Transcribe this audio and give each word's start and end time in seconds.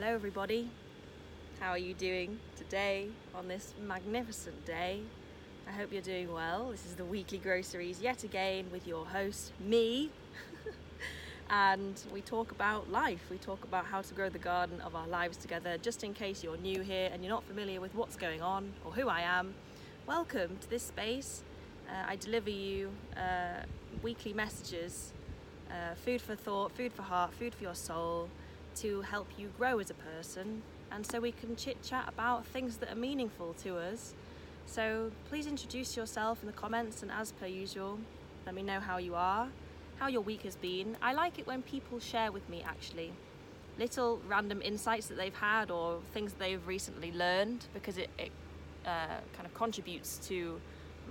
Hello, 0.00 0.14
everybody. 0.14 0.70
How 1.58 1.70
are 1.70 1.78
you 1.78 1.92
doing 1.92 2.38
today 2.56 3.08
on 3.34 3.48
this 3.48 3.74
magnificent 3.84 4.64
day? 4.64 5.00
I 5.68 5.72
hope 5.72 5.92
you're 5.92 6.00
doing 6.00 6.32
well. 6.32 6.70
This 6.70 6.86
is 6.86 6.94
the 6.94 7.04
weekly 7.04 7.38
groceries 7.38 8.00
yet 8.00 8.22
again 8.22 8.66
with 8.70 8.86
your 8.86 9.04
host, 9.04 9.50
me. 9.58 10.10
and 11.50 12.00
we 12.14 12.20
talk 12.20 12.52
about 12.52 12.92
life. 12.92 13.22
We 13.28 13.38
talk 13.38 13.64
about 13.64 13.86
how 13.86 14.02
to 14.02 14.14
grow 14.14 14.28
the 14.28 14.38
garden 14.38 14.80
of 14.82 14.94
our 14.94 15.08
lives 15.08 15.36
together. 15.36 15.76
Just 15.78 16.04
in 16.04 16.14
case 16.14 16.44
you're 16.44 16.58
new 16.58 16.80
here 16.82 17.10
and 17.12 17.24
you're 17.24 17.34
not 17.34 17.42
familiar 17.42 17.80
with 17.80 17.92
what's 17.96 18.14
going 18.14 18.40
on 18.40 18.72
or 18.84 18.92
who 18.92 19.08
I 19.08 19.22
am, 19.22 19.52
welcome 20.06 20.58
to 20.60 20.70
this 20.70 20.84
space. 20.84 21.42
Uh, 21.90 22.04
I 22.06 22.14
deliver 22.14 22.50
you 22.50 22.92
uh, 23.16 23.64
weekly 24.04 24.32
messages 24.32 25.12
uh, 25.72 25.96
food 25.96 26.22
for 26.22 26.36
thought, 26.36 26.70
food 26.70 26.92
for 26.92 27.02
heart, 27.02 27.34
food 27.34 27.52
for 27.52 27.64
your 27.64 27.74
soul 27.74 28.28
to 28.80 29.02
help 29.02 29.28
you 29.36 29.50
grow 29.58 29.78
as 29.78 29.90
a 29.90 29.94
person 29.94 30.62
and 30.90 31.06
so 31.06 31.20
we 31.20 31.32
can 31.32 31.56
chit 31.56 31.82
chat 31.82 32.08
about 32.08 32.46
things 32.46 32.78
that 32.78 32.90
are 32.90 32.96
meaningful 32.96 33.54
to 33.62 33.76
us. 33.76 34.14
So 34.66 35.10
please 35.28 35.46
introduce 35.46 35.96
yourself 35.96 36.38
in 36.42 36.46
the 36.46 36.52
comments 36.52 37.02
and 37.02 37.10
as 37.10 37.32
per 37.32 37.46
usual, 37.46 37.98
let 38.46 38.54
me 38.54 38.62
know 38.62 38.80
how 38.80 38.98
you 38.98 39.14
are, 39.14 39.48
how 39.98 40.08
your 40.08 40.22
week 40.22 40.42
has 40.42 40.56
been. 40.56 40.96
I 41.02 41.12
like 41.12 41.38
it 41.38 41.46
when 41.46 41.62
people 41.62 41.98
share 41.98 42.32
with 42.32 42.48
me 42.48 42.62
actually 42.66 43.12
little 43.78 44.20
random 44.26 44.60
insights 44.60 45.06
that 45.06 45.16
they've 45.16 45.34
had 45.34 45.70
or 45.70 46.00
things 46.12 46.32
they've 46.34 46.66
recently 46.66 47.12
learned 47.12 47.64
because 47.72 47.96
it, 47.96 48.10
it 48.18 48.32
uh, 48.84 49.20
kind 49.32 49.46
of 49.46 49.54
contributes 49.54 50.18
to 50.28 50.60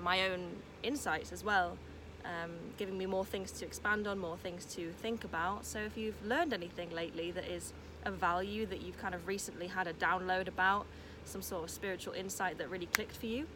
my 0.02 0.30
own 0.30 0.52
insights 0.84 1.32
as 1.32 1.44
well 1.44 1.78
um, 2.26 2.52
giving 2.78 2.98
me 2.98 3.06
more 3.06 3.26
things 3.26 3.52
to 3.54 3.66
expand 3.66 4.08
on, 4.08 4.20
more 4.20 4.38
things 4.38 4.66
to 4.76 4.92
think 5.02 5.24
about. 5.24 5.66
So 5.66 5.80
if 5.80 5.98
you've 5.98 6.24
learned 6.26 6.54
anything 6.54 6.92
lately 6.92 7.32
that 7.32 7.46
is 7.46 7.74
of 8.06 8.16
value 8.16 8.66
that 8.66 8.82
you've 8.82 8.98
kind 9.00 9.16
of 9.16 9.28
recently 9.28 9.68
had 9.68 9.88
a 9.88 9.94
download 9.94 10.48
about, 10.48 10.86
some 11.26 11.42
sort 11.42 11.64
of 11.64 11.70
spiritual 11.70 12.14
insight 12.14 12.58
that 12.58 12.70
really 12.70 12.86
clicked 12.88 13.16
for 13.18 13.26
you 13.26 13.48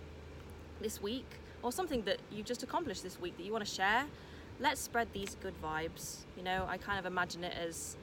this 0.82 1.02
week, 1.02 1.28
or 1.64 1.72
something 1.72 2.02
that 2.04 2.18
you've 2.32 2.46
just 2.46 2.64
accomplished 2.64 3.04
this 3.04 3.20
week 3.20 3.38
that 3.38 3.44
you 3.44 3.52
want 3.52 3.66
to 3.66 3.72
share, 3.72 4.06
let's 4.60 4.82
spread 4.82 5.08
these 5.14 5.36
good 5.42 5.54
vibes. 5.62 6.18
You 6.38 6.44
know, 6.44 6.66
I 6.68 6.78
kind 6.78 7.00
of 7.00 7.06
imagine 7.06 7.44
it 7.44 7.54
as 7.54 7.96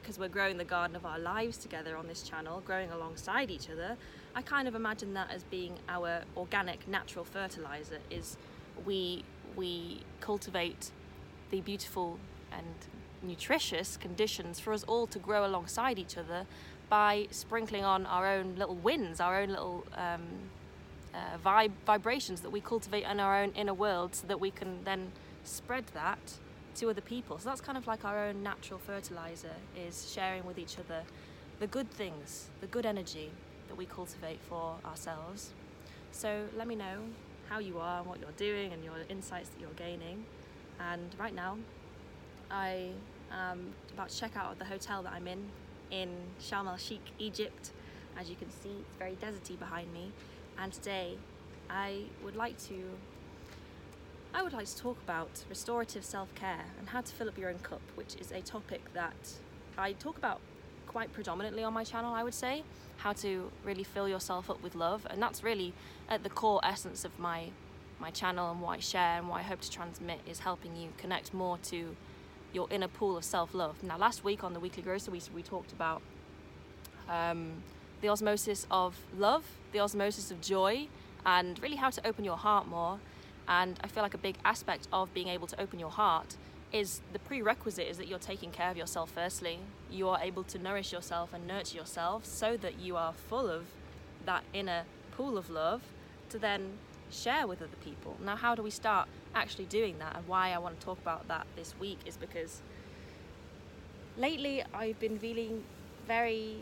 because 0.00 0.18
uh, 0.18 0.20
we're 0.20 0.28
growing 0.28 0.56
the 0.56 0.64
garden 0.64 0.96
of 0.96 1.04
our 1.04 1.18
lives 1.18 1.56
together 1.56 1.96
on 1.96 2.06
this 2.06 2.22
channel, 2.22 2.62
growing 2.64 2.90
alongside 2.90 3.50
each 3.50 3.70
other. 3.70 3.96
I 4.34 4.42
kind 4.42 4.68
of 4.68 4.74
imagine 4.74 5.14
that 5.14 5.30
as 5.30 5.42
being 5.44 5.74
our 5.88 6.22
organic, 6.36 6.86
natural 6.86 7.24
fertilizer. 7.24 7.98
Is 8.10 8.36
we 8.84 9.24
we 9.56 10.00
cultivate 10.20 10.90
the 11.50 11.60
beautiful 11.60 12.18
and 12.52 12.66
nutritious 13.22 13.96
conditions 13.96 14.60
for 14.60 14.72
us 14.72 14.84
all 14.84 15.06
to 15.06 15.18
grow 15.18 15.44
alongside 15.44 15.98
each 15.98 16.16
other 16.16 16.46
by 16.88 17.26
sprinkling 17.30 17.84
on 17.84 18.06
our 18.06 18.26
own 18.26 18.54
little 18.56 18.74
winds, 18.74 19.20
our 19.20 19.40
own 19.40 19.50
little 19.50 19.84
um, 19.94 20.22
uh, 21.14 21.36
vib- 21.44 21.72
vibrations 21.86 22.40
that 22.40 22.50
we 22.50 22.60
cultivate 22.60 23.04
in 23.04 23.20
our 23.20 23.42
own 23.42 23.52
inner 23.52 23.74
world 23.74 24.14
so 24.14 24.26
that 24.26 24.40
we 24.40 24.50
can 24.50 24.82
then 24.84 25.12
spread 25.44 25.84
that 25.94 26.18
to 26.76 26.88
other 26.90 27.00
people. 27.00 27.38
So 27.38 27.48
that's 27.48 27.60
kind 27.60 27.76
of 27.76 27.86
like 27.86 28.04
our 28.04 28.26
own 28.26 28.42
natural 28.42 28.78
fertilizer 28.78 29.54
is 29.76 30.10
sharing 30.12 30.44
with 30.44 30.58
each 30.58 30.78
other 30.78 31.02
the 31.58 31.66
good 31.66 31.90
things, 31.90 32.48
the 32.60 32.66
good 32.66 32.86
energy 32.86 33.30
that 33.68 33.76
we 33.76 33.86
cultivate 33.86 34.40
for 34.48 34.76
ourselves. 34.84 35.52
So 36.12 36.44
let 36.56 36.66
me 36.66 36.74
know 36.74 37.04
how 37.50 37.58
you 37.58 37.78
are 37.78 37.98
and 37.98 38.06
what 38.08 38.20
you're 38.20 38.30
doing 38.36 38.72
and 38.72 38.82
your 38.82 38.94
insights 39.08 39.50
that 39.50 39.60
you're 39.60 39.70
gaining. 39.76 40.24
And 40.78 41.14
right 41.18 41.34
now, 41.34 41.58
I 42.50 42.90
am 43.30 43.74
about 43.92 44.08
to 44.08 44.16
check 44.16 44.36
out 44.36 44.52
of 44.52 44.58
the 44.58 44.64
hotel 44.64 45.02
that 45.02 45.12
I'm 45.12 45.26
in 45.26 45.50
in 45.90 46.08
Sharm 46.40 46.68
el 46.68 46.76
Sheikh, 46.76 47.12
Egypt. 47.18 47.72
As 48.18 48.30
you 48.30 48.36
can 48.36 48.50
see, 48.50 48.70
it's 48.86 48.96
very 48.96 49.16
deserty 49.16 49.58
behind 49.58 49.92
me. 49.92 50.12
And 50.58 50.72
today, 50.72 51.18
I 51.68 52.04
would 52.24 52.36
like 52.36 52.56
to 52.68 52.76
I 54.32 54.42
would 54.42 54.52
like 54.52 54.66
to 54.66 54.76
talk 54.76 54.96
about 55.02 55.44
restorative 55.48 56.04
self-care 56.04 56.66
and 56.78 56.88
how 56.88 57.00
to 57.00 57.12
fill 57.12 57.28
up 57.28 57.36
your 57.36 57.50
own 57.50 57.58
cup, 57.58 57.82
which 57.96 58.14
is 58.14 58.30
a 58.30 58.40
topic 58.40 58.92
that 58.94 59.32
I 59.76 59.92
talk 59.92 60.16
about 60.16 60.40
quite 60.90 61.12
predominantly 61.12 61.62
on 61.62 61.72
my 61.72 61.84
channel, 61.84 62.12
I 62.12 62.24
would 62.24 62.34
say, 62.34 62.64
how 62.96 63.12
to 63.12 63.50
really 63.64 63.84
fill 63.84 64.08
yourself 64.08 64.50
up 64.50 64.60
with 64.60 64.74
love, 64.74 65.06
and 65.08 65.22
that's 65.22 65.44
really 65.44 65.72
at 66.08 66.24
the 66.24 66.30
core 66.30 66.60
essence 66.64 67.04
of 67.04 67.16
my 67.18 67.50
my 68.00 68.10
channel 68.10 68.50
and 68.50 68.60
what 68.62 68.78
I 68.78 68.80
share 68.80 69.18
and 69.18 69.28
what 69.28 69.38
I 69.40 69.42
hope 69.42 69.60
to 69.60 69.70
transmit 69.70 70.20
is 70.26 70.38
helping 70.40 70.74
you 70.74 70.88
connect 70.96 71.34
more 71.34 71.58
to 71.64 71.94
your 72.52 72.66
inner 72.70 72.88
pool 72.88 73.18
of 73.18 73.24
self-love. 73.24 73.82
Now, 73.82 73.98
last 73.98 74.24
week 74.24 74.42
on 74.42 74.54
the 74.54 74.60
weekly 74.60 74.82
grocery, 74.82 75.12
we, 75.12 75.20
we 75.34 75.42
talked 75.42 75.70
about 75.70 76.00
um, 77.10 77.62
the 78.00 78.08
osmosis 78.08 78.66
of 78.70 78.96
love, 79.18 79.44
the 79.72 79.80
osmosis 79.80 80.30
of 80.30 80.40
joy, 80.40 80.88
and 81.26 81.62
really 81.62 81.76
how 81.76 81.90
to 81.90 82.06
open 82.06 82.24
your 82.24 82.38
heart 82.38 82.66
more. 82.66 82.98
And 83.46 83.78
I 83.84 83.88
feel 83.88 84.02
like 84.02 84.14
a 84.14 84.24
big 84.28 84.36
aspect 84.46 84.88
of 84.94 85.12
being 85.12 85.28
able 85.28 85.46
to 85.48 85.60
open 85.60 85.78
your 85.78 85.90
heart 85.90 86.36
is 86.72 87.00
the 87.12 87.18
prerequisite 87.18 87.86
is 87.88 87.98
that 87.98 88.06
you're 88.06 88.18
taking 88.18 88.50
care 88.50 88.70
of 88.70 88.76
yourself 88.76 89.10
firstly. 89.10 89.58
You 89.90 90.08
are 90.08 90.20
able 90.20 90.44
to 90.44 90.58
nourish 90.58 90.92
yourself 90.92 91.32
and 91.32 91.46
nurture 91.46 91.76
yourself 91.76 92.24
so 92.24 92.56
that 92.58 92.78
you 92.78 92.96
are 92.96 93.12
full 93.12 93.48
of 93.48 93.64
that 94.24 94.44
inner 94.52 94.84
pool 95.12 95.36
of 95.36 95.50
love 95.50 95.82
to 96.28 96.38
then 96.38 96.78
share 97.10 97.46
with 97.46 97.60
other 97.60 97.76
people. 97.84 98.16
Now, 98.24 98.36
how 98.36 98.54
do 98.54 98.62
we 98.62 98.70
start 98.70 99.08
actually 99.34 99.64
doing 99.64 99.98
that? 99.98 100.16
And 100.16 100.26
why 100.28 100.52
I 100.52 100.58
want 100.58 100.78
to 100.78 100.86
talk 100.86 100.98
about 100.98 101.26
that 101.28 101.46
this 101.56 101.74
week 101.80 101.98
is 102.06 102.16
because 102.16 102.62
lately 104.16 104.62
I've 104.72 105.00
been 105.00 105.18
feeling 105.18 105.64
very 106.06 106.58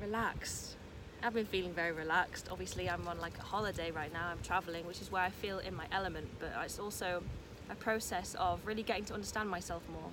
relaxed. 0.00 0.76
I've 1.22 1.34
been 1.34 1.46
feeling 1.46 1.72
very 1.72 1.92
relaxed. 1.92 2.48
Obviously, 2.50 2.88
I'm 2.88 3.08
on 3.08 3.18
like 3.18 3.38
a 3.38 3.42
holiday 3.42 3.90
right 3.90 4.12
now, 4.12 4.28
I'm 4.28 4.40
traveling, 4.42 4.86
which 4.86 5.00
is 5.00 5.10
where 5.10 5.22
I 5.22 5.30
feel 5.30 5.58
in 5.58 5.74
my 5.74 5.86
element, 5.90 6.28
but 6.38 6.52
it's 6.62 6.78
also 6.78 7.22
a 7.70 7.74
process 7.74 8.34
of 8.38 8.60
really 8.66 8.82
getting 8.82 9.04
to 9.06 9.14
understand 9.14 9.48
myself 9.48 9.82
more. 9.90 10.10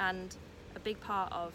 And 0.00 0.34
a 0.74 0.80
big 0.80 1.00
part 1.00 1.32
of 1.32 1.52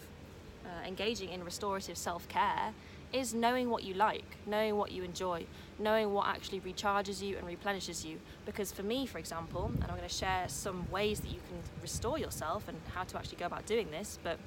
uh, 0.64 0.86
engaging 0.86 1.30
in 1.30 1.44
restorative 1.44 1.96
self 1.96 2.28
care 2.28 2.72
is 3.12 3.32
knowing 3.32 3.70
what 3.70 3.84
you 3.84 3.94
like, 3.94 4.24
knowing 4.44 4.76
what 4.76 4.90
you 4.90 5.04
enjoy, 5.04 5.46
knowing 5.78 6.12
what 6.12 6.26
actually 6.26 6.60
recharges 6.60 7.22
you 7.22 7.36
and 7.36 7.46
replenishes 7.46 8.04
you. 8.04 8.18
Because 8.44 8.72
for 8.72 8.82
me, 8.82 9.06
for 9.06 9.18
example, 9.18 9.70
and 9.72 9.84
I'm 9.84 9.96
going 9.96 10.08
to 10.08 10.14
share 10.14 10.48
some 10.48 10.90
ways 10.90 11.20
that 11.20 11.28
you 11.28 11.38
can 11.48 11.58
restore 11.80 12.18
yourself 12.18 12.66
and 12.66 12.76
how 12.92 13.04
to 13.04 13.16
actually 13.16 13.36
go 13.38 13.46
about 13.46 13.66
doing 13.66 13.90
this, 13.92 14.18
but 14.24 14.38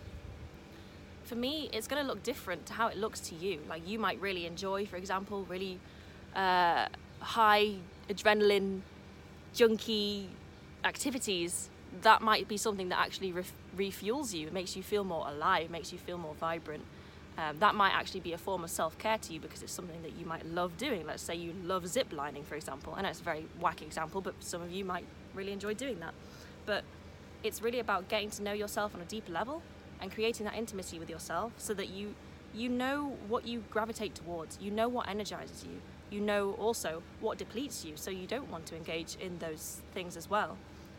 for 1.24 1.36
me, 1.36 1.70
it's 1.74 1.88
going 1.88 2.02
to 2.02 2.08
look 2.08 2.24
different 2.24 2.66
to 2.68 2.74
how 2.74 2.88
it 2.88 2.98
looks 2.98 3.20
to 3.20 3.36
you. 3.36 3.60
Like 3.70 3.88
you 3.88 4.00
might 4.00 4.20
really 4.22 4.46
enjoy, 4.46 4.86
for 4.86 4.98
example, 4.98 5.46
really 5.50 5.80
uh, 6.36 6.88
high 7.20 7.76
adrenaline, 8.10 8.82
junky 9.56 10.28
activities, 10.88 11.70
that 12.02 12.22
might 12.22 12.48
be 12.48 12.58
something 12.58 12.90
that 12.90 13.00
actually 13.00 13.32
re- 13.32 13.44
refuels 13.78 14.34
you, 14.34 14.50
makes 14.52 14.76
you 14.76 14.84
feel 14.84 15.04
more 15.04 15.28
alive, 15.28 15.70
makes 15.70 15.92
you 15.92 15.98
feel 15.98 16.18
more 16.18 16.34
vibrant. 16.36 16.84
Um, 17.38 17.60
that 17.60 17.76
might 17.76 17.92
actually 17.94 18.22
be 18.22 18.34
a 18.34 18.38
form 18.38 18.64
of 18.64 18.72
self 18.72 18.98
care 18.98 19.20
to 19.20 19.34
you 19.34 19.40
because 19.40 19.62
it's 19.62 19.72
something 19.72 20.02
that 20.02 20.14
you 20.18 20.26
might 20.26 20.46
love 20.46 20.76
doing. 20.78 21.06
Let's 21.06 21.22
say 21.22 21.36
you 21.36 21.54
love 21.64 21.88
zip 21.88 22.12
lining, 22.12 22.44
for 22.44 22.56
example. 22.56 22.94
I 22.98 23.02
know 23.04 23.10
it's 23.10 23.20
a 23.20 23.24
very 23.24 23.46
wacky 23.62 23.84
example, 23.84 24.22
but 24.22 24.34
some 24.40 24.62
of 24.62 24.72
you 24.72 24.84
might 24.84 25.06
really 25.36 25.52
enjoy 25.52 25.76
doing 25.76 26.00
that. 26.00 26.16
But 26.66 26.84
it's 27.44 27.62
really 27.62 27.80
about 27.80 28.10
getting 28.10 28.32
to 28.32 28.42
know 28.42 28.54
yourself 28.54 28.96
on 28.96 29.02
a 29.02 29.06
deeper 29.06 29.32
level 29.32 29.62
and 30.02 30.12
creating 30.12 30.46
that 30.46 30.56
intimacy 30.56 30.98
with 30.98 31.10
yourself 31.10 31.54
so 31.58 31.74
that 31.76 31.90
you 31.90 32.16
you 32.56 32.70
know 32.70 33.18
what 33.28 33.46
you 33.46 33.64
gravitate 33.70 34.16
towards, 34.16 34.58
you 34.60 34.72
know 34.72 34.88
what 34.88 35.08
energizes 35.08 35.64
you, 35.64 35.80
you 36.10 36.20
know 36.20 36.54
also 36.54 37.04
what 37.20 37.38
depletes 37.38 37.86
you, 37.86 37.96
so 37.96 38.10
you 38.10 38.26
don't 38.26 38.50
want 38.50 38.66
to 38.66 38.76
engage 38.76 39.16
in 39.22 39.38
those 39.38 39.82
things 39.94 40.18
as 40.18 40.28
well 40.30 40.58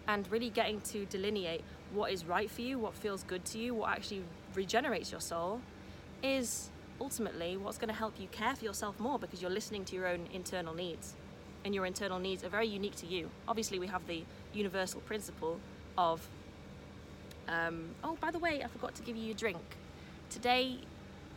and 0.08 0.30
really 0.32 0.48
getting 0.48 0.80
to 0.80 1.04
delineate 1.04 1.62
what 1.92 2.10
is 2.10 2.24
right 2.24 2.50
for 2.50 2.62
you, 2.62 2.78
what 2.78 2.94
feels 2.94 3.22
good 3.22 3.44
to 3.44 3.58
you, 3.58 3.74
what 3.74 3.90
actually 3.90 4.22
regenerates 4.54 5.12
your 5.12 5.20
soul 5.20 5.60
is 6.22 6.70
ultimately 7.00 7.56
what's 7.56 7.78
going 7.78 7.88
to 7.88 7.94
help 7.94 8.14
you 8.18 8.26
care 8.28 8.56
for 8.56 8.64
yourself 8.64 8.98
more 8.98 9.18
because 9.18 9.40
you're 9.40 9.50
listening 9.50 9.84
to 9.84 9.94
your 9.94 10.08
own 10.08 10.26
internal 10.32 10.74
needs. 10.74 11.14
And 11.64 11.74
your 11.74 11.86
internal 11.86 12.18
needs 12.18 12.42
are 12.42 12.48
very 12.48 12.66
unique 12.66 12.96
to 12.96 13.06
you. 13.06 13.30
Obviously, 13.46 13.78
we 13.78 13.86
have 13.88 14.06
the 14.06 14.24
universal 14.54 15.00
principle 15.02 15.60
of, 15.98 16.26
um, 17.46 17.90
oh, 18.02 18.16
by 18.20 18.30
the 18.30 18.38
way, 18.38 18.62
I 18.64 18.68
forgot 18.68 18.94
to 18.94 19.02
give 19.02 19.16
you 19.16 19.32
a 19.32 19.34
drink. 19.34 19.60
Today, 20.30 20.78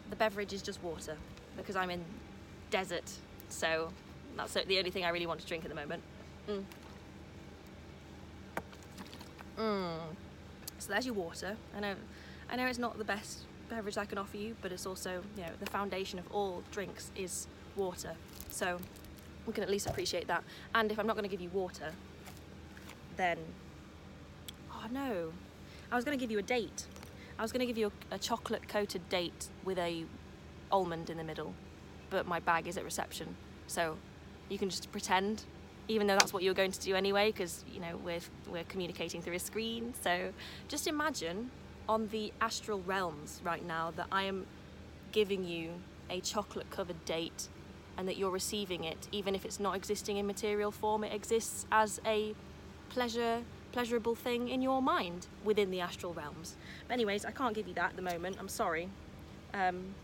the 0.09 0.15
beverage 0.15 0.53
is 0.53 0.61
just 0.61 0.81
water 0.83 1.17
because 1.57 1.75
I'm 1.75 1.89
in 1.89 2.03
desert, 2.69 3.09
so 3.49 3.91
that's 4.37 4.53
the 4.53 4.77
only 4.77 4.91
thing 4.91 5.03
I 5.03 5.09
really 5.09 5.25
want 5.27 5.41
to 5.41 5.47
drink 5.47 5.65
at 5.65 5.69
the 5.69 5.75
moment. 5.75 6.01
Mm. 6.47 6.63
Mm. 9.57 9.99
So 10.79 10.91
there's 10.91 11.05
your 11.05 11.15
water. 11.15 11.55
I 11.75 11.79
know, 11.79 11.95
I 12.49 12.55
know 12.55 12.65
it's 12.65 12.79
not 12.79 12.97
the 12.97 13.03
best 13.03 13.41
beverage 13.69 13.97
I 13.97 14.05
can 14.05 14.17
offer 14.17 14.37
you, 14.37 14.55
but 14.61 14.71
it's 14.71 14.85
also, 14.85 15.21
you 15.37 15.43
know, 15.43 15.49
the 15.59 15.69
foundation 15.69 16.19
of 16.19 16.25
all 16.31 16.63
drinks 16.71 17.11
is 17.15 17.47
water. 17.75 18.13
So 18.49 18.79
we 19.45 19.53
can 19.53 19.63
at 19.63 19.69
least 19.69 19.87
appreciate 19.87 20.27
that. 20.27 20.43
And 20.75 20.91
if 20.91 20.99
I'm 20.99 21.07
not 21.07 21.15
going 21.15 21.23
to 21.23 21.29
give 21.29 21.41
you 21.41 21.49
water, 21.49 21.91
then, 23.17 23.37
oh 24.71 24.85
no, 24.91 25.31
I 25.91 25.95
was 25.95 26.05
going 26.05 26.17
to 26.17 26.21
give 26.21 26.31
you 26.31 26.39
a 26.39 26.43
date. 26.43 26.85
I 27.37 27.41
was 27.41 27.51
going 27.51 27.61
to 27.61 27.65
give 27.65 27.77
you 27.77 27.91
a, 28.11 28.15
a 28.15 28.17
chocolate 28.19 28.67
coated 28.67 29.07
date 29.09 29.47
with 29.63 29.77
a 29.77 30.05
almond 30.71 31.09
in 31.09 31.17
the 31.17 31.23
middle, 31.23 31.53
but 32.09 32.27
my 32.27 32.39
bag 32.39 32.67
is 32.67 32.77
at 32.77 32.83
reception, 32.83 33.35
so 33.67 33.97
you 34.49 34.57
can 34.57 34.69
just 34.69 34.91
pretend, 34.91 35.43
even 35.87 36.07
though 36.07 36.15
that's 36.15 36.33
what 36.33 36.43
you're 36.43 36.53
going 36.53 36.71
to 36.71 36.79
do 36.79 36.95
anyway, 36.95 37.31
because 37.31 37.63
you 37.71 37.79
know 37.79 37.97
we're 38.03 38.19
we're 38.49 38.63
communicating 38.65 39.21
through 39.21 39.35
a 39.35 39.39
screen. 39.39 39.93
So 40.01 40.31
just 40.67 40.87
imagine 40.87 41.51
on 41.89 42.07
the 42.09 42.31
astral 42.39 42.81
realms 42.81 43.41
right 43.43 43.65
now 43.65 43.91
that 43.95 44.07
I 44.11 44.23
am 44.23 44.45
giving 45.11 45.43
you 45.43 45.71
a 46.09 46.21
chocolate 46.21 46.69
covered 46.69 47.03
date 47.05 47.47
and 47.97 48.07
that 48.07 48.17
you're 48.17 48.31
receiving 48.31 48.83
it, 48.83 49.07
even 49.11 49.35
if 49.35 49.45
it's 49.45 49.59
not 49.59 49.75
existing 49.75 50.17
in 50.17 50.25
material 50.25 50.71
form, 50.71 51.03
it 51.03 51.13
exists 51.13 51.65
as 51.71 51.99
a 52.05 52.33
pleasure 52.89 53.41
pleasurable 53.71 54.15
thing 54.15 54.49
in 54.49 54.61
your 54.61 54.81
mind 54.81 55.27
within 55.43 55.71
the 55.71 55.79
astral 55.79 56.13
realms. 56.13 56.55
But 56.87 56.93
anyways, 56.95 57.25
I 57.25 57.31
can't 57.31 57.55
give 57.55 57.67
you 57.67 57.73
that 57.75 57.91
at 57.91 57.95
the 57.95 58.01
moment. 58.01 58.37
I'm 58.39 58.49
sorry. 58.49 58.89
Um, 59.53 59.95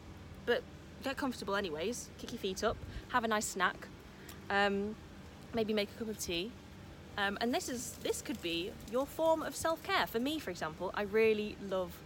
but 0.46 0.64
get 1.04 1.18
comfortable 1.18 1.56
anyways. 1.56 2.10
Kick 2.18 2.32
your 2.32 2.40
feet 2.40 2.64
up. 2.64 2.78
Have 3.10 3.24
a 3.24 3.28
nice 3.28 3.46
snack. 3.46 3.88
Um, 4.50 4.96
maybe 5.54 5.74
make 5.74 5.90
a 5.96 6.00
cup 6.00 6.10
of 6.10 6.20
tea. 6.20 6.52
Um, 7.18 7.38
and 7.42 7.54
this 7.54 7.68
is 7.68 7.94
this 8.04 8.22
could 8.22 8.42
be 8.42 8.72
your 8.92 9.06
form 9.06 9.42
of 9.42 9.56
self-care. 9.56 10.06
For 10.08 10.20
me, 10.20 10.40
for 10.40 10.52
example, 10.52 10.92
I 10.94 11.02
really 11.04 11.58
love 11.68 11.98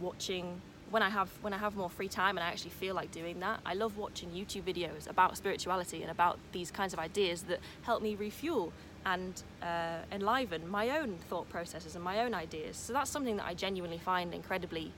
watching 0.00 0.60
when 0.90 1.02
I 1.02 1.08
have 1.08 1.30
when 1.40 1.52
I 1.52 1.58
have 1.58 1.74
more 1.74 1.90
free 1.90 2.08
time 2.08 2.36
and 2.36 2.44
I 2.44 2.48
actually 2.48 2.70
feel 2.70 2.94
like 2.94 3.10
doing 3.10 3.40
that. 3.40 3.60
I 3.64 3.74
love 3.74 3.96
watching 3.96 4.28
YouTube 4.30 4.62
videos 4.62 5.08
about 5.08 5.36
spirituality 5.36 6.02
and 6.02 6.10
about 6.10 6.38
these 6.52 6.70
kinds 6.70 6.92
of 6.92 6.98
ideas 6.98 7.42
that 7.42 7.60
help 7.82 8.02
me 8.02 8.14
refuel 8.14 8.72
and 9.04 9.42
uh, 9.62 9.98
enliven 10.12 10.68
my 10.68 10.98
own 10.98 11.16
thought 11.30 11.48
processes 11.48 11.94
and 11.94 12.04
my 12.04 12.20
own 12.20 12.34
ideas. 12.34 12.76
So 12.76 12.92
that's 12.92 13.10
something 13.10 13.36
that 13.38 13.46
I 13.46 13.54
genuinely 13.54 13.98
find 13.98 14.34
incredibly 14.34 14.92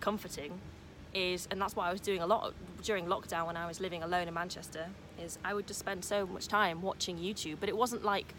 comforting. 0.00 0.60
Is 1.14 1.46
and 1.50 1.60
that's 1.60 1.76
what 1.76 1.86
I 1.86 1.92
was 1.92 2.00
doing 2.00 2.20
a 2.20 2.26
lot 2.26 2.52
during 2.82 3.06
lockdown 3.06 3.46
when 3.46 3.56
I 3.56 3.66
was 3.66 3.80
living 3.80 4.02
alone 4.02 4.28
in 4.28 4.34
Manchester. 4.34 4.88
Is 5.18 5.38
I 5.44 5.54
would 5.54 5.66
just 5.66 5.80
spend 5.80 6.04
so 6.04 6.26
much 6.26 6.48
time 6.48 6.82
watching 6.82 7.18
YouTube, 7.18 7.56
but 7.60 7.68
it 7.68 7.76
wasn't 7.76 8.04
like 8.04 8.34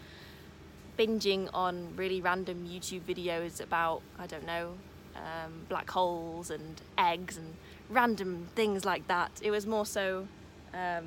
binging 0.97 1.49
on 1.53 1.93
really 1.95 2.21
random 2.21 2.67
YouTube 2.67 3.01
videos 3.01 3.61
about 3.61 4.01
I 4.17 4.27
don't 4.27 4.45
know 4.45 4.73
um, 5.15 5.65
black 5.69 5.89
holes 5.89 6.49
and 6.49 6.81
eggs 6.97 7.37
and 7.37 7.55
random 7.89 8.47
things 8.55 8.85
like 8.85 9.07
that. 9.07 9.31
It 9.41 9.51
was 9.51 9.65
more 9.65 9.85
so. 9.85 10.27
Um, 10.73 11.05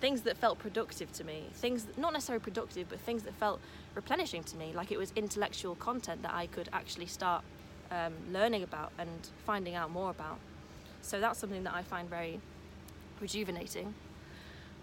things 0.00 0.22
that 0.22 0.36
felt 0.36 0.58
productive 0.58 1.12
to 1.12 1.24
me, 1.24 1.44
things 1.52 1.84
that, 1.84 1.98
not 1.98 2.12
necessarily 2.12 2.42
productive, 2.42 2.88
but 2.88 2.98
things 3.00 3.22
that 3.24 3.34
felt 3.34 3.60
replenishing 3.94 4.42
to 4.42 4.56
me, 4.56 4.72
like 4.74 4.90
it 4.90 4.98
was 4.98 5.12
intellectual 5.14 5.74
content 5.74 6.22
that 6.22 6.32
I 6.32 6.46
could 6.46 6.68
actually 6.72 7.06
start 7.06 7.44
um, 7.90 8.14
learning 8.32 8.62
about 8.62 8.92
and 8.98 9.28
finding 9.44 9.74
out 9.74 9.90
more 9.90 10.10
about. 10.10 10.38
So 11.02 11.20
that's 11.20 11.38
something 11.38 11.64
that 11.64 11.74
I 11.74 11.82
find 11.82 12.08
very 12.08 12.40
rejuvenating. 13.20 13.94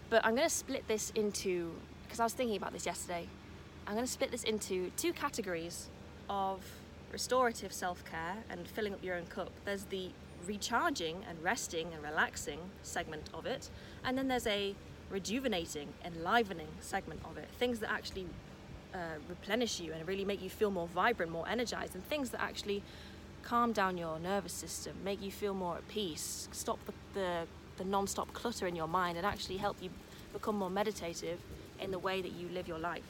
But 0.10 0.26
I'm 0.26 0.36
going 0.36 0.48
to 0.48 0.54
split 0.54 0.88
this 0.88 1.12
into, 1.16 1.74
because 2.04 2.20
I 2.20 2.24
was 2.24 2.34
thinking 2.34 2.56
about 2.56 2.74
this 2.74 2.86
yesterday, 2.86 3.28
I'm 3.86 3.94
going 3.94 4.06
to 4.06 4.12
split 4.12 4.32
this 4.32 4.44
into 4.44 4.92
two 4.98 5.14
categories 5.14 5.88
of 6.30 6.62
restorative 7.12 7.74
self 7.74 8.04
care 8.06 8.38
and 8.50 8.68
filling 8.68 8.94
up 8.94 9.04
your 9.04 9.16
own 9.16 9.26
cup. 9.26 9.52
There's 9.66 9.84
the 9.84 10.10
recharging 10.46 11.24
and 11.28 11.42
resting 11.44 11.88
and 11.94 12.02
relaxing 12.04 12.60
segment 12.84 13.30
of 13.34 13.46
it, 13.46 13.70
and 14.04 14.18
then 14.18 14.28
there's 14.28 14.48
a 14.48 14.76
rejuvenating, 15.10 15.90
enlivening 16.04 16.68
segment 16.80 17.22
of 17.26 17.38
it. 17.38 17.48
Things 17.60 17.80
that 17.80 17.92
actually 17.92 18.28
uh, 18.94 18.98
replenish 19.30 19.80
you 19.80 19.94
and 19.94 20.08
really 20.08 20.26
make 20.26 20.42
you 20.42 20.50
feel 20.50 20.72
more 20.72 20.88
vibrant, 20.88 21.32
more 21.32 21.48
energized, 21.48 21.96
and 21.96 22.06
things 22.08 22.30
that 22.32 22.42
actually 22.42 22.84
calm 23.44 23.72
down 23.72 23.98
your 23.98 24.20
nervous 24.20 24.52
system, 24.52 24.94
make 25.04 25.22
you 25.22 25.32
feel 25.32 25.54
more 25.54 25.78
at 25.78 25.88
peace, 25.88 26.50
stop 26.52 26.80
the, 26.86 26.94
the, 27.14 27.48
the 27.78 27.86
non 27.86 28.08
stop 28.08 28.32
clutter 28.34 28.68
in 28.68 28.76
your 28.76 28.88
mind, 28.88 29.18
and 29.18 29.26
actually 29.26 29.58
help 29.58 29.78
you 29.82 29.90
become 30.34 30.58
more 30.58 30.70
meditative 30.70 31.40
in 31.80 31.92
the 31.92 32.00
way 32.00 32.22
that 32.22 32.34
you 32.34 32.50
live 32.50 32.68
your 32.68 32.80
life. 32.80 33.04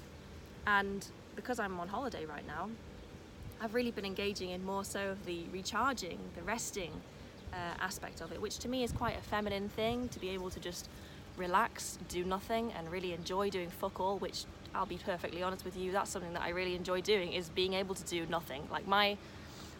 And 0.65 1.05
because 1.35 1.59
I'm 1.59 1.79
on 1.79 1.87
holiday 1.87 2.25
right 2.25 2.45
now, 2.45 2.69
I've 3.61 3.73
really 3.73 3.91
been 3.91 4.05
engaging 4.05 4.51
in 4.51 4.63
more 4.65 4.83
so 4.83 5.09
of 5.09 5.25
the 5.25 5.45
recharging, 5.51 6.19
the 6.35 6.43
resting 6.43 6.91
uh, 7.53 7.55
aspect 7.79 8.21
of 8.21 8.31
it, 8.31 8.41
which 8.41 8.59
to 8.59 8.69
me 8.69 8.83
is 8.83 8.91
quite 8.91 9.17
a 9.17 9.21
feminine 9.21 9.69
thing 9.69 10.09
to 10.09 10.19
be 10.19 10.29
able 10.29 10.49
to 10.49 10.59
just 10.59 10.89
relax, 11.37 11.97
do 12.09 12.23
nothing, 12.23 12.71
and 12.73 12.91
really 12.91 13.13
enjoy 13.13 13.49
doing 13.49 13.69
fuck 13.69 13.99
all, 13.99 14.17
which 14.17 14.45
I'll 14.75 14.85
be 14.85 14.97
perfectly 14.97 15.41
honest 15.41 15.65
with 15.65 15.77
you, 15.77 15.91
that's 15.91 16.11
something 16.11 16.33
that 16.33 16.41
I 16.41 16.49
really 16.49 16.75
enjoy 16.75 17.01
doing 17.01 17.33
is 17.33 17.49
being 17.49 17.73
able 17.73 17.95
to 17.95 18.03
do 18.03 18.25
nothing. 18.27 18.67
Like 18.71 18.87
my 18.87 19.17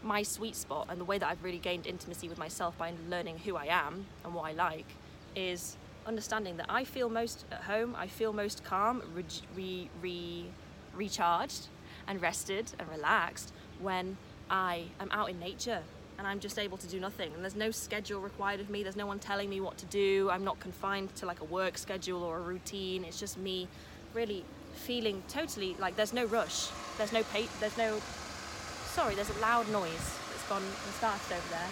my 0.04 0.24
sweet 0.24 0.56
spot 0.56 0.88
and 0.90 1.00
the 1.00 1.06
way 1.06 1.18
that 1.18 1.28
I've 1.28 1.44
really 1.44 1.58
gained 1.58 1.88
intimacy 1.88 2.30
with 2.30 2.38
myself 2.38 2.78
by 2.78 2.94
learning 3.10 3.40
who 3.40 3.56
I 3.56 3.66
am 3.66 4.06
and 4.24 4.34
what 4.34 4.44
I 4.44 4.54
like 4.54 4.86
is 5.36 5.78
understanding 6.06 6.58
that 6.58 6.68
I 6.70 6.84
feel 6.84 7.10
most 7.10 7.46
at 7.52 7.62
home, 7.62 7.96
I 7.98 8.08
feel 8.08 8.34
most 8.34 8.64
calm, 8.64 9.04
re, 9.14 9.24
re, 9.56 9.90
re, 10.02 10.46
recharged 10.96 11.68
and 12.08 12.22
rested 12.22 12.72
and 12.80 12.88
relaxed 12.90 13.52
when 13.82 14.18
I 14.50 14.86
am 15.00 15.10
out 15.12 15.30
in 15.30 15.40
nature 15.40 15.82
and 16.18 16.26
I'm 16.26 16.40
just 16.40 16.58
able 16.58 16.78
to 16.78 16.88
do 16.88 17.00
nothing. 17.00 17.32
And 17.34 17.44
there's 17.44 17.56
no 17.56 17.70
schedule 17.70 18.22
required 18.22 18.60
of 18.60 18.70
me. 18.70 18.82
There's 18.82 18.96
no 18.96 19.06
one 19.06 19.20
telling 19.20 19.50
me 19.50 19.62
what 19.62 19.78
to 19.78 19.86
do. 19.86 20.30
I'm 20.32 20.44
not 20.44 20.60
confined 20.60 21.16
to 21.18 21.26
like 21.26 21.42
a 21.42 21.46
work 21.46 21.78
schedule 21.78 22.24
or 22.24 22.38
a 22.38 22.42
routine. 22.42 23.04
It's 23.04 23.20
just 23.20 23.38
me 23.38 23.68
really 24.14 24.44
feeling 24.74 25.22
totally 25.28 25.76
like 25.80 25.96
there's 25.96 26.14
no 26.14 26.26
rush. 26.26 26.70
There's 26.98 27.14
no 27.14 27.24
pay, 27.24 27.48
there's 27.60 27.78
no 27.78 28.00
sorry, 28.98 29.14
there's 29.14 29.30
a 29.30 29.40
loud 29.40 29.70
noise 29.70 30.18
that's 30.32 30.44
gone 30.50 30.64
and 30.64 30.94
started 30.96 31.32
over 31.32 31.50
there. 31.52 31.70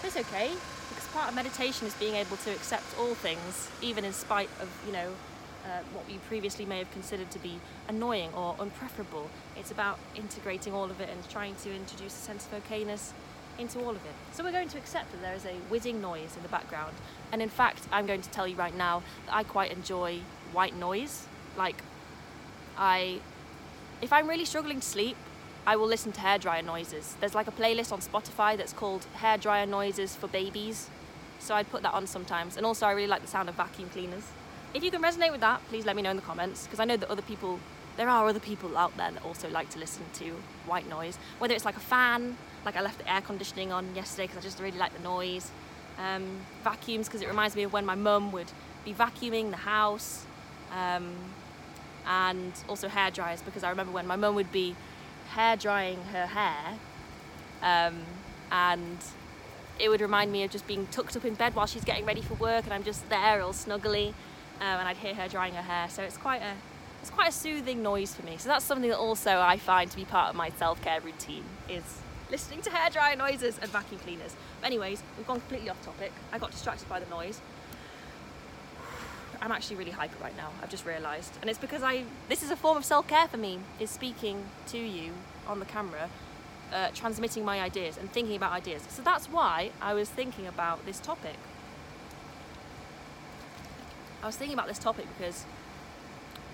But 0.00 0.06
it's 0.06 0.16
okay 0.16 0.50
because 0.88 1.06
part 1.08 1.28
of 1.28 1.34
meditation 1.34 1.86
is 1.86 1.92
being 1.96 2.14
able 2.14 2.38
to 2.38 2.50
accept 2.52 2.86
all 2.98 3.14
things, 3.14 3.68
even 3.82 4.02
in 4.02 4.14
spite 4.14 4.48
of, 4.62 4.68
you 4.86 4.92
know, 4.94 5.10
uh, 5.66 5.82
what 5.92 6.10
you 6.10 6.18
previously 6.26 6.64
may 6.64 6.78
have 6.78 6.90
considered 6.90 7.30
to 7.32 7.38
be 7.38 7.60
annoying 7.86 8.32
or 8.32 8.54
unpreferable. 8.54 9.28
It's 9.58 9.70
about 9.70 9.98
integrating 10.16 10.72
all 10.72 10.86
of 10.86 11.02
it 11.02 11.10
and 11.10 11.28
trying 11.28 11.54
to 11.56 11.74
introduce 11.76 12.14
a 12.14 12.22
sense 12.24 12.48
of 12.50 12.64
okayness 12.64 13.10
into 13.58 13.78
all 13.80 13.90
of 13.90 13.96
it. 13.96 14.14
So 14.32 14.42
we're 14.42 14.50
going 14.50 14.70
to 14.70 14.78
accept 14.78 15.12
that 15.12 15.20
there 15.20 15.34
is 15.34 15.44
a 15.44 15.56
whizzing 15.68 16.00
noise 16.00 16.34
in 16.34 16.42
the 16.42 16.48
background. 16.48 16.94
And 17.30 17.42
in 17.42 17.50
fact, 17.50 17.82
I'm 17.92 18.06
going 18.06 18.22
to 18.22 18.30
tell 18.30 18.48
you 18.48 18.56
right 18.56 18.74
now 18.74 19.02
that 19.26 19.34
I 19.34 19.42
quite 19.42 19.70
enjoy 19.70 20.20
white 20.54 20.74
noise. 20.74 21.26
Like, 21.58 21.82
I, 22.78 23.20
if 24.00 24.14
I'm 24.14 24.26
really 24.26 24.46
struggling 24.46 24.80
to 24.80 24.86
sleep, 24.86 25.18
I 25.66 25.76
will 25.76 25.86
listen 25.86 26.12
to 26.12 26.20
hairdryer 26.20 26.64
noises. 26.64 27.16
There's 27.20 27.34
like 27.34 27.48
a 27.48 27.52
playlist 27.52 27.90
on 27.92 28.00
Spotify 28.00 28.56
that's 28.56 28.72
called 28.72 29.06
Hairdryer 29.20 29.66
Noises 29.66 30.14
for 30.14 30.28
Babies. 30.28 30.90
So 31.38 31.54
I'd 31.54 31.70
put 31.70 31.82
that 31.82 31.94
on 31.94 32.06
sometimes. 32.06 32.56
And 32.56 32.66
also, 32.66 32.86
I 32.86 32.92
really 32.92 33.08
like 33.08 33.22
the 33.22 33.28
sound 33.28 33.48
of 33.48 33.54
vacuum 33.54 33.88
cleaners. 33.88 34.24
If 34.74 34.84
you 34.84 34.90
can 34.90 35.02
resonate 35.02 35.32
with 35.32 35.40
that, 35.40 35.66
please 35.68 35.86
let 35.86 35.96
me 35.96 36.02
know 36.02 36.10
in 36.10 36.16
the 36.16 36.22
comments 36.22 36.64
because 36.64 36.80
I 36.80 36.84
know 36.84 36.96
that 36.96 37.10
other 37.10 37.22
people, 37.22 37.60
there 37.96 38.08
are 38.08 38.28
other 38.28 38.40
people 38.40 38.76
out 38.76 38.94
there 38.96 39.10
that 39.10 39.24
also 39.24 39.48
like 39.48 39.70
to 39.70 39.78
listen 39.78 40.02
to 40.14 40.36
white 40.66 40.88
noise. 40.88 41.18
Whether 41.38 41.54
it's 41.54 41.64
like 41.64 41.76
a 41.76 41.80
fan 41.80 42.36
like 42.64 42.76
I 42.76 42.80
left 42.80 42.98
the 42.98 43.12
air 43.12 43.20
conditioning 43.20 43.72
on 43.72 43.94
yesterday 43.94 44.26
because 44.26 44.38
I 44.38 44.42
just 44.42 44.60
really 44.60 44.78
like 44.78 44.94
the 44.94 45.02
noise. 45.02 45.50
Um, 45.98 46.40
vacuums 46.64 47.06
because 47.06 47.22
it 47.22 47.28
reminds 47.28 47.54
me 47.54 47.62
of 47.62 47.72
when 47.72 47.86
my 47.86 47.94
mum 47.94 48.32
would 48.32 48.50
be 48.84 48.92
vacuuming 48.92 49.50
the 49.50 49.56
house. 49.56 50.24
Um, 50.72 51.14
and 52.06 52.52
also 52.68 52.88
hair 52.88 53.10
dryers 53.10 53.40
because 53.42 53.64
I 53.64 53.70
remember 53.70 53.92
when 53.92 54.06
my 54.06 54.16
mum 54.16 54.34
would 54.34 54.52
be 54.52 54.74
hair 55.30 55.56
drying 55.56 56.02
her 56.12 56.26
hair 56.26 56.78
um, 57.62 58.00
and 58.50 58.98
it 59.78 59.88
would 59.88 60.00
remind 60.00 60.30
me 60.30 60.44
of 60.44 60.50
just 60.50 60.66
being 60.66 60.86
tucked 60.88 61.16
up 61.16 61.24
in 61.24 61.34
bed 61.34 61.54
while 61.54 61.66
she's 61.66 61.84
getting 61.84 62.04
ready 62.04 62.20
for 62.20 62.34
work 62.34 62.64
and 62.64 62.72
I'm 62.72 62.84
just 62.84 63.08
there 63.08 63.42
all 63.42 63.52
snuggly 63.52 64.08
um, 64.60 64.78
and 64.80 64.88
I'd 64.88 64.98
hear 64.98 65.14
her 65.14 65.28
drying 65.28 65.54
her 65.54 65.62
hair 65.62 65.88
so 65.88 66.02
it's 66.02 66.16
quite 66.16 66.42
a 66.42 66.54
it's 67.00 67.10
quite 67.10 67.28
a 67.28 67.32
soothing 67.32 67.82
noise 67.82 68.14
for 68.14 68.24
me 68.24 68.36
so 68.38 68.48
that's 68.48 68.64
something 68.64 68.88
that 68.88 68.98
also 68.98 69.40
I 69.40 69.58
find 69.58 69.90
to 69.90 69.96
be 69.96 70.04
part 70.04 70.30
of 70.30 70.36
my 70.36 70.50
self-care 70.50 71.00
routine 71.00 71.44
is 71.68 71.82
listening 72.30 72.62
to 72.62 72.70
hair 72.70 72.90
dryer 72.90 73.16
noises 73.16 73.58
and 73.60 73.70
vacuum 73.70 74.00
cleaners. 74.00 74.34
But 74.60 74.66
anyways, 74.66 75.02
we've 75.16 75.26
gone 75.26 75.40
completely 75.40 75.70
off 75.70 75.80
topic. 75.84 76.12
I 76.32 76.38
got 76.38 76.50
distracted 76.50 76.88
by 76.88 77.00
the 77.00 77.08
noise. 77.08 77.40
I'm 79.40 79.52
actually 79.52 79.76
really 79.76 79.90
hyper 79.90 80.22
right 80.22 80.36
now. 80.36 80.50
I've 80.62 80.70
just 80.70 80.86
realised, 80.86 81.32
and 81.40 81.50
it's 81.50 81.58
because 81.58 81.82
I. 81.82 82.04
This 82.28 82.42
is 82.42 82.50
a 82.50 82.56
form 82.56 82.76
of 82.76 82.84
self-care 82.84 83.28
for 83.28 83.36
me. 83.36 83.60
Is 83.80 83.90
speaking 83.90 84.44
to 84.68 84.78
you 84.78 85.12
on 85.46 85.58
the 85.60 85.66
camera, 85.66 86.08
uh, 86.72 86.88
transmitting 86.94 87.44
my 87.44 87.60
ideas 87.60 87.96
and 87.96 88.10
thinking 88.10 88.36
about 88.36 88.52
ideas. 88.52 88.82
So 88.88 89.02
that's 89.02 89.26
why 89.26 89.70
I 89.80 89.94
was 89.94 90.08
thinking 90.08 90.46
about 90.46 90.84
this 90.86 90.98
topic. 91.00 91.36
I 94.22 94.26
was 94.26 94.36
thinking 94.36 94.54
about 94.54 94.68
this 94.68 94.78
topic 94.78 95.06
because 95.16 95.44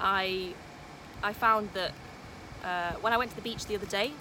I 0.00 0.54
I 1.22 1.32
found 1.32 1.70
that 1.74 1.92
uh, 2.64 2.92
when 3.00 3.12
I 3.12 3.16
went 3.16 3.30
to 3.30 3.36
the 3.36 3.42
beach 3.42 3.66
the 3.66 3.76
other 3.76 3.86
day, 3.86 4.12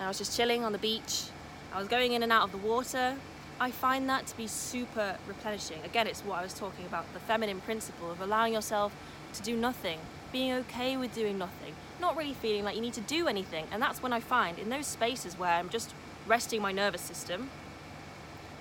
I 0.00 0.08
was 0.08 0.18
just 0.18 0.36
chilling 0.36 0.64
on 0.64 0.72
the 0.72 0.78
beach. 0.78 1.24
I 1.72 1.78
was 1.78 1.88
going 1.88 2.12
in 2.12 2.22
and 2.22 2.32
out 2.32 2.42
of 2.42 2.52
the 2.52 2.58
water. 2.58 3.16
I 3.62 3.70
find 3.70 4.08
that 4.08 4.26
to 4.28 4.36
be 4.38 4.46
super 4.46 5.18
replenishing. 5.28 5.82
Again, 5.84 6.06
it's 6.06 6.22
what 6.22 6.38
I 6.38 6.42
was 6.42 6.54
talking 6.54 6.86
about 6.86 7.12
the 7.12 7.20
feminine 7.20 7.60
principle 7.60 8.10
of 8.10 8.22
allowing 8.22 8.54
yourself 8.54 8.96
to 9.34 9.42
do 9.42 9.54
nothing, 9.54 9.98
being 10.32 10.52
okay 10.52 10.96
with 10.96 11.14
doing 11.14 11.36
nothing, 11.36 11.74
not 12.00 12.16
really 12.16 12.32
feeling 12.32 12.64
like 12.64 12.74
you 12.74 12.80
need 12.80 12.94
to 12.94 13.02
do 13.02 13.28
anything. 13.28 13.66
And 13.70 13.82
that's 13.82 14.02
when 14.02 14.14
I 14.14 14.20
find 14.20 14.58
in 14.58 14.70
those 14.70 14.86
spaces 14.86 15.38
where 15.38 15.52
I'm 15.52 15.68
just 15.68 15.92
resting 16.26 16.62
my 16.62 16.72
nervous 16.72 17.02
system, 17.02 17.50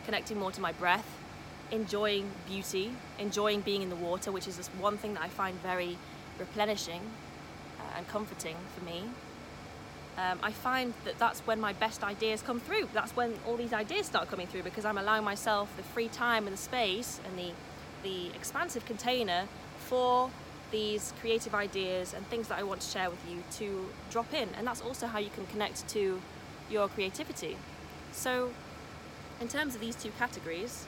connecting 0.03 0.37
more 0.37 0.51
to 0.51 0.59
my 0.59 0.73
breath, 0.73 1.07
enjoying 1.71 2.29
beauty, 2.45 2.91
enjoying 3.17 3.61
being 3.61 3.81
in 3.81 3.89
the 3.89 3.95
water, 3.95 4.33
which 4.33 4.49
is 4.49 4.57
just 4.57 4.69
one 4.71 4.97
thing 4.97 5.13
that 5.13 5.23
I 5.23 5.29
find 5.29 5.57
very 5.61 5.97
replenishing 6.37 6.99
uh, 7.79 7.97
and 7.97 8.05
comforting 8.09 8.57
for 8.77 8.83
me. 8.83 9.03
Um, 10.19 10.37
I 10.43 10.51
find 10.51 10.93
that 11.05 11.17
that's 11.17 11.39
when 11.41 11.61
my 11.61 11.71
best 11.71 12.03
ideas 12.03 12.41
come 12.41 12.59
through. 12.59 12.89
That's 12.93 13.15
when 13.15 13.35
all 13.47 13.55
these 13.55 13.71
ideas 13.71 14.05
start 14.05 14.29
coming 14.29 14.47
through 14.47 14.63
because 14.63 14.83
I'm 14.83 14.97
allowing 14.97 15.23
myself 15.23 15.69
the 15.77 15.83
free 15.83 16.09
time 16.09 16.45
and 16.45 16.53
the 16.53 16.61
space 16.61 17.21
and 17.25 17.37
the 17.37 17.53
the 18.03 18.27
expansive 18.35 18.85
container 18.85 19.45
for 19.77 20.29
these 20.71 21.13
creative 21.19 21.53
ideas 21.55 22.13
and 22.13 22.25
things 22.27 22.47
that 22.47 22.59
I 22.59 22.63
want 22.63 22.81
to 22.81 22.89
share 22.89 23.09
with 23.09 23.19
you 23.29 23.43
to 23.57 23.89
drop 24.09 24.33
in. 24.33 24.49
And 24.57 24.65
that's 24.67 24.81
also 24.81 25.07
how 25.07 25.19
you 25.19 25.29
can 25.29 25.45
connect 25.47 25.87
to 25.89 26.21
your 26.69 26.87
creativity. 26.89 27.57
So, 28.11 28.51
in 29.41 29.47
terms 29.47 29.75
of 29.75 29.81
these 29.81 29.95
two 29.95 30.11
categories 30.17 30.85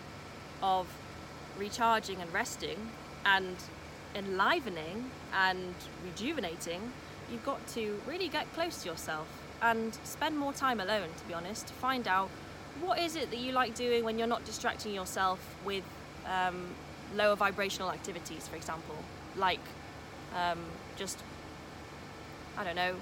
of 0.62 0.88
recharging 1.58 2.22
and 2.22 2.32
resting 2.34 2.78
and 3.26 3.56
enlivening 4.16 5.12
and 5.34 5.74
rejuvenating, 6.06 6.92
you've 7.32 7.46
got 7.46 7.66
to 7.68 8.00
really 8.08 8.28
get 8.28 8.52
close 8.54 8.84
to 8.84 8.90
yourself 8.90 9.28
and 9.62 9.94
spend 10.04 10.38
more 10.38 10.54
time 10.54 10.80
alone, 10.80 11.08
to 11.18 11.26
be 11.26 11.34
honest, 11.34 11.68
to 11.68 11.74
find 11.74 12.08
out 12.08 12.30
what 12.82 13.00
is 13.00 13.16
it 13.16 13.30
that 13.32 13.40
you 13.40 13.52
like 13.52 13.76
doing 13.76 14.04
when 14.04 14.18
you're 14.18 14.28
not 14.28 14.44
distracting 14.46 14.94
yourself 14.94 15.56
with 15.64 15.84
um, 16.28 16.68
lower 17.16 17.36
vibrational 17.36 17.92
activities, 17.92 18.48
for 18.48 18.56
example, 18.56 18.96
like 19.36 19.60
um, 20.36 20.60
just, 20.96 21.20
I 22.58 22.64
don't 22.64 22.76
know, 22.76 22.96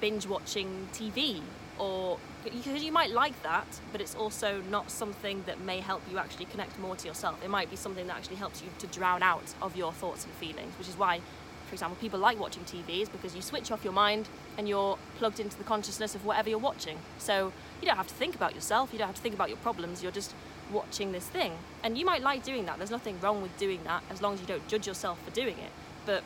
binge 0.00 0.26
watching 0.26 0.88
TV 0.92 1.40
or 1.78 2.18
because 2.44 2.82
you 2.82 2.92
might 2.92 3.10
like 3.10 3.40
that, 3.42 3.66
but 3.92 4.00
it's 4.00 4.14
also 4.14 4.62
not 4.70 4.90
something 4.90 5.42
that 5.46 5.60
may 5.60 5.80
help 5.80 6.02
you 6.10 6.18
actually 6.18 6.46
connect 6.46 6.78
more 6.78 6.96
to 6.96 7.06
yourself. 7.06 7.42
It 7.44 7.50
might 7.50 7.70
be 7.70 7.76
something 7.76 8.06
that 8.06 8.16
actually 8.16 8.36
helps 8.36 8.62
you 8.62 8.68
to 8.78 8.86
drown 8.86 9.22
out 9.22 9.54
of 9.60 9.76
your 9.76 9.92
thoughts 9.92 10.24
and 10.24 10.32
feelings, 10.34 10.72
which 10.78 10.88
is 10.88 10.96
why, 10.96 11.20
for 11.68 11.74
example, 11.74 11.96
people 12.00 12.18
like 12.18 12.40
watching 12.40 12.64
TV 12.64 13.02
is 13.02 13.08
because 13.08 13.36
you 13.36 13.42
switch 13.42 13.70
off 13.70 13.84
your 13.84 13.92
mind 13.92 14.28
and 14.56 14.68
you're 14.68 14.98
plugged 15.18 15.38
into 15.38 15.56
the 15.56 15.64
consciousness 15.64 16.14
of 16.14 16.24
whatever 16.24 16.48
you're 16.48 16.58
watching. 16.58 16.98
So 17.18 17.52
you 17.80 17.86
don't 17.86 17.96
have 17.96 18.08
to 18.08 18.14
think 18.14 18.34
about 18.34 18.54
yourself, 18.54 18.92
you 18.92 18.98
don't 18.98 19.08
have 19.08 19.16
to 19.16 19.22
think 19.22 19.34
about 19.34 19.48
your 19.48 19.58
problems, 19.58 20.02
you're 20.02 20.12
just 20.12 20.34
watching 20.72 21.12
this 21.12 21.28
thing. 21.28 21.52
And 21.82 21.96
you 21.96 22.04
might 22.04 22.22
like 22.22 22.42
doing 22.42 22.66
that, 22.66 22.78
there's 22.78 22.90
nothing 22.90 23.20
wrong 23.20 23.42
with 23.42 23.56
doing 23.58 23.80
that 23.84 24.02
as 24.10 24.22
long 24.22 24.34
as 24.34 24.40
you 24.40 24.46
don't 24.46 24.66
judge 24.66 24.86
yourself 24.86 25.22
for 25.24 25.30
doing 25.30 25.58
it. 25.58 25.70
But 26.06 26.22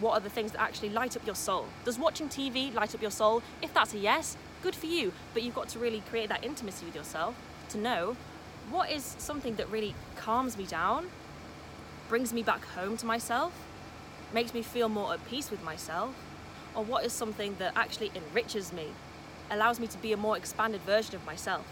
what 0.00 0.12
are 0.14 0.20
the 0.20 0.30
things 0.30 0.52
that 0.52 0.60
actually 0.60 0.90
light 0.90 1.16
up 1.16 1.24
your 1.24 1.34
soul? 1.34 1.66
Does 1.84 1.98
watching 1.98 2.28
TV 2.28 2.74
light 2.74 2.94
up 2.94 3.02
your 3.02 3.10
soul? 3.10 3.42
If 3.62 3.72
that's 3.72 3.94
a 3.94 3.98
yes, 3.98 4.36
good 4.62 4.74
for 4.74 4.86
you. 4.86 5.12
But 5.34 5.42
you've 5.42 5.54
got 5.54 5.68
to 5.70 5.78
really 5.78 6.02
create 6.08 6.28
that 6.28 6.44
intimacy 6.44 6.86
with 6.86 6.94
yourself 6.94 7.34
to 7.70 7.78
know 7.78 8.16
what 8.70 8.90
is 8.90 9.16
something 9.18 9.56
that 9.56 9.68
really 9.70 9.94
calms 10.16 10.56
me 10.56 10.64
down, 10.64 11.08
brings 12.08 12.32
me 12.32 12.42
back 12.42 12.64
home 12.64 12.96
to 12.96 13.06
myself, 13.06 13.52
makes 14.32 14.54
me 14.54 14.62
feel 14.62 14.88
more 14.88 15.12
at 15.12 15.26
peace 15.28 15.50
with 15.50 15.62
myself, 15.62 16.14
or 16.74 16.84
what 16.84 17.04
is 17.04 17.12
something 17.12 17.56
that 17.58 17.72
actually 17.76 18.10
enriches 18.14 18.72
me, 18.72 18.88
allows 19.50 19.80
me 19.80 19.86
to 19.88 19.98
be 19.98 20.12
a 20.12 20.16
more 20.16 20.36
expanded 20.36 20.80
version 20.82 21.14
of 21.16 21.24
myself. 21.26 21.66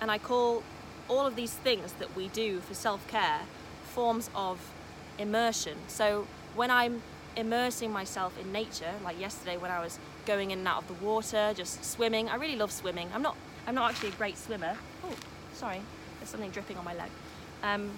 And 0.00 0.10
I 0.10 0.18
call 0.18 0.62
all 1.08 1.26
of 1.26 1.36
these 1.36 1.52
things 1.52 1.92
that 1.94 2.14
we 2.16 2.28
do 2.28 2.60
for 2.60 2.74
self 2.74 3.06
care 3.08 3.40
forms 3.84 4.30
of 4.34 4.58
immersion. 5.18 5.76
So 5.88 6.26
when 6.54 6.70
I'm 6.70 7.02
immersing 7.36 7.92
myself 7.92 8.38
in 8.38 8.52
nature, 8.52 8.92
like 9.04 9.18
yesterday 9.18 9.56
when 9.56 9.70
I 9.70 9.80
was 9.80 9.98
going 10.26 10.50
in 10.50 10.60
and 10.60 10.68
out 10.68 10.82
of 10.82 10.88
the 10.88 11.04
water, 11.04 11.52
just 11.54 11.84
swimming. 11.84 12.28
I 12.28 12.36
really 12.36 12.56
love 12.56 12.72
swimming. 12.72 13.08
I'm 13.14 13.22
not 13.22 13.36
I'm 13.66 13.74
not 13.74 13.90
actually 13.90 14.10
a 14.10 14.12
great 14.12 14.36
swimmer. 14.36 14.76
Oh, 15.04 15.14
sorry, 15.54 15.80
there's 16.18 16.30
something 16.30 16.50
dripping 16.50 16.76
on 16.76 16.84
my 16.84 16.94
leg. 16.94 17.10
Um, 17.62 17.90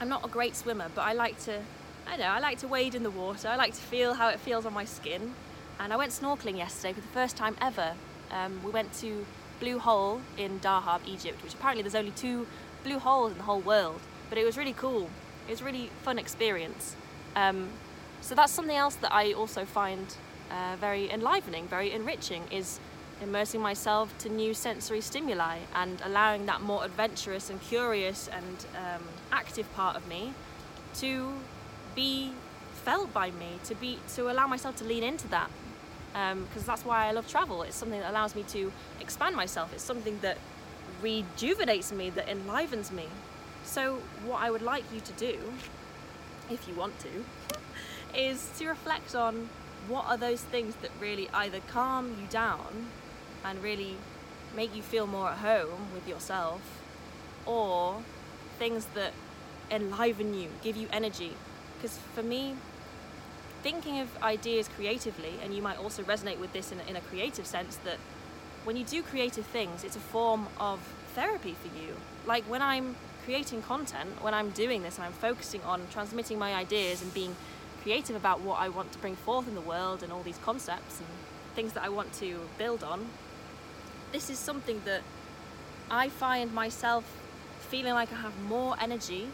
I'm 0.00 0.08
not 0.08 0.24
a 0.24 0.28
great 0.28 0.54
swimmer, 0.54 0.88
but 0.94 1.02
I 1.02 1.12
like 1.12 1.38
to 1.44 1.60
I 2.06 2.16
know 2.16 2.24
I 2.24 2.40
like 2.40 2.58
to 2.58 2.68
wade 2.68 2.94
in 2.94 3.02
the 3.02 3.10
water. 3.10 3.48
I 3.48 3.56
like 3.56 3.74
to 3.74 3.80
feel 3.80 4.14
how 4.14 4.28
it 4.28 4.40
feels 4.40 4.66
on 4.66 4.72
my 4.72 4.84
skin. 4.84 5.34
And 5.80 5.92
I 5.92 5.96
went 5.96 6.12
snorkeling 6.12 6.56
yesterday 6.56 6.92
for 6.92 7.00
the 7.00 7.08
first 7.08 7.36
time 7.36 7.56
ever. 7.60 7.94
Um, 8.30 8.62
we 8.64 8.70
went 8.70 8.92
to 8.94 9.24
Blue 9.60 9.78
Hole 9.78 10.20
in 10.36 10.60
Dahab, 10.60 11.00
Egypt, 11.06 11.42
which 11.42 11.54
apparently 11.54 11.82
there's 11.82 11.94
only 11.94 12.10
two 12.12 12.46
blue 12.84 12.98
holes 12.98 13.32
in 13.32 13.38
the 13.38 13.44
whole 13.44 13.60
world. 13.60 14.00
But 14.28 14.38
it 14.38 14.44
was 14.44 14.56
really 14.56 14.72
cool. 14.72 15.08
It 15.46 15.50
was 15.50 15.60
a 15.60 15.64
really 15.64 15.90
fun 16.02 16.18
experience. 16.18 16.96
Um, 17.34 17.68
so 18.20 18.34
that's 18.34 18.52
something 18.52 18.76
else 18.76 18.94
that 18.96 19.12
I 19.12 19.32
also 19.32 19.64
find 19.64 20.06
uh, 20.50 20.76
very 20.80 21.10
enlivening, 21.10 21.66
very 21.66 21.92
enriching, 21.92 22.44
is 22.50 22.78
immersing 23.22 23.60
myself 23.60 24.16
to 24.18 24.28
new 24.28 24.52
sensory 24.52 25.00
stimuli 25.00 25.58
and 25.74 26.00
allowing 26.04 26.46
that 26.46 26.60
more 26.60 26.84
adventurous 26.84 27.50
and 27.50 27.60
curious 27.62 28.28
and 28.28 28.66
um, 28.76 29.02
active 29.30 29.72
part 29.74 29.96
of 29.96 30.06
me 30.08 30.34
to 30.94 31.32
be 31.94 32.32
felt 32.84 33.12
by 33.12 33.30
me, 33.30 33.58
to 33.64 33.74
be 33.74 33.98
to 34.14 34.30
allow 34.30 34.46
myself 34.46 34.76
to 34.76 34.84
lean 34.84 35.02
into 35.02 35.28
that. 35.28 35.50
Because 36.12 36.62
um, 36.62 36.66
that's 36.66 36.84
why 36.84 37.06
I 37.06 37.12
love 37.12 37.28
travel. 37.28 37.62
It's 37.62 37.76
something 37.76 38.00
that 38.00 38.10
allows 38.10 38.34
me 38.34 38.42
to 38.48 38.72
expand 39.00 39.34
myself. 39.34 39.72
It's 39.72 39.82
something 39.82 40.18
that 40.20 40.36
rejuvenates 41.00 41.92
me, 41.92 42.10
that 42.10 42.28
enlivens 42.28 42.92
me. 42.92 43.06
So, 43.64 44.00
what 44.26 44.42
I 44.42 44.50
would 44.50 44.62
like 44.62 44.84
you 44.92 45.00
to 45.00 45.12
do, 45.12 45.38
if 46.50 46.68
you 46.68 46.74
want 46.74 46.94
to, 47.00 47.24
is 48.18 48.50
to 48.58 48.68
reflect 48.68 49.14
on 49.14 49.48
what 49.88 50.06
are 50.06 50.16
those 50.16 50.42
things 50.42 50.74
that 50.76 50.90
really 51.00 51.28
either 51.32 51.60
calm 51.68 52.16
you 52.20 52.26
down 52.28 52.88
and 53.44 53.62
really 53.62 53.96
make 54.54 54.74
you 54.76 54.82
feel 54.82 55.06
more 55.06 55.30
at 55.30 55.38
home 55.38 55.92
with 55.94 56.06
yourself, 56.06 56.60
or 57.46 58.02
things 58.58 58.86
that 58.94 59.12
enliven 59.70 60.34
you, 60.34 60.48
give 60.62 60.76
you 60.76 60.86
energy. 60.92 61.32
Because 61.82 61.98
for 62.14 62.22
me, 62.22 62.54
thinking 63.64 63.98
of 63.98 64.22
ideas 64.22 64.68
creatively, 64.68 65.34
and 65.42 65.52
you 65.52 65.60
might 65.60 65.78
also 65.78 66.04
resonate 66.04 66.38
with 66.38 66.52
this 66.52 66.70
in 66.70 66.78
a, 66.78 66.84
in 66.84 66.94
a 66.94 67.00
creative 67.00 67.44
sense, 67.44 67.74
that 67.84 67.96
when 68.62 68.76
you 68.76 68.84
do 68.84 69.02
creative 69.02 69.44
things, 69.46 69.82
it's 69.82 69.96
a 69.96 70.00
form 70.00 70.46
of 70.60 70.78
therapy 71.16 71.56
for 71.60 71.76
you. 71.76 71.96
Like 72.24 72.44
when 72.44 72.62
I'm 72.62 72.94
creating 73.24 73.62
content, 73.62 74.10
when 74.22 74.32
I'm 74.32 74.50
doing 74.50 74.84
this, 74.84 75.00
I'm 75.00 75.12
focusing 75.12 75.60
on 75.62 75.88
transmitting 75.90 76.38
my 76.38 76.54
ideas 76.54 77.02
and 77.02 77.12
being 77.12 77.34
creative 77.82 78.14
about 78.14 78.40
what 78.42 78.60
I 78.60 78.68
want 78.68 78.92
to 78.92 78.98
bring 79.00 79.16
forth 79.16 79.48
in 79.48 79.56
the 79.56 79.60
world 79.60 80.04
and 80.04 80.12
all 80.12 80.22
these 80.22 80.38
concepts 80.38 81.00
and 81.00 81.08
things 81.56 81.72
that 81.72 81.82
I 81.82 81.88
want 81.88 82.12
to 82.14 82.38
build 82.58 82.84
on, 82.84 83.08
this 84.12 84.30
is 84.30 84.38
something 84.38 84.80
that 84.84 85.02
I 85.90 86.08
find 86.08 86.54
myself 86.54 87.04
feeling 87.58 87.94
like 87.94 88.12
I 88.12 88.16
have 88.16 88.40
more 88.42 88.76
energy 88.80 89.26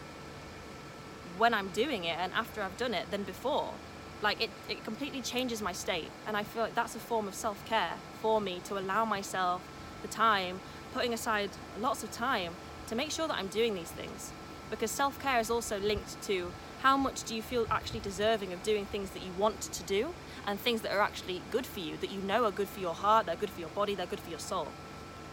when 1.39 1.53
I'm 1.53 1.69
doing 1.69 2.03
it 2.03 2.17
and 2.19 2.31
after 2.33 2.61
I've 2.61 2.77
done 2.77 2.93
it 2.93 3.09
than 3.09 3.23
before. 3.23 3.73
Like 4.21 4.41
it, 4.41 4.49
it 4.67 4.83
completely 4.83 5.21
changes 5.21 5.61
my 5.61 5.71
state, 5.71 6.11
and 6.27 6.35
I 6.35 6.43
feel 6.43 6.61
like 6.61 6.75
that's 6.75 6.95
a 6.95 6.99
form 6.99 7.27
of 7.27 7.33
self 7.33 7.65
care 7.65 7.93
for 8.21 8.41
me 8.41 8.61
to 8.65 8.77
allow 8.77 9.05
myself 9.05 9.61
the 10.01 10.09
time, 10.09 10.59
putting 10.93 11.13
aside 11.13 11.49
lots 11.79 12.03
of 12.03 12.11
time 12.11 12.53
to 12.87 12.95
make 12.95 13.11
sure 13.11 13.27
that 13.27 13.37
I'm 13.37 13.47
doing 13.47 13.75
these 13.75 13.91
things. 13.91 14.33
Because 14.69 14.91
self 14.91 15.19
care 15.21 15.39
is 15.39 15.49
also 15.49 15.79
linked 15.79 16.21
to 16.23 16.51
how 16.81 16.97
much 16.97 17.23
do 17.23 17.33
you 17.35 17.41
feel 17.41 17.65
actually 17.69 18.01
deserving 18.01 18.51
of 18.51 18.61
doing 18.61 18.85
things 18.85 19.11
that 19.11 19.23
you 19.23 19.31
want 19.37 19.61
to 19.61 19.83
do 19.83 20.13
and 20.45 20.59
things 20.59 20.81
that 20.81 20.91
are 20.91 21.01
actually 21.01 21.41
good 21.51 21.65
for 21.65 21.79
you, 21.79 21.95
that 21.97 22.11
you 22.11 22.21
know 22.21 22.45
are 22.45 22.51
good 22.51 22.67
for 22.67 22.81
your 22.81 22.93
heart, 22.93 23.25
they're 23.25 23.35
good 23.35 23.49
for 23.49 23.59
your 23.61 23.69
body, 23.69 23.95
they're 23.95 24.05
good 24.05 24.19
for 24.19 24.29
your 24.29 24.39
soul. 24.39 24.67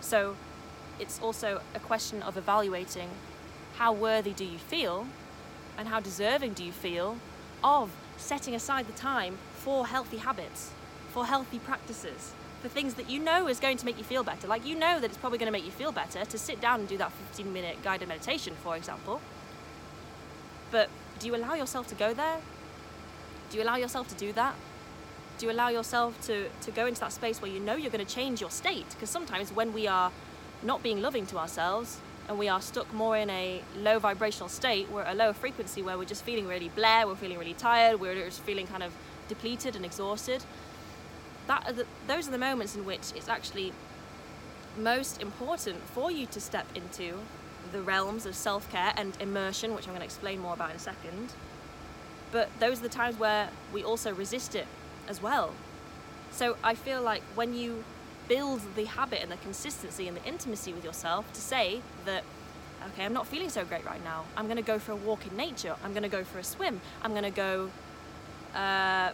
So 0.00 0.36
it's 1.00 1.20
also 1.20 1.60
a 1.74 1.80
question 1.80 2.22
of 2.22 2.36
evaluating 2.36 3.08
how 3.76 3.92
worthy 3.92 4.32
do 4.32 4.44
you 4.44 4.58
feel 4.58 5.06
and 5.78 5.88
how 5.88 6.00
deserving 6.00 6.54
do 6.54 6.64
you 6.64 6.72
feel 6.72 7.16
of 7.62 7.90
setting 8.16 8.54
aside 8.54 8.86
the 8.86 8.92
time 8.92 9.38
for 9.54 9.86
healthy 9.86 10.18
habits, 10.18 10.70
for 11.10 11.26
healthy 11.26 11.58
practices, 11.58 12.32
for 12.62 12.68
things 12.68 12.94
that 12.94 13.10
you 13.10 13.18
know 13.18 13.48
is 13.48 13.60
going 13.60 13.76
to 13.76 13.84
make 13.84 13.98
you 13.98 14.04
feel 14.04 14.22
better. 14.22 14.46
Like 14.46 14.66
you 14.66 14.74
know 14.74 15.00
that 15.00 15.06
it's 15.06 15.16
probably 15.16 15.38
going 15.38 15.46
to 15.46 15.52
make 15.52 15.64
you 15.64 15.70
feel 15.70 15.92
better 15.92 16.24
to 16.24 16.38
sit 16.38 16.60
down 16.60 16.80
and 16.80 16.88
do 16.88 16.96
that 16.98 17.12
15 17.12 17.52
minute 17.52 17.82
guided 17.82 18.08
meditation, 18.08 18.54
for 18.62 18.76
example. 18.76 19.20
But 20.70 20.88
do 21.18 21.26
you 21.26 21.34
allow 21.34 21.54
yourself 21.54 21.86
to 21.88 21.94
go 21.94 22.12
there? 22.12 22.38
Do 23.50 23.58
you 23.58 23.62
allow 23.62 23.76
yourself 23.76 24.08
to 24.08 24.14
do 24.14 24.32
that? 24.32 24.54
Do 25.38 25.46
you 25.46 25.52
allow 25.52 25.68
yourself 25.68 26.20
to, 26.22 26.48
to 26.62 26.70
go 26.70 26.86
into 26.86 27.00
that 27.00 27.12
space 27.12 27.42
where 27.42 27.50
you 27.50 27.60
know 27.60 27.76
you're 27.76 27.90
going 27.90 28.04
to 28.04 28.14
change 28.14 28.40
your 28.40 28.50
state? 28.50 28.86
Because 28.90 29.10
sometimes 29.10 29.52
when 29.52 29.72
we 29.72 29.86
are 29.86 30.10
not 30.62 30.82
being 30.82 31.02
loving 31.02 31.26
to 31.26 31.38
ourselves 31.38 32.00
and 32.28 32.38
we 32.38 32.48
are 32.48 32.60
stuck 32.60 32.92
more 32.92 33.16
in 33.16 33.30
a 33.30 33.62
low 33.78 33.98
vibrational 33.98 34.48
state, 34.48 34.90
we're 34.90 35.02
at 35.02 35.14
a 35.14 35.16
lower 35.16 35.32
frequency 35.32 35.82
where 35.82 35.96
we're 35.96 36.04
just 36.04 36.24
feeling 36.24 36.46
really 36.46 36.68
blah, 36.70 37.04
we're 37.04 37.14
feeling 37.14 37.38
really 37.38 37.54
tired, 37.54 38.00
we're 38.00 38.14
just 38.14 38.40
feeling 38.40 38.66
kind 38.66 38.82
of 38.82 38.92
depleted 39.28 39.76
and 39.76 39.84
exhausted. 39.84 40.44
That 41.46 41.68
are 41.68 41.72
the, 41.72 41.86
those 42.06 42.28
are 42.28 42.32
the 42.32 42.38
moments 42.38 42.74
in 42.74 42.84
which 42.84 43.12
it's 43.14 43.28
actually 43.28 43.72
most 44.76 45.22
important 45.22 45.82
for 45.88 46.10
you 46.10 46.26
to 46.26 46.40
step 46.40 46.66
into 46.74 47.20
the 47.72 47.82
realms 47.82 48.26
of 48.26 48.34
self 48.34 48.70
care 48.70 48.92
and 48.96 49.16
immersion, 49.20 49.74
which 49.74 49.86
I'm 49.86 49.92
going 49.92 50.00
to 50.00 50.04
explain 50.04 50.40
more 50.40 50.54
about 50.54 50.70
in 50.70 50.76
a 50.76 50.80
second. 50.80 51.32
But 52.32 52.48
those 52.58 52.80
are 52.80 52.82
the 52.82 52.88
times 52.88 53.18
where 53.18 53.50
we 53.72 53.84
also 53.84 54.12
resist 54.12 54.54
it 54.54 54.66
as 55.08 55.22
well. 55.22 55.52
So 56.30 56.56
I 56.62 56.74
feel 56.74 57.00
like 57.02 57.22
when 57.34 57.54
you 57.54 57.84
build 58.28 58.60
the 58.74 58.84
habit 58.84 59.22
and 59.22 59.30
the 59.30 59.36
consistency 59.36 60.08
and 60.08 60.16
the 60.16 60.24
intimacy 60.24 60.72
with 60.72 60.84
yourself 60.84 61.32
to 61.32 61.40
say 61.40 61.80
that 62.04 62.24
okay 62.88 63.04
i'm 63.04 63.12
not 63.12 63.26
feeling 63.26 63.48
so 63.48 63.64
great 63.64 63.84
right 63.84 64.02
now. 64.04 64.24
I'm 64.36 64.46
going 64.46 64.56
to 64.56 64.62
go 64.62 64.78
for 64.78 64.92
a 64.92 64.96
walk 64.96 65.26
in 65.26 65.36
nature. 65.36 65.74
I'm 65.82 65.92
going 65.92 66.02
to 66.02 66.08
go 66.08 66.24
for 66.24 66.38
a 66.38 66.44
swim. 66.44 66.80
I'm 67.02 67.12
going 67.12 67.24
to 67.24 67.30
go 67.30 67.70
uh, 68.54 69.10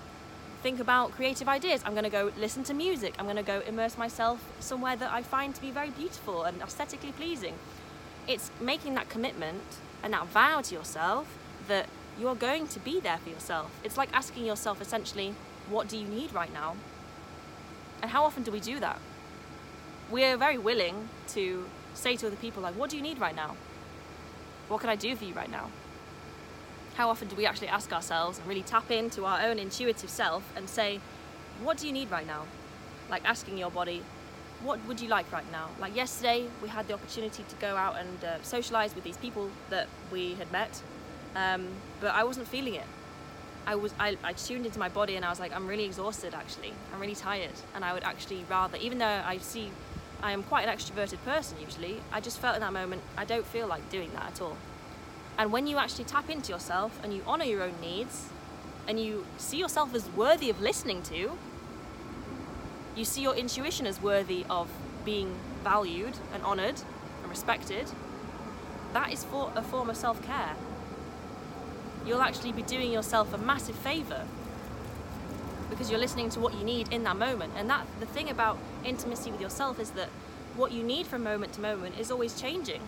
think 0.62 0.80
about 0.80 1.12
creative 1.12 1.48
ideas. 1.48 1.82
I'm 1.84 1.92
going 1.92 2.04
to 2.04 2.10
go 2.10 2.30
listen 2.38 2.64
to 2.64 2.74
music. 2.74 3.14
I'm 3.18 3.24
going 3.24 3.36
to 3.36 3.42
go 3.42 3.60
immerse 3.66 3.98
myself 3.98 4.38
somewhere 4.60 4.96
that 4.96 5.10
i 5.12 5.22
find 5.22 5.54
to 5.54 5.60
be 5.60 5.70
very 5.70 5.90
beautiful 5.90 6.44
and 6.44 6.60
aesthetically 6.62 7.12
pleasing. 7.12 7.54
It's 8.26 8.50
making 8.60 8.94
that 8.94 9.08
commitment 9.08 9.62
and 10.02 10.12
that 10.12 10.26
vow 10.28 10.60
to 10.60 10.74
yourself 10.74 11.26
that 11.68 11.86
you're 12.18 12.34
going 12.34 12.68
to 12.68 12.80
be 12.80 13.00
there 13.00 13.18
for 13.18 13.30
yourself. 13.30 13.70
It's 13.82 13.96
like 13.96 14.10
asking 14.12 14.44
yourself 14.46 14.80
essentially 14.80 15.34
what 15.68 15.88
do 15.88 15.96
you 15.96 16.06
need 16.06 16.32
right 16.32 16.52
now 16.52 16.76
and 18.02 18.10
how 18.10 18.24
often 18.24 18.42
do 18.42 18.50
we 18.50 18.60
do 18.60 18.80
that? 18.80 18.98
We're 20.10 20.36
very 20.36 20.58
willing 20.58 21.08
to 21.28 21.64
say 21.94 22.16
to 22.16 22.26
other 22.26 22.36
people, 22.36 22.62
like, 22.62 22.74
what 22.74 22.90
do 22.90 22.96
you 22.96 23.02
need 23.02 23.18
right 23.18 23.34
now? 23.34 23.56
What 24.68 24.80
can 24.80 24.90
I 24.90 24.96
do 24.96 25.14
for 25.16 25.24
you 25.24 25.34
right 25.34 25.50
now? 25.50 25.70
How 26.96 27.08
often 27.08 27.28
do 27.28 27.36
we 27.36 27.46
actually 27.46 27.68
ask 27.68 27.92
ourselves 27.92 28.38
and 28.38 28.46
really 28.46 28.62
tap 28.62 28.90
into 28.90 29.24
our 29.24 29.40
own 29.40 29.58
intuitive 29.58 30.10
self 30.10 30.42
and 30.56 30.68
say, 30.68 31.00
what 31.62 31.78
do 31.78 31.86
you 31.86 31.92
need 31.92 32.10
right 32.10 32.26
now? 32.26 32.44
Like 33.08 33.24
asking 33.24 33.56
your 33.56 33.70
body, 33.70 34.02
what 34.62 34.78
would 34.86 35.00
you 35.00 35.08
like 35.08 35.30
right 35.32 35.50
now? 35.50 35.68
Like 35.80 35.96
yesterday, 35.96 36.46
we 36.62 36.68
had 36.68 36.88
the 36.88 36.94
opportunity 36.94 37.44
to 37.48 37.56
go 37.56 37.76
out 37.76 37.96
and 37.98 38.24
uh, 38.24 38.42
socialize 38.42 38.94
with 38.94 39.04
these 39.04 39.16
people 39.16 39.48
that 39.70 39.88
we 40.10 40.34
had 40.34 40.50
met, 40.52 40.82
um, 41.34 41.68
but 42.00 42.12
I 42.14 42.24
wasn't 42.24 42.48
feeling 42.48 42.74
it. 42.74 42.86
I 43.66 43.74
was 43.74 43.94
I, 43.98 44.16
I 44.24 44.32
tuned 44.32 44.66
into 44.66 44.78
my 44.78 44.88
body 44.88 45.16
and 45.16 45.24
I 45.24 45.30
was 45.30 45.40
like 45.40 45.54
I'm 45.54 45.66
really 45.66 45.84
exhausted 45.84 46.34
actually. 46.34 46.72
I'm 46.92 47.00
really 47.00 47.14
tired. 47.14 47.52
And 47.74 47.84
I 47.84 47.92
would 47.92 48.04
actually 48.04 48.44
rather 48.48 48.76
even 48.78 48.98
though 48.98 49.22
I 49.24 49.38
see 49.38 49.70
I 50.22 50.32
am 50.32 50.42
quite 50.42 50.68
an 50.68 50.76
extroverted 50.76 51.22
person 51.24 51.58
usually 51.60 52.00
I 52.12 52.20
just 52.20 52.38
felt 52.38 52.54
in 52.54 52.60
that 52.60 52.72
moment 52.72 53.02
I 53.16 53.24
don't 53.24 53.46
feel 53.46 53.66
like 53.66 53.88
doing 53.90 54.10
that 54.14 54.26
at 54.26 54.40
all. 54.40 54.56
And 55.38 55.52
when 55.52 55.66
you 55.66 55.78
actually 55.78 56.04
tap 56.04 56.28
into 56.28 56.52
yourself 56.52 56.98
and 57.02 57.14
you 57.14 57.22
honor 57.26 57.44
your 57.44 57.62
own 57.62 57.74
needs 57.80 58.28
and 58.86 59.00
you 59.00 59.24
see 59.38 59.58
yourself 59.58 59.94
as 59.94 60.08
worthy 60.10 60.50
of 60.50 60.60
listening 60.60 61.02
to 61.04 61.32
you 62.96 63.04
see 63.04 63.22
your 63.22 63.34
intuition 63.34 63.86
as 63.86 64.02
worthy 64.02 64.44
of 64.50 64.68
being 65.04 65.34
valued 65.64 66.14
and 66.34 66.42
honored 66.42 66.80
and 67.22 67.30
respected 67.30 67.86
that 68.92 69.12
is 69.12 69.24
for 69.24 69.50
a 69.56 69.62
form 69.62 69.88
of 69.88 69.96
self-care 69.96 70.54
you'll 72.06 72.22
actually 72.22 72.52
be 72.52 72.62
doing 72.62 72.92
yourself 72.92 73.32
a 73.32 73.38
massive 73.38 73.76
favor 73.76 74.26
because 75.70 75.90
you're 75.90 76.00
listening 76.00 76.28
to 76.30 76.40
what 76.40 76.54
you 76.54 76.64
need 76.64 76.92
in 76.92 77.02
that 77.04 77.16
moment. 77.16 77.52
And 77.56 77.68
that 77.70 77.86
the 77.98 78.06
thing 78.06 78.28
about 78.28 78.58
intimacy 78.84 79.30
with 79.30 79.40
yourself 79.40 79.80
is 79.80 79.90
that 79.90 80.08
what 80.56 80.72
you 80.72 80.82
need 80.82 81.06
from 81.06 81.22
moment 81.24 81.54
to 81.54 81.60
moment 81.60 81.98
is 81.98 82.10
always 82.10 82.38
changing. 82.38 82.82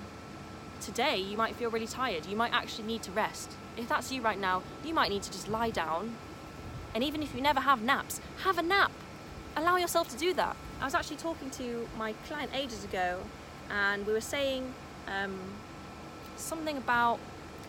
Today, 0.80 1.16
you 1.16 1.36
might 1.36 1.56
feel 1.56 1.70
really 1.70 1.86
tired. 1.86 2.26
You 2.26 2.36
might 2.36 2.52
actually 2.52 2.86
need 2.86 3.02
to 3.04 3.10
rest. 3.12 3.52
If 3.76 3.88
that's 3.88 4.12
you 4.12 4.20
right 4.20 4.38
now, 4.38 4.62
you 4.84 4.92
might 4.92 5.10
need 5.10 5.22
to 5.22 5.32
just 5.32 5.48
lie 5.48 5.70
down. 5.70 6.16
And 6.94 7.02
even 7.02 7.22
if 7.22 7.34
you 7.34 7.40
never 7.40 7.60
have 7.60 7.82
naps, 7.82 8.20
have 8.42 8.58
a 8.58 8.62
nap. 8.62 8.92
Allow 9.56 9.76
yourself 9.76 10.08
to 10.10 10.16
do 10.16 10.34
that. 10.34 10.56
I 10.80 10.84
was 10.84 10.94
actually 10.94 11.16
talking 11.16 11.50
to 11.52 11.88
my 11.96 12.12
client 12.28 12.50
ages 12.54 12.84
ago, 12.84 13.20
and 13.70 14.06
we 14.06 14.12
were 14.12 14.20
saying 14.20 14.74
um, 15.08 15.38
something 16.36 16.76
about 16.76 17.18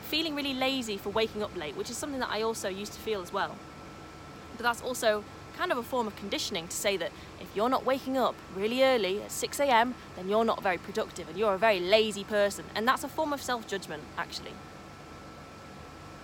feeling 0.05 0.35
really 0.35 0.53
lazy 0.53 0.97
for 0.97 1.09
waking 1.09 1.43
up 1.43 1.55
late, 1.55 1.75
which 1.75 1.89
is 1.89 1.97
something 1.97 2.19
that 2.19 2.29
I 2.29 2.41
also 2.41 2.69
used 2.69 2.93
to 2.93 2.99
feel 2.99 3.21
as 3.21 3.33
well. 3.33 3.55
But 4.55 4.63
that's 4.63 4.81
also 4.81 5.23
kind 5.57 5.71
of 5.71 5.77
a 5.77 5.83
form 5.83 6.07
of 6.07 6.15
conditioning 6.15 6.67
to 6.67 6.75
say 6.75 6.97
that 6.97 7.11
if 7.39 7.47
you're 7.55 7.69
not 7.69 7.85
waking 7.85 8.17
up 8.17 8.35
really 8.55 8.83
early 8.83 9.21
at 9.21 9.31
6 9.31 9.59
a.m., 9.59 9.95
then 10.15 10.29
you're 10.29 10.45
not 10.45 10.61
very 10.61 10.77
productive 10.77 11.29
and 11.29 11.37
you're 11.37 11.53
a 11.53 11.57
very 11.57 11.79
lazy 11.79 12.23
person. 12.23 12.65
And 12.75 12.87
that's 12.87 13.03
a 13.03 13.07
form 13.07 13.33
of 13.33 13.41
self 13.41 13.67
judgment, 13.67 14.03
actually. 14.17 14.53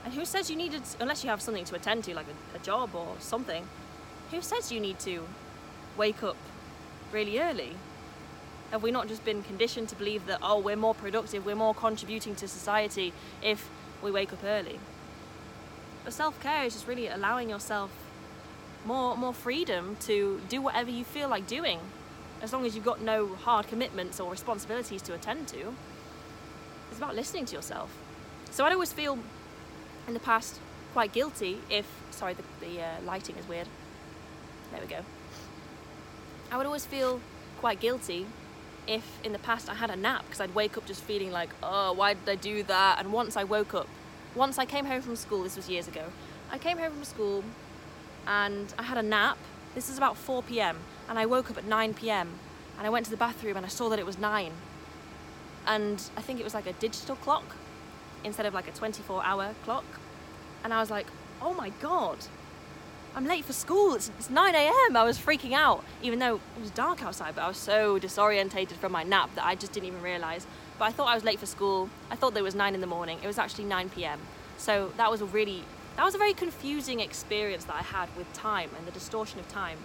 And 0.03 0.13
who 0.13 0.25
says 0.25 0.49
you 0.49 0.55
need 0.55 0.71
needed, 0.71 0.83
unless 0.99 1.23
you 1.23 1.29
have 1.29 1.41
something 1.41 1.65
to 1.65 1.75
attend 1.75 2.03
to, 2.05 2.13
like 2.13 2.25
a, 2.27 2.57
a 2.57 2.59
job 2.59 2.95
or 2.95 3.15
something, 3.19 3.67
who 4.31 4.41
says 4.41 4.71
you 4.71 4.79
need 4.79 4.99
to 4.99 5.27
wake 5.97 6.23
up 6.23 6.37
really 7.11 7.39
early? 7.39 7.75
Have 8.71 8.83
we 8.83 8.91
not 8.91 9.07
just 9.07 9.23
been 9.25 9.43
conditioned 9.43 9.89
to 9.89 9.95
believe 9.95 10.25
that, 10.27 10.39
oh, 10.41 10.59
we're 10.59 10.77
more 10.77 10.95
productive, 10.95 11.45
we're 11.45 11.55
more 11.55 11.75
contributing 11.75 12.35
to 12.35 12.47
society 12.47 13.11
if 13.41 13.69
we 14.01 14.11
wake 14.11 14.33
up 14.33 14.43
early? 14.43 14.79
But 16.03 16.13
self 16.13 16.39
care 16.41 16.65
is 16.65 16.73
just 16.73 16.87
really 16.87 17.07
allowing 17.07 17.49
yourself 17.49 17.91
more, 18.85 19.15
more 19.15 19.33
freedom 19.33 19.97
to 20.01 20.41
do 20.49 20.61
whatever 20.61 20.89
you 20.89 21.03
feel 21.03 21.29
like 21.29 21.47
doing, 21.47 21.79
as 22.41 22.53
long 22.53 22.65
as 22.65 22.75
you've 22.75 22.85
got 22.85 23.01
no 23.01 23.35
hard 23.35 23.67
commitments 23.67 24.19
or 24.19 24.31
responsibilities 24.31 25.01
to 25.03 25.13
attend 25.13 25.47
to. 25.49 25.73
It's 26.89 26.97
about 26.97 27.15
listening 27.15 27.45
to 27.45 27.55
yourself. 27.55 27.95
So 28.49 28.65
I'd 28.65 28.73
always 28.73 28.91
feel 28.91 29.19
in 30.07 30.13
the 30.13 30.19
past 30.19 30.59
quite 30.93 31.13
guilty 31.13 31.59
if, 31.69 31.85
sorry, 32.09 32.33
the, 32.33 32.43
the 32.59 32.81
uh, 32.81 32.87
lighting 33.05 33.37
is 33.37 33.47
weird. 33.47 33.67
There 34.71 34.81
we 34.81 34.87
go. 34.87 34.99
I 36.51 36.57
would 36.57 36.65
always 36.65 36.85
feel 36.85 37.21
quite 37.59 37.79
guilty 37.79 38.25
if 38.91 39.19
in 39.23 39.31
the 39.31 39.39
past 39.39 39.69
I 39.69 39.75
had 39.75 39.89
a 39.89 39.95
nap 39.95 40.25
because 40.25 40.41
I'd 40.41 40.53
wake 40.53 40.77
up 40.77 40.85
just 40.85 41.01
feeling 41.03 41.31
like, 41.31 41.49
oh, 41.63 41.93
why 41.93 42.13
did 42.13 42.27
I 42.27 42.35
do 42.35 42.63
that? 42.63 42.99
And 42.99 43.11
once 43.13 43.37
I 43.37 43.43
woke 43.43 43.73
up, 43.73 43.87
once 44.35 44.57
I 44.57 44.65
came 44.65 44.85
home 44.85 45.01
from 45.01 45.15
school, 45.15 45.43
this 45.43 45.55
was 45.55 45.69
years 45.69 45.87
ago, 45.87 46.05
I 46.51 46.57
came 46.57 46.77
home 46.77 46.91
from 46.91 47.03
school 47.03 47.43
and 48.27 48.73
I 48.77 48.83
had 48.83 48.97
a 48.97 49.03
nap. 49.03 49.37
This 49.73 49.89
is 49.89 49.97
about 49.97 50.17
4 50.17 50.43
pm, 50.43 50.77
and 51.07 51.17
I 51.17 51.25
woke 51.25 51.49
up 51.49 51.57
at 51.57 51.65
9 51.65 51.93
pm 51.93 52.29
and 52.77 52.85
I 52.85 52.89
went 52.89 53.05
to 53.05 53.11
the 53.11 53.17
bathroom 53.17 53.57
and 53.57 53.65
I 53.65 53.69
saw 53.69 53.89
that 53.89 53.99
it 53.99 54.05
was 54.05 54.17
9. 54.17 54.51
And 55.67 56.03
I 56.17 56.21
think 56.21 56.39
it 56.39 56.43
was 56.43 56.53
like 56.53 56.67
a 56.67 56.73
digital 56.73 57.15
clock 57.15 57.55
instead 58.23 58.45
of 58.45 58.53
like 58.53 58.67
a 58.67 58.71
24 58.71 59.23
hour 59.23 59.55
clock. 59.63 59.85
And 60.63 60.73
I 60.73 60.79
was 60.79 60.91
like, 60.91 61.07
oh 61.41 61.53
my 61.53 61.69
god, 61.81 62.17
I'm 63.13 63.25
late 63.25 63.43
for 63.43 63.51
school. 63.51 63.95
It's, 63.95 64.09
it's 64.17 64.29
9 64.29 64.55
a.m. 64.55 64.95
I 64.95 65.03
was 65.03 65.17
freaking 65.17 65.51
out, 65.51 65.83
even 66.01 66.19
though 66.19 66.35
it 66.35 66.61
was 66.61 66.71
dark 66.71 67.03
outside, 67.03 67.35
but 67.35 67.41
I 67.41 67.47
was 67.49 67.57
so 67.57 67.99
disorientated 67.99 68.77
from 68.77 68.93
my 68.93 69.03
nap 69.03 69.29
that 69.35 69.45
I 69.45 69.55
just 69.55 69.73
didn't 69.73 69.87
even 69.87 70.01
realize. 70.01 70.47
But 70.79 70.85
I 70.85 70.91
thought 70.91 71.09
I 71.09 71.15
was 71.15 71.25
late 71.25 71.37
for 71.37 71.45
school. 71.45 71.89
I 72.09 72.15
thought 72.15 72.33
there 72.33 72.43
was 72.43 72.55
9 72.55 72.73
in 72.73 72.79
the 72.79 72.87
morning. 72.87 73.19
It 73.21 73.27
was 73.27 73.37
actually 73.37 73.65
9 73.65 73.89
p.m. 73.89 74.19
So 74.57 74.93
that 74.95 75.11
was 75.11 75.19
a 75.19 75.25
really, 75.25 75.63
that 75.97 76.05
was 76.05 76.15
a 76.15 76.17
very 76.17 76.33
confusing 76.33 77.01
experience 77.01 77.65
that 77.65 77.75
I 77.75 77.81
had 77.81 78.07
with 78.15 78.31
time 78.31 78.69
and 78.77 78.87
the 78.87 78.91
distortion 78.91 79.39
of 79.39 79.47
time. 79.49 79.79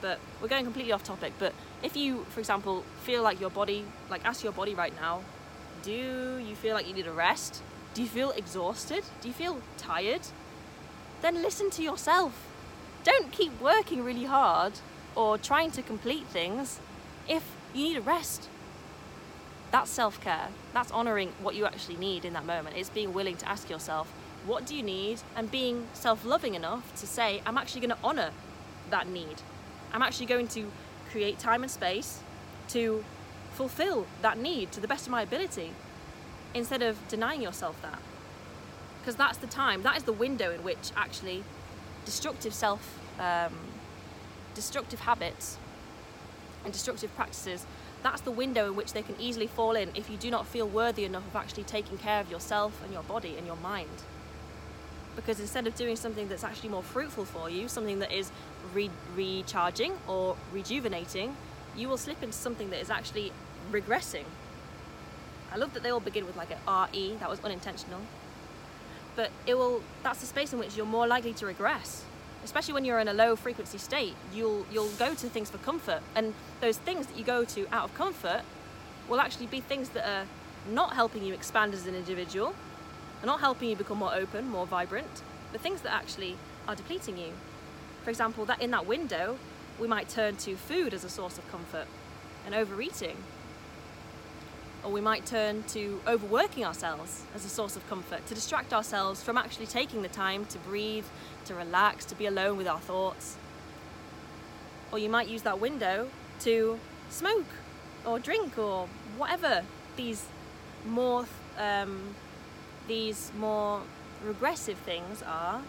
But 0.00 0.18
we're 0.42 0.48
going 0.48 0.64
completely 0.64 0.90
off 0.90 1.04
topic. 1.04 1.32
But 1.38 1.52
if 1.82 1.96
you, 1.96 2.24
for 2.30 2.40
example, 2.40 2.82
feel 3.04 3.22
like 3.22 3.40
your 3.40 3.50
body, 3.50 3.84
like 4.10 4.24
ask 4.24 4.42
your 4.42 4.52
body 4.52 4.74
right 4.74 4.94
now, 5.00 5.20
do 5.82 5.92
you 5.92 6.56
feel 6.56 6.74
like 6.74 6.88
you 6.88 6.94
need 6.94 7.06
a 7.06 7.12
rest? 7.12 7.62
Do 7.94 8.02
you 8.02 8.08
feel 8.08 8.32
exhausted? 8.32 9.04
Do 9.20 9.28
you 9.28 9.34
feel 9.34 9.60
tired? 9.76 10.22
Then 11.22 11.40
listen 11.40 11.70
to 11.70 11.82
yourself 11.82 12.50
don't 13.04 13.30
keep 13.30 13.60
working 13.60 14.02
really 14.02 14.24
hard 14.24 14.72
or 15.14 15.38
trying 15.38 15.70
to 15.72 15.82
complete 15.82 16.26
things 16.26 16.80
if 17.28 17.44
you 17.74 17.84
need 17.84 17.96
a 17.96 18.00
rest. 18.00 18.48
That's 19.70 19.90
self 19.90 20.20
care. 20.20 20.48
That's 20.72 20.90
honoring 20.90 21.32
what 21.40 21.54
you 21.54 21.66
actually 21.66 21.96
need 21.96 22.24
in 22.24 22.32
that 22.32 22.46
moment. 22.46 22.76
It's 22.76 22.90
being 22.90 23.12
willing 23.12 23.36
to 23.36 23.48
ask 23.48 23.68
yourself, 23.68 24.12
what 24.46 24.66
do 24.66 24.74
you 24.74 24.82
need? 24.82 25.20
And 25.36 25.50
being 25.50 25.86
self 25.92 26.24
loving 26.24 26.54
enough 26.54 26.94
to 27.00 27.06
say, 27.06 27.42
I'm 27.46 27.58
actually 27.58 27.82
going 27.82 27.96
to 27.96 28.04
honor 28.04 28.30
that 28.90 29.08
need. 29.08 29.42
I'm 29.92 30.02
actually 30.02 30.26
going 30.26 30.48
to 30.48 30.70
create 31.10 31.38
time 31.38 31.62
and 31.62 31.70
space 31.70 32.20
to 32.68 33.04
fulfill 33.52 34.06
that 34.22 34.38
need 34.38 34.72
to 34.72 34.80
the 34.80 34.88
best 34.88 35.06
of 35.06 35.12
my 35.12 35.22
ability 35.22 35.70
instead 36.54 36.82
of 36.82 36.96
denying 37.08 37.42
yourself 37.42 37.80
that. 37.82 37.98
Because 39.00 39.16
that's 39.16 39.38
the 39.38 39.46
time, 39.46 39.82
that 39.82 39.96
is 39.96 40.04
the 40.04 40.12
window 40.12 40.50
in 40.50 40.64
which 40.64 40.90
actually 40.96 41.44
destructive 42.04 42.54
self, 42.54 42.98
um, 43.18 43.52
destructive 44.54 45.00
habits, 45.00 45.58
and 46.64 46.72
destructive 46.72 47.14
practices, 47.14 47.66
that's 48.02 48.20
the 48.22 48.30
window 48.30 48.66
in 48.66 48.76
which 48.76 48.92
they 48.92 49.02
can 49.02 49.14
easily 49.18 49.46
fall 49.46 49.72
in 49.72 49.90
if 49.94 50.10
you 50.10 50.16
do 50.16 50.30
not 50.30 50.46
feel 50.46 50.68
worthy 50.68 51.04
enough 51.04 51.26
of 51.26 51.36
actually 51.36 51.64
taking 51.64 51.98
care 51.98 52.20
of 52.20 52.30
yourself 52.30 52.80
and 52.82 52.92
your 52.92 53.02
body 53.02 53.34
and 53.36 53.46
your 53.46 53.56
mind. 53.56 53.88
Because 55.16 55.40
instead 55.40 55.66
of 55.66 55.74
doing 55.74 55.96
something 55.96 56.28
that's 56.28 56.44
actually 56.44 56.70
more 56.70 56.82
fruitful 56.82 57.24
for 57.24 57.48
you, 57.48 57.68
something 57.68 58.00
that 58.00 58.12
is 58.12 58.30
re- 58.72 58.90
recharging 59.14 59.92
or 60.08 60.36
rejuvenating, 60.52 61.36
you 61.76 61.88
will 61.88 61.96
slip 61.96 62.22
into 62.22 62.36
something 62.36 62.70
that 62.70 62.80
is 62.80 62.90
actually 62.90 63.32
regressing. 63.70 64.24
I 65.52 65.56
love 65.56 65.72
that 65.74 65.82
they 65.82 65.90
all 65.90 66.00
begin 66.00 66.26
with 66.26 66.36
like 66.36 66.50
a 66.50 66.88
RE, 66.92 67.16
that 67.20 67.30
was 67.30 67.40
unintentional 67.44 68.00
but 69.16 69.30
it 69.46 69.54
will 69.54 69.82
that's 70.02 70.20
the 70.20 70.26
space 70.26 70.52
in 70.52 70.58
which 70.58 70.76
you're 70.76 70.86
more 70.86 71.06
likely 71.06 71.32
to 71.34 71.46
regress. 71.46 72.04
Especially 72.44 72.74
when 72.74 72.84
you're 72.84 72.98
in 72.98 73.08
a 73.08 73.14
low 73.14 73.36
frequency 73.36 73.78
state 73.78 74.14
you'll 74.32 74.66
you'll 74.70 74.90
go 74.98 75.14
to 75.14 75.28
things 75.28 75.50
for 75.50 75.58
comfort. 75.58 76.00
And 76.14 76.34
those 76.60 76.78
things 76.78 77.06
that 77.06 77.18
you 77.18 77.24
go 77.24 77.44
to 77.44 77.66
out 77.72 77.84
of 77.84 77.94
comfort 77.94 78.42
will 79.08 79.20
actually 79.20 79.46
be 79.46 79.60
things 79.60 79.90
that 79.90 80.08
are 80.08 80.26
not 80.70 80.94
helping 80.94 81.24
you 81.24 81.34
expand 81.34 81.74
as 81.74 81.86
an 81.86 81.94
individual 81.94 82.54
are 83.22 83.26
not 83.26 83.40
helping 83.40 83.68
you 83.68 83.76
become 83.76 83.98
more 83.98 84.14
open 84.14 84.48
more 84.48 84.66
vibrant 84.66 85.22
but 85.52 85.60
things 85.60 85.82
that 85.82 85.92
actually 85.92 86.36
are 86.66 86.74
depleting 86.74 87.18
you. 87.18 87.32
For 88.02 88.10
example 88.10 88.44
that 88.46 88.60
in 88.62 88.70
that 88.70 88.86
window 88.86 89.38
we 89.78 89.88
might 89.88 90.08
turn 90.08 90.36
to 90.36 90.56
food 90.56 90.94
as 90.94 91.04
a 91.04 91.08
source 91.08 91.38
of 91.38 91.50
comfort 91.50 91.86
and 92.46 92.54
overeating. 92.54 93.16
Or 94.84 94.92
we 94.92 95.00
might 95.00 95.24
turn 95.24 95.62
to 95.68 96.00
overworking 96.06 96.64
ourselves 96.64 97.22
as 97.34 97.44
a 97.44 97.48
source 97.48 97.74
of 97.74 97.88
comfort 97.88 98.26
to 98.26 98.34
distract 98.34 98.74
ourselves 98.74 99.22
from 99.22 99.38
actually 99.38 99.66
taking 99.66 100.02
the 100.02 100.08
time 100.08 100.44
to 100.46 100.58
breathe, 100.58 101.06
to 101.46 101.54
relax, 101.54 102.04
to 102.06 102.14
be 102.14 102.26
alone 102.26 102.58
with 102.58 102.68
our 102.68 102.80
thoughts. 102.80 103.36
Or 104.92 104.98
you 104.98 105.08
might 105.08 105.28
use 105.28 105.42
that 105.42 105.58
window 105.58 106.08
to 106.40 106.78
smoke 107.08 107.46
or 108.04 108.18
drink 108.18 108.58
or 108.58 108.86
whatever 109.16 109.62
these 109.96 110.26
more 110.86 111.26
um, 111.58 112.14
these 112.86 113.32
more 113.38 113.80
regressive 114.24 114.76
things 114.78 115.22
are, 115.22 115.62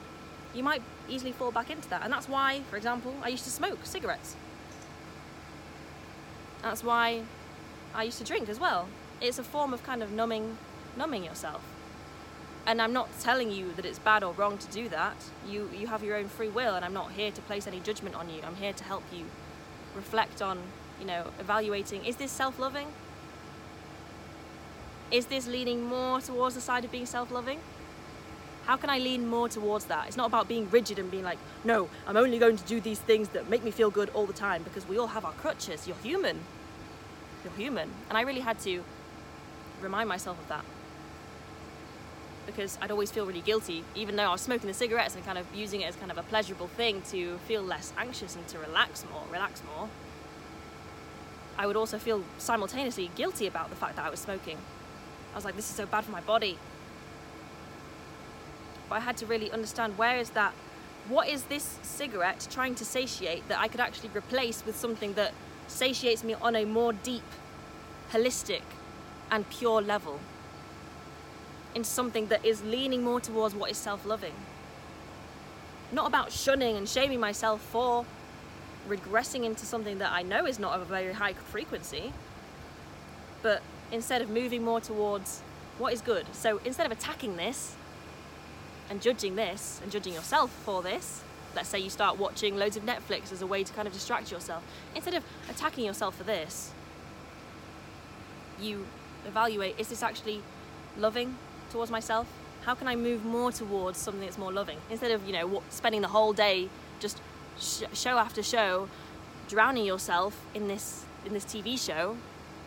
you 0.54 0.64
might 0.64 0.82
easily 1.08 1.32
fall 1.32 1.52
back 1.52 1.70
into 1.70 1.88
that. 1.90 2.04
And 2.04 2.12
that's 2.12 2.28
why, 2.28 2.62
for 2.70 2.78
example, 2.78 3.14
I 3.24 3.30
used 3.30 3.44
to 3.46 3.50
smoke 3.50 3.80
cigarettes. 3.84 4.36
That's 6.62 6.84
why 6.84 7.22
I 7.94 8.04
used 8.04 8.18
to 8.18 8.24
drink 8.24 8.50
as 8.50 8.60
well. 8.60 8.88
It's 9.22 9.40
a 9.40 9.44
form 9.44 9.74
of 9.74 9.84
kind 9.84 10.04
of 10.04 10.12
numbing 10.12 10.58
numbing 10.98 11.24
yourself. 11.24 11.62
And 12.68 12.82
I'm 12.82 12.94
not 12.94 13.10
telling 13.20 13.52
you 13.52 13.72
that 13.74 13.86
it's 13.86 14.00
bad 14.00 14.24
or 14.24 14.34
wrong 14.34 14.58
to 14.58 14.68
do 14.72 14.90
that. 14.90 15.16
You 15.48 15.70
you 15.78 15.88
have 15.88 16.04
your 16.04 16.18
own 16.18 16.28
free 16.28 16.50
will 16.50 16.76
and 16.76 16.84
I'm 16.84 16.94
not 16.94 17.12
here 17.12 17.32
to 17.32 17.42
place 17.42 17.68
any 17.68 17.80
judgment 17.80 18.16
on 18.16 18.30
you. 18.30 18.42
I'm 18.46 18.56
here 18.56 18.74
to 18.74 18.84
help 18.84 19.04
you 19.14 19.26
reflect 19.96 20.42
on, 20.42 20.60
you 21.00 21.06
know, 21.06 21.28
evaluating 21.40 22.04
is 22.06 22.16
this 22.16 22.32
self-loving? 22.32 22.88
Is 25.12 25.28
this 25.28 25.48
leaning 25.48 25.84
more 25.84 26.20
towards 26.20 26.56
the 26.56 26.62
side 26.62 26.84
of 26.84 26.92
being 26.92 27.06
self-loving? 27.06 27.60
How 28.66 28.76
can 28.76 28.90
I 28.90 28.98
lean 28.98 29.28
more 29.28 29.48
towards 29.48 29.86
that? 29.86 30.08
It's 30.08 30.18
not 30.18 30.26
about 30.26 30.48
being 30.48 30.68
rigid 30.72 30.98
and 30.98 31.12
being 31.12 31.24
like, 31.24 31.38
no, 31.64 31.88
I'm 32.08 32.18
only 32.18 32.40
going 32.40 32.58
to 32.58 32.64
do 32.64 32.82
these 32.82 32.98
things 32.98 33.30
that 33.30 33.48
make 33.48 33.64
me 33.64 33.70
feel 33.70 33.92
good 33.92 34.10
all 34.16 34.26
the 34.26 34.34
time 34.34 34.64
because 34.64 34.88
we 34.88 34.98
all 34.98 35.08
have 35.08 35.24
our 35.24 35.34
crutches. 35.34 35.88
You're 35.88 35.98
human. 35.98 36.40
You're 37.44 37.54
human. 37.54 37.92
And 38.10 38.18
I 38.18 38.22
really 38.22 38.40
had 38.40 38.58
to 38.62 38.84
remind 39.82 40.10
myself 40.10 40.40
of 40.40 40.48
that 40.50 40.66
because 42.46 42.78
I'd 42.82 42.92
always 42.92 43.12
feel 43.12 43.26
really 43.26 43.42
guilty, 43.42 43.84
even 43.96 44.16
though 44.16 44.24
I 44.24 44.32
was 44.32 44.42
smoking 44.42 44.68
the 44.68 44.74
cigarettes 44.74 45.16
and 45.16 45.26
kind 45.26 45.38
of 45.38 45.46
using 45.54 45.82
it 45.82 45.86
as 45.86 45.96
kind 45.96 46.12
of 46.12 46.18
a 46.18 46.24
pleasurable 46.24 46.68
thing 46.68 47.02
to 47.10 47.38
feel 47.40 47.62
less 47.62 47.94
anxious 47.98 48.36
and 48.36 48.48
to 48.50 48.60
relax 48.60 49.04
more, 49.12 49.24
relax 49.32 49.62
more. 49.76 49.90
I 51.58 51.68
would 51.68 51.76
also 51.76 51.98
feel 51.98 52.24
simultaneously 52.38 53.10
guilty 53.16 53.48
about 53.48 53.70
the 53.70 53.76
fact 53.76 53.96
that 53.96 54.06
I 54.06 54.10
was 54.10 54.20
smoking. 54.20 54.58
I 55.34 55.36
was 55.36 55.46
like, 55.46 55.56
this 55.56 55.70
is 55.70 55.76
so 55.76 55.86
bad 55.86 56.04
for 56.04 56.12
my 56.12 56.22
body. 56.22 56.58
But 58.90 58.96
I 58.96 59.00
had 59.00 59.18
to 59.18 59.26
really 59.26 59.52
understand 59.52 59.98
where 59.98 60.18
is 60.18 60.32
that, 60.32 60.54
what 61.08 61.28
is 61.28 61.44
this 61.46 61.80
cigarette 61.82 62.48
trying 62.52 62.76
to 62.76 62.86
satiate 62.86 63.48
that 63.48 63.60
I 63.60 63.68
could 63.68 63.80
actually 63.80 64.10
replace 64.10 64.66
with 64.66 64.76
something 64.76 65.14
that 65.14 65.34
satiates 65.68 66.24
me 66.24 66.36
on 66.36 66.56
a 66.56 66.66
more 66.66 66.94
deep, 66.94 67.24
holistic, 68.12 68.62
and 69.32 69.50
pure 69.50 69.82
level? 69.82 70.20
Into 71.74 71.90
something 71.90 72.28
that 72.28 72.46
is 72.46 72.64
leaning 72.64 73.04
more 73.04 73.20
towards 73.20 73.54
what 73.54 73.72
is 73.72 73.78
self 73.78 74.06
loving. 74.06 74.34
Not 75.92 76.08
about 76.08 76.32
shunning 76.32 76.78
and 76.78 76.88
shaming 76.88 77.20
myself 77.20 77.62
for 77.62 78.06
regressing 78.88 79.44
into 79.44 79.66
something 79.66 79.98
that 80.00 80.12
I 80.12 80.22
know 80.22 80.46
is 80.46 80.60
not 80.60 80.74
of 80.74 80.82
a 80.82 80.86
very 80.86 81.14
high 81.14 81.34
frequency, 81.34 82.14
but 83.42 83.62
instead 83.92 84.22
of 84.22 84.30
moving 84.30 84.64
more 84.64 84.80
towards 84.80 85.42
what 85.78 85.94
is 85.94 86.02
good. 86.02 86.26
So 86.34 86.60
instead 86.64 86.86
of 86.86 86.92
attacking 86.92 87.36
this 87.38 87.76
and 88.90 89.02
judging 89.02 89.36
this 89.36 89.80
and 89.84 89.92
judging 89.92 90.14
yourself 90.14 90.52
for 90.64 90.82
this, 90.82 91.24
let's 91.56 91.70
say 91.70 91.80
you 91.80 91.90
start 91.90 92.18
watching 92.18 92.58
loads 92.58 92.78
of 92.78 92.84
Netflix 92.84 93.32
as 93.32 93.42
a 93.42 93.48
way 93.48 93.64
to 93.64 93.74
kind 93.74 93.88
of 93.88 93.94
distract 93.94 94.32
yourself, 94.32 94.64
instead 94.96 95.14
of 95.14 95.24
attacking 95.50 95.86
yourself 95.86 96.16
for 96.16 96.24
this, 96.24 96.72
you 98.60 98.86
evaluate 99.26 99.80
is 99.80 99.88
this 99.90 100.04
actually 100.04 100.42
loving 100.98 101.38
towards 101.72 101.92
myself? 101.92 102.28
How 102.64 102.74
can 102.74 102.88
I 102.88 102.96
move 102.96 103.24
more 103.26 103.52
towards 103.52 103.98
something 104.00 104.22
that's 104.22 104.38
more 104.38 104.52
loving? 104.52 104.78
Instead 104.90 105.12
of, 105.12 105.26
you 105.28 105.34
know, 105.34 105.62
spending 105.70 106.02
the 106.02 106.08
whole 106.08 106.34
day 106.34 106.70
just 107.00 107.22
sh- 107.60 107.84
show 107.94 108.18
after 108.18 108.42
show 108.42 108.88
drowning 109.48 109.86
yourself 109.86 110.44
in 110.56 110.68
this 110.68 111.06
in 111.26 111.34
this 111.34 111.46
TV 111.46 111.78
show 111.80 112.18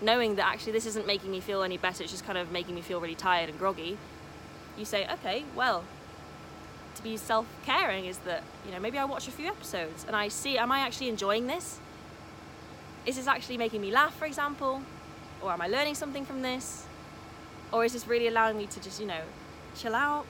knowing 0.01 0.37
that 0.37 0.47
actually 0.47 0.73
this 0.73 0.87
isn't 0.87 1.07
making 1.07 1.31
me 1.31 1.41
feel 1.41 1.63
any 1.63 1.77
better, 1.77 2.03
it's 2.03 2.13
just 2.13 2.25
kind 2.25 2.39
of 2.39 2.53
making 2.53 2.75
me 2.75 2.81
feel 2.81 3.01
really 3.01 3.15
tired 3.15 3.49
and 3.49 3.59
groggy, 3.59 3.99
you 4.77 4.85
say, 4.85 5.07
okay, 5.13 5.45
well, 5.57 5.85
to 6.95 7.03
be 7.03 7.17
self 7.17 7.47
caring 7.65 8.05
is 8.05 8.19
that, 8.19 8.43
you 8.67 8.73
know, 8.73 8.81
maybe 8.81 8.99
I 8.99 9.05
watch 9.05 9.29
a 9.29 9.31
few 9.31 9.47
episodes 9.47 10.05
and 10.07 10.15
I 10.15 10.29
see, 10.29 10.59
am 10.59 10.71
I 10.71 10.81
actually 10.81 11.09
enjoying 11.09 11.47
this? 11.47 11.81
Is 13.07 13.17
this 13.17 13.27
actually 13.27 13.59
making 13.59 13.81
me 13.81 13.91
laugh, 13.91 14.15
for 14.17 14.27
example? 14.27 14.83
Or 15.43 15.53
am 15.53 15.61
I 15.61 15.69
learning 15.69 15.95
something 15.95 16.25
from 16.25 16.43
this? 16.43 16.85
Or 17.73 17.85
is 17.85 17.93
this 17.93 18.07
really 18.07 18.29
allowing 18.29 18.57
me 18.57 18.67
to 18.67 18.81
just, 18.81 19.01
you 19.01 19.07
know, 19.07 19.23
chill 19.77 19.95
out? 19.95 20.27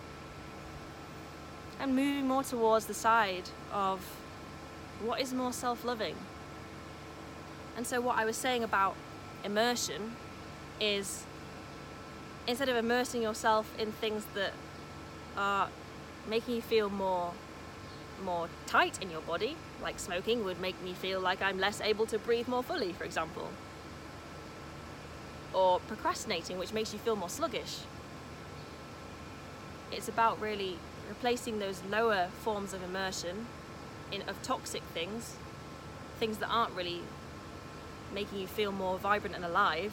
And 1.81 1.95
moving 1.95 2.27
more 2.27 2.43
towards 2.43 2.87
the 2.87 2.95
side 2.95 3.49
of 3.73 4.01
what 5.05 5.21
is 5.21 5.33
more 5.33 5.53
self 5.53 5.85
loving. 5.85 6.17
And 7.77 7.87
so, 7.87 8.01
what 8.01 8.19
I 8.19 8.25
was 8.25 8.37
saying 8.37 8.65
about 8.65 8.97
immersion 9.45 10.17
is 10.81 11.25
instead 12.47 12.69
of 12.69 12.77
immersing 12.77 13.23
yourself 13.23 13.73
in 13.79 13.93
things 13.93 14.25
that 14.35 14.53
are 15.37 15.69
making 16.29 16.57
you 16.57 16.63
feel 16.63 16.91
more 16.91 17.33
more 18.25 18.49
tight 18.67 19.01
in 19.01 19.11
your 19.11 19.21
body, 19.21 19.57
like 19.81 19.99
smoking 20.01 20.45
would 20.45 20.61
make 20.61 20.81
me 20.83 20.93
feel 20.93 21.21
like 21.21 21.41
I'm 21.41 21.59
less 21.61 21.81
able 21.81 22.07
to 22.07 22.19
breathe 22.19 22.49
more 22.49 22.65
fully, 22.65 22.93
for 22.93 23.05
example. 23.05 23.49
Or 25.55 25.81
procrastinating, 25.81 26.59
which 26.59 26.73
makes 26.73 26.93
you 26.93 26.99
feel 26.99 27.17
more 27.17 27.29
sluggish. 27.29 27.81
It's 29.91 30.09
about 30.09 30.41
really 30.41 30.79
replacing 31.09 31.59
those 31.59 31.83
lower 31.91 32.29
forms 32.43 32.75
of 32.75 32.83
immersion 32.83 33.47
in 34.13 34.23
of 34.23 34.43
toxic 34.43 34.83
things, 34.95 35.37
things 36.19 36.39
that 36.39 36.49
aren't 36.49 36.75
really 36.75 37.03
making 38.15 38.39
you 38.39 38.47
feel 38.47 38.73
more 38.73 38.99
vibrant 38.99 39.35
and 39.35 39.45
alive, 39.45 39.93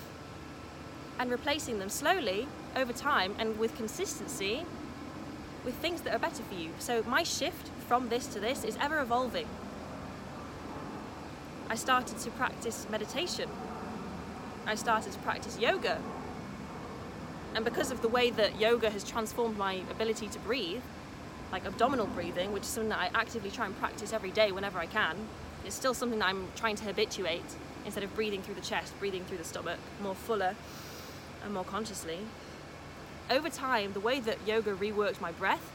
and 1.19 1.31
replacing 1.31 1.79
them 1.79 1.89
slowly 1.89 2.47
over 2.75 2.91
time 2.91 3.35
and 3.39 3.57
with 3.57 3.75
consistency 3.75 4.65
with 5.63 5.75
things 5.75 6.01
that 6.01 6.13
are 6.13 6.19
better 6.19 6.43
for 6.43 6.53
you. 6.53 6.69
So 6.77 7.03
my 7.07 7.23
shift 7.23 7.69
from 7.87 8.09
this 8.09 8.27
to 8.27 8.39
this 8.39 8.63
is 8.63 8.77
ever 8.79 8.99
evolving. 8.99 9.47
I 11.69 11.75
started 11.75 12.19
to 12.19 12.29
practice 12.31 12.85
meditation. 12.89 13.49
I 14.67 14.75
started 14.75 15.13
to 15.13 15.19
practice 15.19 15.59
yoga. 15.59 16.01
And 17.53 17.63
because 17.63 17.91
of 17.91 18.01
the 18.01 18.07
way 18.07 18.31
that 18.31 18.59
yoga 18.59 18.89
has 18.89 19.03
transformed 19.03 19.57
my 19.57 19.81
ability 19.91 20.27
to 20.27 20.39
breathe, 20.39 20.81
like 21.51 21.65
abdominal 21.65 22.07
breathing, 22.07 22.51
which 22.51 22.63
is 22.63 22.69
something 22.69 22.89
that 22.89 22.99
I 22.99 23.09
actively 23.13 23.51
try 23.51 23.65
and 23.65 23.77
practice 23.77 24.11
every 24.11 24.31
day 24.31 24.51
whenever 24.51 24.79
I 24.79 24.87
can, 24.87 25.15
it's 25.65 25.75
still 25.75 25.93
something 25.93 26.19
that 26.19 26.27
I'm 26.27 26.47
trying 26.55 26.75
to 26.77 26.83
habituate 26.83 27.45
instead 27.85 28.03
of 28.03 28.13
breathing 28.15 28.41
through 28.41 28.55
the 28.55 28.61
chest, 28.61 28.97
breathing 28.99 29.23
through 29.25 29.37
the 29.37 29.43
stomach, 29.43 29.79
more 30.01 30.15
fuller 30.15 30.55
and 31.43 31.53
more 31.53 31.63
consciously. 31.63 32.19
Over 33.29 33.49
time, 33.49 33.93
the 33.93 33.99
way 33.99 34.19
that 34.19 34.37
yoga 34.45 34.73
reworked 34.73 35.21
my 35.21 35.31
breath 35.31 35.71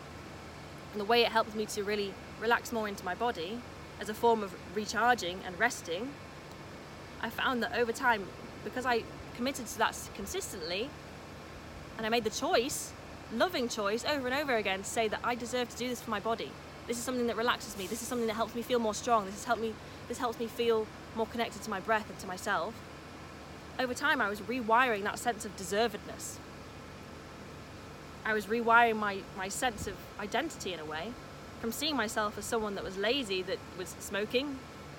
and 0.92 1.00
the 1.00 1.04
way 1.04 1.22
it 1.22 1.28
helped 1.28 1.54
me 1.54 1.66
to 1.66 1.84
really 1.84 2.12
relax 2.40 2.72
more 2.72 2.88
into 2.88 3.04
my 3.04 3.14
body 3.14 3.60
as 4.00 4.08
a 4.08 4.14
form 4.14 4.42
of 4.42 4.54
recharging 4.74 5.40
and 5.46 5.58
resting, 5.58 6.10
I 7.22 7.30
found 7.30 7.62
that 7.62 7.74
over 7.74 7.92
time, 7.92 8.26
because 8.64 8.86
I 8.86 9.02
committed 9.36 9.66
to 9.66 9.78
that 9.78 9.96
consistently 10.14 10.90
and 11.96 12.06
I 12.06 12.08
made 12.08 12.24
the 12.24 12.30
choice, 12.30 12.92
loving 13.32 13.68
choice 13.68 14.04
over 14.04 14.26
and 14.26 14.36
over 14.36 14.56
again 14.56 14.80
to 14.80 14.84
say 14.84 15.08
that 15.08 15.20
I 15.22 15.34
deserve 15.34 15.68
to 15.70 15.76
do 15.76 15.88
this 15.88 16.00
for 16.00 16.10
my 16.10 16.20
body. 16.20 16.50
This 16.86 16.98
is 16.98 17.04
something 17.04 17.26
that 17.26 17.36
relaxes 17.36 17.76
me. 17.76 17.86
This 17.86 18.02
is 18.02 18.08
something 18.08 18.26
that 18.26 18.34
helps 18.34 18.54
me 18.54 18.62
feel 18.62 18.78
more 18.78 18.94
strong. 18.94 19.26
This 19.26 19.34
has 19.34 19.44
helped 19.44 19.62
me 19.62 19.74
this 20.08 20.18
helps 20.18 20.40
me 20.40 20.48
feel 20.48 20.88
more 21.14 21.26
connected 21.26 21.62
to 21.62 21.70
my 21.70 21.78
breath 21.78 22.10
and 22.10 22.18
to 22.18 22.26
myself. 22.26 22.74
Over 23.78 23.94
time, 23.94 24.20
I 24.20 24.28
was 24.28 24.40
rewiring 24.40 25.04
that 25.04 25.20
sense 25.20 25.44
of 25.44 25.56
deservedness. 25.56 26.36
I 28.24 28.34
was 28.34 28.46
rewiring 28.46 28.96
my, 28.96 29.18
my 29.36 29.48
sense 29.48 29.86
of 29.86 29.94
identity 30.18 30.72
in 30.72 30.80
a 30.80 30.84
way 30.84 31.12
from 31.60 31.70
seeing 31.70 31.96
myself 31.96 32.36
as 32.38 32.44
someone 32.44 32.74
that 32.74 32.82
was 32.82 32.96
lazy, 32.96 33.42
that 33.42 33.58
was 33.78 33.94
smoking, 34.00 34.58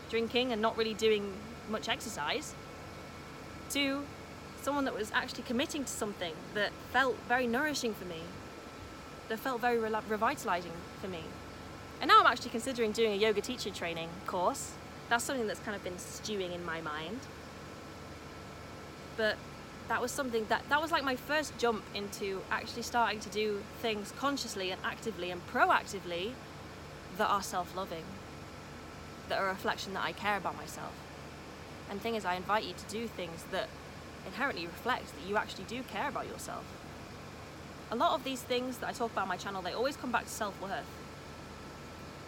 drinking, 0.10 0.52
and 0.52 0.62
not 0.62 0.78
really 0.78 0.94
doing 0.94 1.34
much 1.70 1.90
exercise, 1.90 2.56
to 3.74 4.06
someone 4.62 4.86
that 4.86 4.94
was 4.94 5.12
actually 5.12 5.44
committing 5.44 5.84
to 5.84 5.92
something 5.92 6.34
that 6.54 6.72
felt 6.92 7.16
very 7.28 7.48
nourishing 7.48 7.94
for 7.94 8.06
me, 8.06 8.22
that 9.30 9.40
felt 9.40 9.62
very 9.62 9.78
re- 9.78 9.92
revitalizing 10.08 10.72
for 11.00 11.08
me. 11.08 11.24
And 12.00 12.08
now 12.08 12.20
I'm 12.20 12.28
actually 12.28 12.52
considering 12.52 12.92
doing 12.92 13.14
a 13.14 13.16
yoga 13.16 13.42
teacher 13.42 13.70
training 13.70 14.10
course 14.26 14.74
that's 15.12 15.26
something 15.26 15.46
that's 15.46 15.60
kind 15.60 15.76
of 15.76 15.84
been 15.84 16.00
stewing 16.00 16.54
in 16.54 16.66
my 16.66 16.80
mind. 16.80 17.20
But 19.18 19.36
that 19.90 20.02
was 20.02 20.10
something 20.10 20.46
that 20.48 20.64
that 20.70 20.82
was 20.82 20.90
like 20.90 21.04
my 21.04 21.18
first 21.18 21.58
jump 21.58 21.84
into 21.94 22.42
actually 22.50 22.84
starting 22.84 23.20
to 23.20 23.30
do 23.30 23.62
things 23.82 24.14
consciously 24.18 24.72
and 24.72 24.80
actively 24.86 25.30
and 25.30 25.46
proactively 25.48 26.32
that 27.18 27.28
are 27.28 27.44
self-loving. 27.44 28.06
that 29.28 29.40
are 29.40 29.48
a 29.48 29.54
reflection 29.54 29.94
that 29.94 30.04
I 30.04 30.12
care 30.12 30.38
about 30.38 30.56
myself. 30.58 30.94
And 31.92 32.02
thing 32.02 32.16
is, 32.16 32.24
I 32.24 32.36
invite 32.36 32.64
you 32.64 32.74
to 32.74 32.86
do 32.86 33.06
things 33.06 33.44
that 33.52 33.68
inherently 34.26 34.66
reflect 34.66 35.08
that 35.08 35.30
you 35.30 35.36
actually 35.36 35.66
do 35.66 35.84
care 35.84 36.08
about 36.08 36.26
yourself. 36.26 36.64
A 37.92 37.96
lot 37.96 38.14
of 38.14 38.24
these 38.24 38.42
things 38.42 38.78
that 38.78 38.88
I 38.88 38.94
talk 38.94 39.12
about 39.12 39.24
on 39.24 39.28
my 39.28 39.36
channel, 39.36 39.62
they 39.62 39.74
always 39.74 39.98
come 39.98 40.12
back 40.12 40.24
to 40.24 40.30
self 40.30 40.60
worth. 40.62 40.86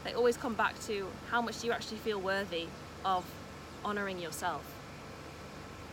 They 0.04 0.14
always 0.14 0.36
come 0.36 0.54
back 0.54 0.78
to 0.88 1.08
how 1.32 1.42
much 1.42 1.62
do 1.62 1.68
you 1.68 1.74
actually 1.74 2.00
feel 2.00 2.20
worthy 2.20 2.68
of 3.06 3.24
honouring 3.86 4.20
yourself, 4.20 4.76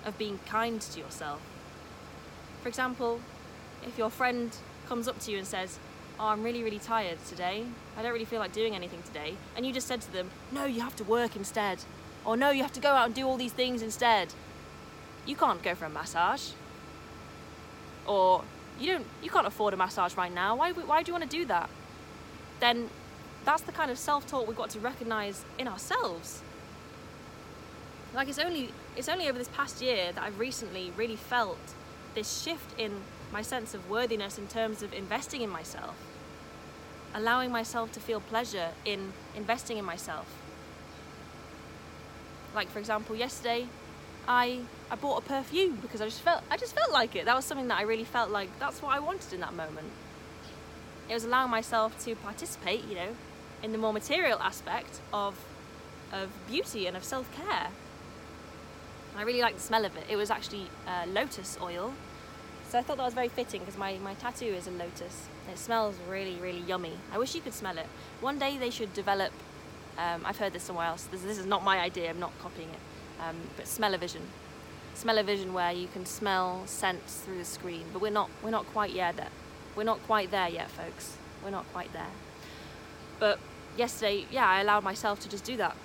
of 0.05 0.19
being 0.19 0.41
kind 0.47 0.81
to 0.81 0.99
yourself. 0.99 1.41
For 2.63 2.69
example, 2.69 3.21
if 3.87 3.97
your 3.97 4.11
friend 4.11 4.55
comes 4.89 5.07
up 5.07 5.21
to 5.21 5.31
you 5.31 5.39
and 5.39 5.47
says, 5.47 5.79
Oh, 6.19 6.27
I'm 6.27 6.43
really, 6.43 6.63
really 6.63 6.81
tired 6.81 7.19
today. 7.29 7.65
I 7.97 8.03
don't 8.03 8.13
really 8.13 8.27
feel 8.27 8.41
like 8.41 8.53
doing 8.53 8.75
anything 8.75 9.03
today. 9.05 9.37
And 9.57 9.65
you 9.65 9.73
just 9.73 9.87
said 9.87 10.01
to 10.03 10.13
them, 10.13 10.31
No, 10.51 10.65
you 10.65 10.81
have 10.81 10.97
to 10.97 11.05
work 11.05 11.37
instead. 11.37 11.79
Or 12.25 12.37
no, 12.37 12.51
you 12.51 12.63
have 12.63 12.73
to 12.73 12.81
go 12.81 12.91
out 12.91 13.07
and 13.07 13.15
do 13.15 13.27
all 13.27 13.37
these 13.37 13.53
things 13.53 13.83
instead. 13.83 14.29
You 15.27 15.37
can't 15.37 15.63
go 15.63 15.75
for 15.75 15.87
a 15.87 15.91
massage. 15.91 16.51
Or 18.07 18.45
you 18.79 18.87
don't 18.93 19.07
you 19.23 19.31
can't 19.31 19.47
afford 19.47 19.75
a 19.75 19.77
massage 19.77 20.17
right 20.17 20.33
now. 20.33 20.57
Why 20.57 20.73
why 20.73 21.03
do 21.03 21.11
you 21.11 21.19
want 21.19 21.31
to 21.31 21.37
do 21.37 21.45
that? 21.47 21.71
Then 22.61 22.91
that's 23.45 23.63
the 23.63 23.73
kind 23.73 23.91
of 23.91 23.99
self-talk 23.99 24.47
we've 24.47 24.57
got 24.57 24.71
to 24.71 24.81
recognize 24.81 25.45
in 25.59 25.67
ourselves. 25.67 26.43
Like 28.15 28.29
it's 28.29 28.39
only 28.39 28.73
it's 28.97 29.09
only 29.09 29.29
over 29.29 29.39
this 29.39 29.49
past 29.49 29.81
year 29.81 30.13
that 30.13 30.23
I've 30.23 30.39
recently 30.39 30.93
really 30.97 31.17
felt 31.17 31.59
this 32.15 32.43
shift 32.43 32.79
in 32.79 33.03
my 33.33 33.43
sense 33.43 33.75
of 33.75 33.89
worthiness 33.89 34.39
in 34.39 34.49
terms 34.49 34.83
of 34.83 34.93
investing 34.93 35.43
in 35.43 35.51
myself 35.51 35.95
allowing 37.15 37.51
myself 37.51 37.93
to 37.93 38.01
feel 38.01 38.21
pleasure 38.21 38.69
in 38.85 39.13
investing 39.35 39.79
in 39.79 39.85
myself. 39.85 40.27
Like 42.55 42.69
for 42.69 42.79
example, 42.79 43.17
yesterday 43.17 43.67
I 44.27 44.61
I 44.91 44.97
bought 44.97 45.23
a 45.23 45.27
perfume 45.27 45.77
because 45.77 46.01
I 46.01 46.07
just 46.07 46.21
felt 46.21 46.43
I 46.51 46.57
just 46.57 46.75
felt 46.75 46.93
like 46.93 47.17
it. 47.17 47.25
That 47.25 47.37
was 47.37 47.45
something 47.45 47.69
that 47.69 47.79
I 47.79 47.83
really 47.83 48.05
felt 48.05 48.31
like 48.31 48.49
that's 48.59 48.83
what 48.83 48.95
I 48.95 48.99
wanted 49.01 49.33
in 49.33 49.41
that 49.41 49.55
moment. 49.55 49.89
It 51.09 51.15
was 51.15 51.25
allowing 51.25 51.51
myself 51.51 51.99
to 52.05 52.15
participate, 52.17 52.85
you 52.89 52.95
know, 52.95 53.17
in 53.63 53.73
the 53.73 53.79
more 53.79 53.93
material 53.93 54.39
aspect 54.41 55.01
of 55.13 55.35
of 56.13 56.29
beauty 56.49 56.87
and 56.87 56.97
of 56.97 57.05
self-care. 57.05 57.69
I 59.17 59.23
really 59.23 59.41
liked 59.41 59.57
the 59.57 59.63
smell 59.63 59.85
of 59.85 59.97
it. 59.97 60.05
It 60.09 60.17
was 60.17 60.31
actually 60.31 60.67
uh, 60.87 61.05
lotus 61.07 61.59
oil. 61.61 61.95
So 62.69 62.79
I 62.79 62.83
thought 62.83 62.99
that 62.99 63.05
was 63.05 63.15
very 63.15 63.29
fitting 63.29 63.61
because 63.61 63.77
my, 63.77 63.99
my 63.99 64.15
tattoo 64.15 64.47
is 64.47 64.69
a 64.69 64.71
lotus. 64.71 65.27
It 65.51 65.59
smells 65.59 65.97
really, 66.09 66.37
really 66.37 66.61
yummy. 66.61 66.93
I 67.13 67.19
wish 67.19 67.35
you 67.35 67.41
could 67.41 67.55
smell 67.55 67.77
it. 67.79 67.87
One 68.21 68.39
day 68.39 68.57
they 68.59 68.71
should 68.71 68.95
develop, 68.95 69.33
um, 70.01 70.23
I've 70.25 70.39
heard 70.39 70.53
this 70.53 70.63
somewhere 70.63 70.87
else, 70.87 71.05
this, 71.05 71.23
this, 71.23 71.39
is 71.39 71.47
not 71.47 71.63
my 71.63 71.79
idea, 71.79 72.09
I'm 72.09 72.21
not 72.21 72.33
copying 72.41 72.71
it, 72.71 73.23
um, 73.23 73.37
but 73.57 73.67
smell-o-vision. 73.67 74.23
Smell-o-vision 74.95 75.53
where 75.53 75.73
you 75.73 75.89
can 75.89 76.07
smell 76.07 76.63
scents 76.67 77.19
through 77.19 77.39
the 77.39 77.45
screen, 77.45 77.85
but 77.93 78.01
we're 78.01 78.11
not, 78.11 78.31
we're 78.43 78.51
not 78.51 78.67
quite 78.67 78.93
yet 78.93 79.17
there. 79.17 79.29
We're 79.77 79.85
not 79.85 80.03
quite 80.07 80.31
there 80.31 80.49
yet, 80.49 80.71
folks. 80.71 81.17
We're 81.45 81.51
not 81.51 81.71
quite 81.73 81.93
there. 81.93 82.11
But 83.19 83.39
yesterday, 83.77 84.27
yeah, 84.31 84.49
I 84.49 84.61
allowed 84.61 84.85
myself 84.85 85.21
to 85.21 85.29
just 85.29 85.45
do 85.45 85.57
that. 85.59 85.77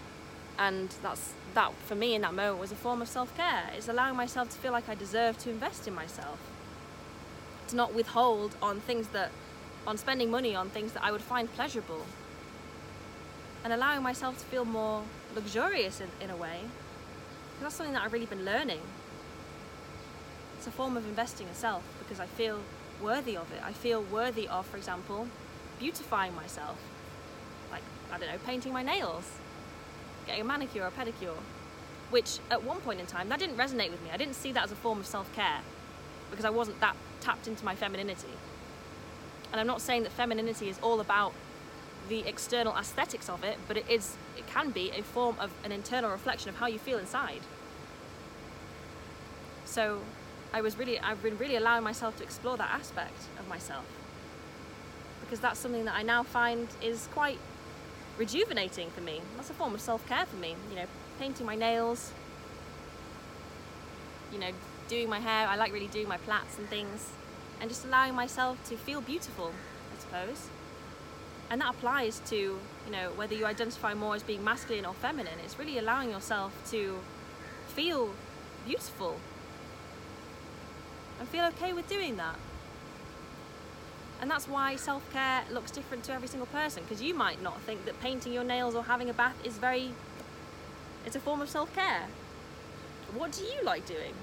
And 0.58 0.89
that's 1.04 1.34
that 1.54 1.73
for 1.86 1.95
me 1.95 2.15
in 2.15 2.21
that 2.21 2.34
moment 2.34 2.60
was 2.60 2.71
a 2.71 2.75
form 2.75 3.01
of 3.01 3.10
self-care. 3.10 3.69
It's 3.75 3.89
allowing 3.89 4.15
myself 4.15 4.49
to 4.49 4.58
feel 4.58 4.71
like 4.71 4.88
I 4.88 4.95
deserve 4.95 5.38
to 5.39 5.49
invest 5.49 5.88
in 5.88 5.93
myself. 5.93 6.39
To 7.67 7.75
not 7.75 7.93
withhold 7.93 8.56
on 8.62 8.80
things 8.80 9.10
that 9.10 9.32
on 9.86 9.97
spending 9.97 10.32
money 10.32 10.56
on 10.56 10.69
things 10.69 10.93
that 10.93 11.04
I 11.04 11.12
would 11.12 11.21
find 11.21 11.51
pleasurable 11.54 12.06
and 13.65 13.73
allowing 13.73 14.04
myself 14.04 14.38
to 14.38 14.45
feel 14.45 14.63
more 14.63 15.01
luxurious 15.36 15.99
in, 15.99 16.08
in 16.21 16.30
a 16.30 16.38
way. 16.38 16.60
That's 17.60 17.73
something 17.73 17.93
that 17.93 18.04
I've 18.04 18.13
really 18.13 18.28
been 18.28 18.45
learning. 18.45 18.82
It's 20.56 20.67
a 20.67 20.71
form 20.71 20.95
of 20.95 21.06
investing 21.06 21.47
in 21.47 21.56
self 21.56 21.84
because 21.97 22.19
I 22.19 22.28
feel 22.28 22.60
worthy 23.01 23.36
of 23.36 23.51
it. 23.51 23.62
I 23.63 23.73
feel 23.73 24.04
worthy 24.04 24.47
of, 24.47 24.67
for 24.67 24.78
example, 24.78 25.28
beautifying 25.80 26.36
myself. 26.36 26.78
Like, 27.71 27.82
I 28.12 28.19
don't 28.19 28.30
know, 28.30 28.38
painting 28.45 28.71
my 28.71 28.84
nails, 28.84 29.32
getting 30.28 30.41
a 30.41 30.45
manicure 30.45 30.84
or 30.84 30.88
a 30.88 30.91
pedicure. 30.91 31.38
Which 32.12 32.38
at 32.51 32.63
one 32.63 32.82
point 32.82 32.99
in 32.99 33.08
time, 33.08 33.30
that 33.30 33.39
didn't 33.39 33.58
resonate 33.58 33.89
with 33.89 34.01
me. 34.04 34.12
I 34.13 34.17
didn't 34.17 34.36
see 34.36 34.51
that 34.51 34.63
as 34.63 34.71
a 34.71 34.75
form 34.75 34.99
of 34.99 35.08
self 35.08 35.34
care 35.34 35.62
because 36.30 36.45
I 36.45 36.51
wasn't 36.51 36.80
that 36.82 36.95
tapped 37.19 37.47
into 37.47 37.65
my 37.65 37.75
femininity. 37.75 38.28
And 39.51 39.60
I'm 39.60 39.65
not 39.65 39.82
saying 39.82 40.04
that 40.04 40.12
femininity 40.12 40.69
is 40.69 40.78
all 40.84 40.99
about 40.99 41.34
the 42.09 42.19
external 42.27 42.75
aesthetics 42.75 43.29
of 43.29 43.43
it, 43.43 43.57
but 43.67 43.77
it 43.77 43.85
is 43.89 44.15
it 44.37 44.47
can 44.47 44.71
be 44.71 44.91
a 44.91 45.01
form 45.01 45.37
of 45.39 45.51
an 45.63 45.71
internal 45.71 46.11
reflection 46.11 46.49
of 46.49 46.55
how 46.55 46.67
you 46.67 46.79
feel 46.79 46.97
inside. 46.97 47.41
So 49.65 50.01
I 50.53 50.61
was 50.61 50.77
really 50.77 50.99
I've 50.99 51.21
been 51.21 51.37
really 51.37 51.55
allowing 51.55 51.83
myself 51.83 52.17
to 52.17 52.23
explore 52.23 52.57
that 52.57 52.71
aspect 52.71 53.19
of 53.39 53.47
myself. 53.47 53.85
Because 55.21 55.39
that's 55.39 55.59
something 55.59 55.85
that 55.85 55.95
I 55.95 56.03
now 56.03 56.21
find 56.23 56.67
is 56.81 57.07
quite 57.13 57.39
rejuvenating 58.17 58.89
for 58.91 59.01
me. 59.01 59.21
That's 59.35 59.49
a 59.49 59.53
form 59.53 59.73
of 59.73 59.81
self-care 59.81 60.25
for 60.25 60.37
me, 60.37 60.55
you 60.69 60.75
know, 60.75 60.85
painting 61.19 61.45
my 61.45 61.55
nails, 61.55 62.11
you 64.31 64.39
know, 64.39 64.51
doing 64.87 65.09
my 65.09 65.19
hair. 65.19 65.47
I 65.47 65.55
like 65.55 65.73
really 65.73 65.87
doing 65.87 66.07
my 66.07 66.17
plaits 66.17 66.57
and 66.57 66.69
things 66.69 67.09
and 67.59 67.69
just 67.69 67.85
allowing 67.85 68.13
myself 68.13 68.57
to 68.69 68.77
feel 68.77 69.01
beautiful, 69.01 69.51
I 69.95 69.99
suppose. 69.99 70.49
And 71.49 71.62
that 71.62 71.75
applies 71.75 72.19
to, 72.27 72.36
you 72.36 72.91
know, 72.91 73.12
whether 73.15 73.36
you 73.36 73.45
identify 73.45 73.93
more 73.93 74.15
as 74.15 74.23
being 74.23 74.43
masculine 74.43 74.86
or 74.86 74.93
feminine, 74.93 75.39
it's 75.43 75.60
really 75.60 75.77
allowing 75.77 76.10
yourself 76.10 76.53
to 76.71 76.99
feel 77.67 78.12
beautiful 78.65 79.19
and 81.19 81.27
feel 81.29 81.45
okay 81.45 81.71
with 81.71 81.88
doing 81.88 82.17
that. 82.17 82.36
And 84.21 84.31
that's 84.31 84.47
why 84.47 84.75
self 84.75 85.12
care 85.12 85.43
looks 85.51 85.71
different 85.71 86.03
to 86.05 86.13
every 86.13 86.27
single 86.27 86.47
person 86.47 86.84
because 86.84 87.01
you 87.01 87.13
might 87.13 87.41
not 87.41 87.62
think 87.62 87.86
that 87.86 87.99
painting 88.01 88.34
your 88.34 88.43
nails 88.43 88.73
or 88.73 88.84
having 88.84 89.10
a 89.10 89.13
bath 89.13 89.36
is 89.45 89.58
very, 89.58 89.91
it's 91.05 91.15
a 91.15 91.19
form 91.19 91.41
of 91.41 91.49
self 91.49 91.73
care. 91.75 92.08
What 93.13 93.34
do 93.34 93.43
you 93.43 93.62
like 93.63 93.86
doing? 93.86 94.13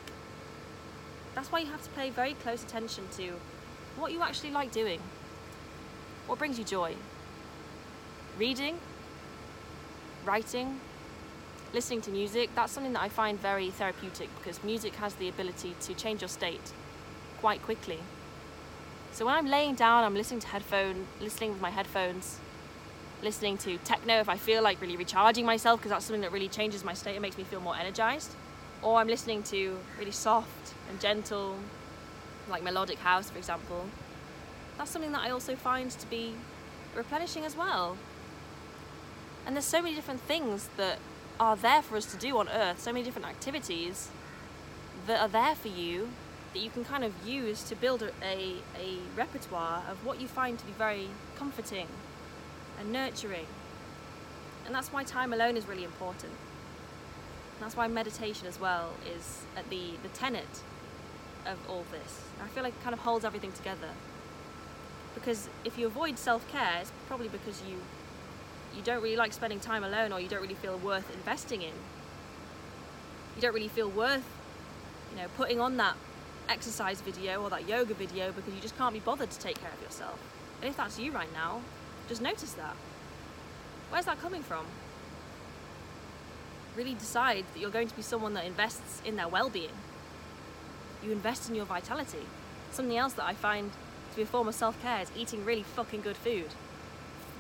That's 1.35 1.53
why 1.53 1.61
you 1.61 1.67
have 1.67 1.83
to 1.83 1.91
pay 1.91 2.11
very 2.11 2.35
close 2.35 2.63
attention 2.63 3.05
to 3.17 3.35
what 3.97 4.13
you 4.13 4.23
actually 4.23 4.51
like 4.51 4.73
doing. 4.73 5.01
What 6.27 6.39
brings 6.39 6.59
you 6.59 6.65
joy? 6.65 6.95
Reading, 8.39 8.79
writing, 10.25 10.81
listening 11.75 12.01
to 12.01 12.11
music, 12.11 12.49
that's 12.55 12.73
something 12.73 12.95
that 12.95 13.03
I 13.03 13.11
find 13.11 13.39
very 13.39 13.69
therapeutic 13.71 14.31
because 14.39 14.65
music 14.65 14.95
has 14.95 15.15
the 15.15 15.29
ability 15.29 15.75
to 15.83 15.95
change 15.95 16.23
your 16.23 16.29
state 16.29 16.73
quite 17.41 17.63
quickly. 17.63 17.99
So 19.13 19.27
when 19.27 19.35
I'm 19.35 19.47
laying 19.47 19.75
down, 19.75 20.05
I'm 20.05 20.15
listening 20.15 20.41
to 20.41 20.47
headphone, 20.47 21.07
listening 21.21 21.51
with 21.53 21.61
my 21.61 21.69
headphones, 21.69 22.39
listening 23.23 23.59
to 23.59 23.77
techno 23.79 24.21
if 24.21 24.31
I 24.31 24.39
feel 24.39 24.63
like 24.63 24.81
really 24.81 24.97
recharging 24.97 25.45
myself 25.45 25.81
because 25.81 25.91
that's 25.91 26.07
something 26.07 26.23
that 26.23 26.33
really 26.33 26.49
changes 26.49 26.83
my 26.85 26.95
state, 26.95 27.13
and 27.13 27.21
makes 27.21 27.37
me 27.37 27.45
feel 27.45 27.61
more 27.61 27.77
energized. 27.77 28.31
Or 28.81 28.99
I'm 28.99 29.09
listening 29.09 29.43
to 29.45 29.79
really 29.99 30.11
soft 30.11 30.73
and 30.89 30.99
gentle, 30.99 31.57
like 32.49 32.63
melodic 32.63 32.99
house, 32.99 33.29
for 33.29 33.37
example. 33.37 33.85
That's 34.79 34.91
something 34.91 35.13
that 35.13 35.21
I 35.21 35.31
also 35.31 35.55
find 35.55 35.91
to 35.91 36.07
be 36.07 36.33
replenishing 36.97 37.45
as 37.45 37.55
well. 37.55 37.99
And 39.47 39.57
there's 39.57 39.65
so 39.65 39.83
many 39.83 39.95
different 39.95 40.21
things 40.21 40.69
that 40.77 40.99
are 41.41 41.57
there 41.57 41.83
for 41.83 41.97
us 41.97 42.07
to 42.13 42.17
do 42.17 42.39
on 42.39 42.49
Earth, 42.49 42.81
so 42.81 42.93
many 42.93 43.05
different 43.05 43.27
activities 43.27 44.09
that 45.07 45.21
are 45.21 45.29
there 45.29 45.55
for 45.55 45.69
you 45.69 46.11
that 46.53 46.61
you 46.61 46.71
can 46.71 46.85
kind 46.85 47.03
of 47.03 47.13
use 47.27 47.63
to 47.65 47.75
build 47.75 48.03
a, 48.03 48.11
a, 48.23 48.57
a 48.79 48.99
repertoire 49.17 49.83
of 49.91 50.05
what 50.05 50.21
you 50.21 50.29
find 50.29 50.59
to 50.59 50.67
be 50.67 50.73
very 50.73 51.09
comforting 51.37 51.89
and 52.79 52.93
nurturing. 52.93 53.47
And 54.67 54.75
that's 54.75 54.93
why 54.93 55.03
time 55.03 55.33
alone 55.33 55.57
is 55.57 55.67
really 55.67 55.85
important. 55.85 56.33
That's 57.61 57.77
why 57.77 57.89
meditation 57.89 58.47
as 58.47 58.61
well 58.61 58.91
is 59.17 59.43
at 59.57 59.69
the, 59.71 59.93
the 60.03 60.09
tenet 60.11 60.63
of 61.47 61.59
all 61.69 61.85
this. 61.91 62.21
I 62.43 62.49
feel 62.49 62.63
like 62.63 62.75
it 62.75 62.83
kind 62.83 62.95
of 62.95 63.01
holds 63.01 63.25
everything 63.25 63.53
together. 63.53 63.89
Because 65.15 65.49
if 65.65 65.79
you 65.79 65.87
avoid 65.87 66.19
self-care, 66.19 66.79
it's 66.81 66.93
probably 67.07 67.29
because 67.29 67.63
you 67.69 67.77
you 68.77 68.83
don't 68.83 69.03
really 69.03 69.17
like 69.17 69.33
spending 69.33 69.61
time 69.61 69.85
alone 69.85 70.13
or 70.13 70.21
you 70.21 70.29
don't 70.29 70.43
really 70.43 70.55
feel 70.55 70.79
worth 70.79 71.13
investing 71.15 71.63
in. 71.63 71.73
You 73.37 73.43
don't 73.43 73.55
really 73.55 73.69
feel 73.69 73.89
worth, 73.89 74.25
you 75.11 75.23
know, 75.23 75.29
putting 75.37 75.61
on 75.61 75.77
that 75.79 75.97
exercise 76.49 77.01
video 77.01 77.43
or 77.43 77.51
that 77.51 77.69
yoga 77.69 77.95
video 77.95 78.33
because 78.33 78.53
you 78.55 78.61
just 78.61 78.77
can't 78.77 78.93
be 78.93 79.01
bothered 79.01 79.31
to 79.31 79.39
take 79.39 79.61
care 79.61 79.71
of 79.71 79.83
yourself. 79.83 80.19
And 80.61 80.71
if 80.71 80.77
that's 80.77 80.99
you 80.99 81.13
right 81.13 81.33
now, 81.33 81.61
just 82.09 82.21
notice 82.21 82.53
that. 82.53 82.77
Where's 83.91 84.07
that 84.07 84.21
coming 84.21 84.43
from? 84.43 84.67
really 86.77 86.95
decide 86.95 87.45
that 87.53 87.61
you're 87.61 87.71
going 87.71 87.89
to 87.89 87.97
be 87.97 88.03
someone 88.03 88.35
that 88.35 88.45
invests 88.45 89.03
in 89.05 89.17
their 89.17 89.29
well-being. 89.29 89.71
You 91.03 91.13
invest 91.13 91.49
in 91.49 91.55
your 91.55 91.65
vitality. 91.65 92.27
Something 92.71 92.97
else 92.97 93.13
that 93.15 93.25
I 93.25 93.35
find 93.35 93.71
to 94.11 94.17
be 94.17 94.23
a 94.23 94.27
form 94.27 94.49
of 94.49 94.55
self-care 94.55 95.03
is 95.03 95.11
eating 95.17 95.45
really 95.45 95.63
fucking 95.63 96.01
good 96.01 96.17
food. 96.17 96.49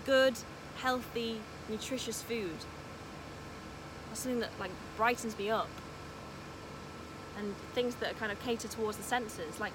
Good, 0.04 0.34
healthy, 0.76 1.40
nutritious 1.68 2.22
food. 2.22 2.56
That's 4.08 4.20
something 4.20 4.40
that 4.40 4.50
like 4.60 4.70
brightens 4.96 5.36
me 5.38 5.50
up. 5.50 5.68
And 7.38 7.54
things 7.74 7.94
that 7.96 8.12
are 8.12 8.14
kind 8.14 8.30
of 8.30 8.40
cater 8.40 8.68
towards 8.68 8.98
the 8.98 9.02
senses, 9.02 9.58
like 9.58 9.72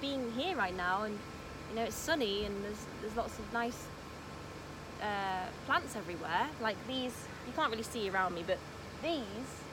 being 0.00 0.32
here 0.32 0.56
right 0.56 0.76
now, 0.76 1.02
and 1.02 1.18
you 1.70 1.76
know 1.76 1.82
it's 1.82 1.96
sunny 1.96 2.44
and 2.44 2.64
there's 2.64 2.86
there's 3.02 3.16
lots 3.16 3.38
of 3.38 3.52
nice 3.52 3.86
uh, 5.02 5.46
plants 5.66 5.96
everywhere. 5.96 6.48
Like 6.60 6.76
these, 6.86 7.14
you 7.46 7.52
can't 7.54 7.70
really 7.70 7.82
see 7.82 8.08
around 8.08 8.34
me, 8.34 8.44
but 8.46 8.58
these, 9.02 9.20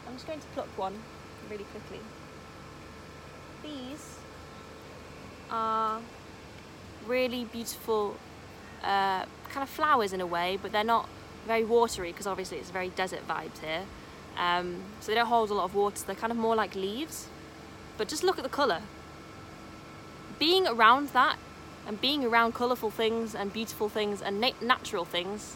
I'm 0.07 0.13
just 0.13 0.27
going 0.27 0.39
to 0.39 0.47
pluck 0.47 0.67
one 0.77 0.95
really 1.49 1.65
quickly. 1.65 1.99
These 3.63 4.17
are 5.49 6.01
really 7.07 7.45
beautiful 7.45 8.17
uh, 8.83 9.25
kind 9.49 9.63
of 9.63 9.69
flowers 9.69 10.13
in 10.13 10.21
a 10.21 10.25
way, 10.25 10.57
but 10.61 10.71
they're 10.71 10.83
not 10.83 11.07
very 11.47 11.63
watery 11.63 12.11
because 12.11 12.27
obviously 12.27 12.57
it's 12.57 12.69
very 12.69 12.89
desert 12.89 13.27
vibes 13.27 13.59
here. 13.59 13.83
Um, 14.37 14.81
so 14.99 15.11
they 15.11 15.15
don't 15.15 15.27
hold 15.27 15.49
a 15.51 15.53
lot 15.53 15.65
of 15.65 15.75
water, 15.75 15.97
so 15.97 16.05
they're 16.05 16.15
kind 16.15 16.31
of 16.31 16.37
more 16.37 16.55
like 16.55 16.75
leaves. 16.75 17.27
But 17.97 18.07
just 18.07 18.23
look 18.23 18.37
at 18.37 18.43
the 18.43 18.49
colour. 18.49 18.81
Being 20.39 20.67
around 20.67 21.09
that 21.09 21.37
and 21.87 22.01
being 22.01 22.25
around 22.25 22.53
colourful 22.53 22.91
things 22.91 23.35
and 23.35 23.53
beautiful 23.53 23.89
things 23.89 24.21
and 24.21 24.41
na- 24.41 24.51
natural 24.61 25.05
things, 25.05 25.55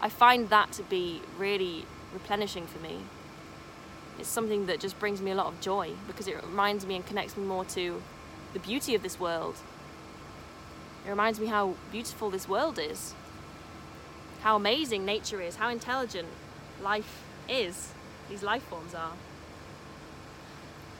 I 0.00 0.08
find 0.08 0.48
that 0.50 0.72
to 0.72 0.82
be 0.82 1.20
really 1.38 1.84
replenishing 2.12 2.66
for 2.66 2.78
me. 2.78 3.00
It's 4.18 4.28
something 4.28 4.66
that 4.66 4.80
just 4.80 4.98
brings 4.98 5.20
me 5.20 5.32
a 5.32 5.34
lot 5.34 5.46
of 5.46 5.60
joy 5.60 5.90
because 6.06 6.28
it 6.28 6.36
reminds 6.42 6.86
me 6.86 6.96
and 6.96 7.04
connects 7.04 7.36
me 7.36 7.44
more 7.44 7.64
to 7.66 8.02
the 8.52 8.60
beauty 8.60 8.94
of 8.94 9.02
this 9.02 9.18
world. 9.18 9.56
It 11.04 11.10
reminds 11.10 11.38
me 11.38 11.46
how 11.46 11.74
beautiful 11.92 12.30
this 12.30 12.48
world 12.48 12.78
is, 12.78 13.14
how 14.40 14.56
amazing 14.56 15.04
nature 15.04 15.40
is, 15.40 15.56
how 15.56 15.68
intelligent 15.68 16.28
life 16.82 17.22
is, 17.48 17.92
these 18.28 18.42
life 18.42 18.62
forms 18.62 18.94
are. 18.94 19.12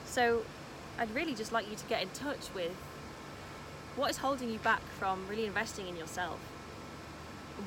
So, 0.05 0.43
I'd 0.97 1.13
really 1.13 1.33
just 1.33 1.51
like 1.51 1.69
you 1.69 1.75
to 1.75 1.85
get 1.85 2.01
in 2.01 2.09
touch 2.09 2.53
with 2.53 2.71
what 3.95 4.09
is 4.11 4.17
holding 4.17 4.51
you 4.51 4.59
back 4.59 4.81
from 4.99 5.25
really 5.27 5.45
investing 5.45 5.87
in 5.87 5.95
yourself? 5.95 6.39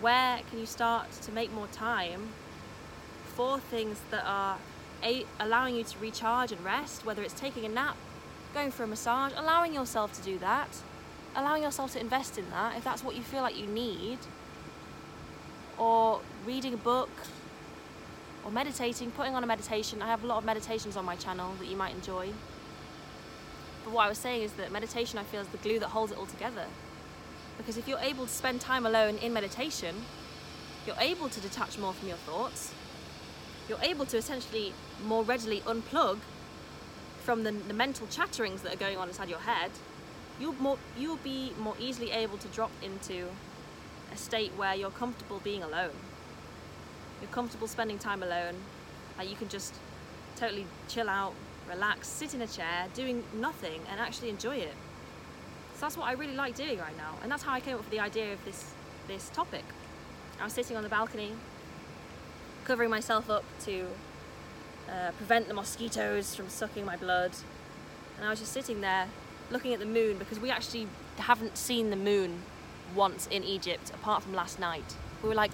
Where 0.01 0.41
can 0.51 0.59
you 0.59 0.67
start 0.67 1.11
to 1.23 1.33
make 1.33 1.53
more 1.53 1.67
time 1.69 2.29
for 3.35 3.59
things 3.59 3.99
that 4.11 4.25
are 4.27 4.59
a- 5.03 5.25
allowing 5.41 5.77
you 5.77 5.85
to 5.85 5.99
recharge 5.99 6.53
and 6.53 6.63
rest, 6.65 7.05
whether 7.05 7.23
it's 7.23 7.35
taking 7.35 7.65
a 7.65 7.69
nap, 7.69 7.97
going 8.53 8.71
for 8.71 8.83
a 8.83 8.87
massage, 8.87 9.33
allowing 9.37 9.73
yourself 9.73 10.13
to 10.15 10.23
do 10.23 10.39
that, 10.39 10.69
allowing 11.39 11.63
yourself 11.63 11.93
to 11.93 12.01
invest 12.01 12.39
in 12.39 12.49
that 12.51 12.77
if 12.77 12.85
that's 12.85 13.03
what 13.05 13.15
you 13.15 13.23
feel 13.23 13.43
like 13.43 13.59
you 13.59 13.67
need, 13.67 14.19
or 15.79 16.21
reading 16.45 16.75
a 16.75 16.79
book, 16.79 17.11
or 18.45 18.51
meditating, 18.51 19.11
putting 19.13 19.35
on 19.35 19.45
a 19.45 19.47
meditation. 19.47 20.03
I 20.03 20.07
have 20.07 20.25
a 20.25 20.27
lot 20.27 20.39
of 20.39 20.45
meditations 20.45 20.97
on 20.97 21.05
my 21.05 21.17
channel 21.17 21.53
that 21.59 21.69
you 21.69 21.77
might 21.77 21.95
enjoy. 21.95 22.31
But 23.85 23.93
what 23.93 24.07
I 24.07 24.09
was 24.09 24.19
saying 24.19 24.43
is 24.43 24.53
that 24.55 24.73
meditation, 24.73 25.19
I 25.19 25.23
feel, 25.23 25.41
is 25.41 25.49
the 25.49 25.59
glue 25.59 25.79
that 25.79 25.89
holds 25.89 26.13
it 26.13 26.19
all 26.19 26.27
together. 26.27 26.65
Because 27.57 27.77
if 27.77 27.87
you're 27.87 27.99
able 27.99 28.27
to 28.27 28.33
spend 28.33 28.61
time 28.61 28.87
alone 28.87 29.19
in 29.19 29.33
meditation, 29.33 29.95
you're 30.87 30.97
able 31.01 31.29
to 31.29 31.41
detach 31.41 31.79
more 31.79 31.93
from 31.93 32.09
your 32.09 32.17
thoughts. 32.19 32.73
You're 33.69 33.83
able 33.83 34.07
to 34.07 34.17
essentially 34.17 34.73
more 35.05 35.23
readily 35.23 35.61
unplug 35.61 36.19
from 37.23 37.45
the, 37.45 37.53
the 37.53 37.75
mental 37.75 38.07
chatterings 38.07 38.63
that 38.63 38.75
are 38.75 38.79
going 38.79 38.97
on 38.97 39.09
inside 39.09 39.29
your 39.29 39.41
head. 39.41 39.71
You'll 40.41 40.55
more 40.55 40.79
you'll 40.97 41.17
be 41.17 41.53
more 41.59 41.75
easily 41.81 42.11
able 42.11 42.39
to 42.39 42.49
drop 42.49 42.71
into 42.83 43.27
a 44.13 44.17
state 44.17 44.53
where 44.57 44.75
you're 44.75 44.91
comfortable 44.91 45.41
being 45.43 45.63
alone. 45.63 45.97
You're 47.21 47.31
comfortable 47.31 47.67
spending 47.67 47.99
time 47.99 48.23
alone. 48.23 48.55
Like 49.17 49.29
you 49.29 49.37
can 49.37 49.49
just 49.49 49.75
totally 50.37 50.67
chill 50.87 51.09
out, 51.09 51.35
relax, 51.69 52.07
sit 52.07 52.35
in 52.35 52.43
a 52.43 52.47
chair, 52.47 52.87
doing 52.95 53.25
nothing, 53.35 53.81
and 53.91 54.01
actually 54.01 54.29
enjoy 54.29 54.57
it. 54.57 54.75
So 55.75 55.81
that's 55.81 55.97
what 55.97 56.07
I 56.07 56.13
really 56.13 56.35
like 56.35 56.55
doing 56.55 56.79
right 56.79 56.97
now, 56.97 57.15
and 57.23 57.31
that's 57.31 57.43
how 57.43 57.53
I 57.53 57.61
came 57.61 57.75
up 57.75 57.81
with 57.81 57.91
the 57.91 58.01
idea 58.01 58.33
of 58.33 58.45
this 58.45 58.73
this 59.09 59.31
topic. 59.31 59.65
I 60.41 60.45
was 60.45 60.53
sitting 60.53 60.77
on 60.77 60.85
the 60.85 60.89
balcony, 60.89 61.33
covering 62.65 62.91
myself 62.91 63.29
up 63.29 63.45
to 63.65 63.87
uh, 64.89 65.11
prevent 65.17 65.49
the 65.49 65.55
mosquitoes 65.55 66.35
from 66.35 66.49
sucking 66.49 66.85
my 66.85 66.97
blood, 66.97 67.33
and 68.17 68.27
I 68.27 68.31
was 68.31 68.39
just 68.39 68.53
sitting 68.53 68.81
there 68.81 69.09
looking 69.51 69.73
at 69.73 69.81
the 69.81 69.87
moon 69.87 70.19
because 70.19 70.39
we 70.39 70.51
actually 70.51 70.87
haven't 71.17 71.57
seen 71.57 71.91
the 71.91 71.97
moon 71.97 72.43
once 72.95 73.27
in 73.31 73.45
Egypt 73.45 73.91
apart 73.95 74.23
from 74.23 74.35
last 74.35 74.59
night. 74.59 74.97
We 75.23 75.29
were 75.29 75.35
like, 75.35 75.53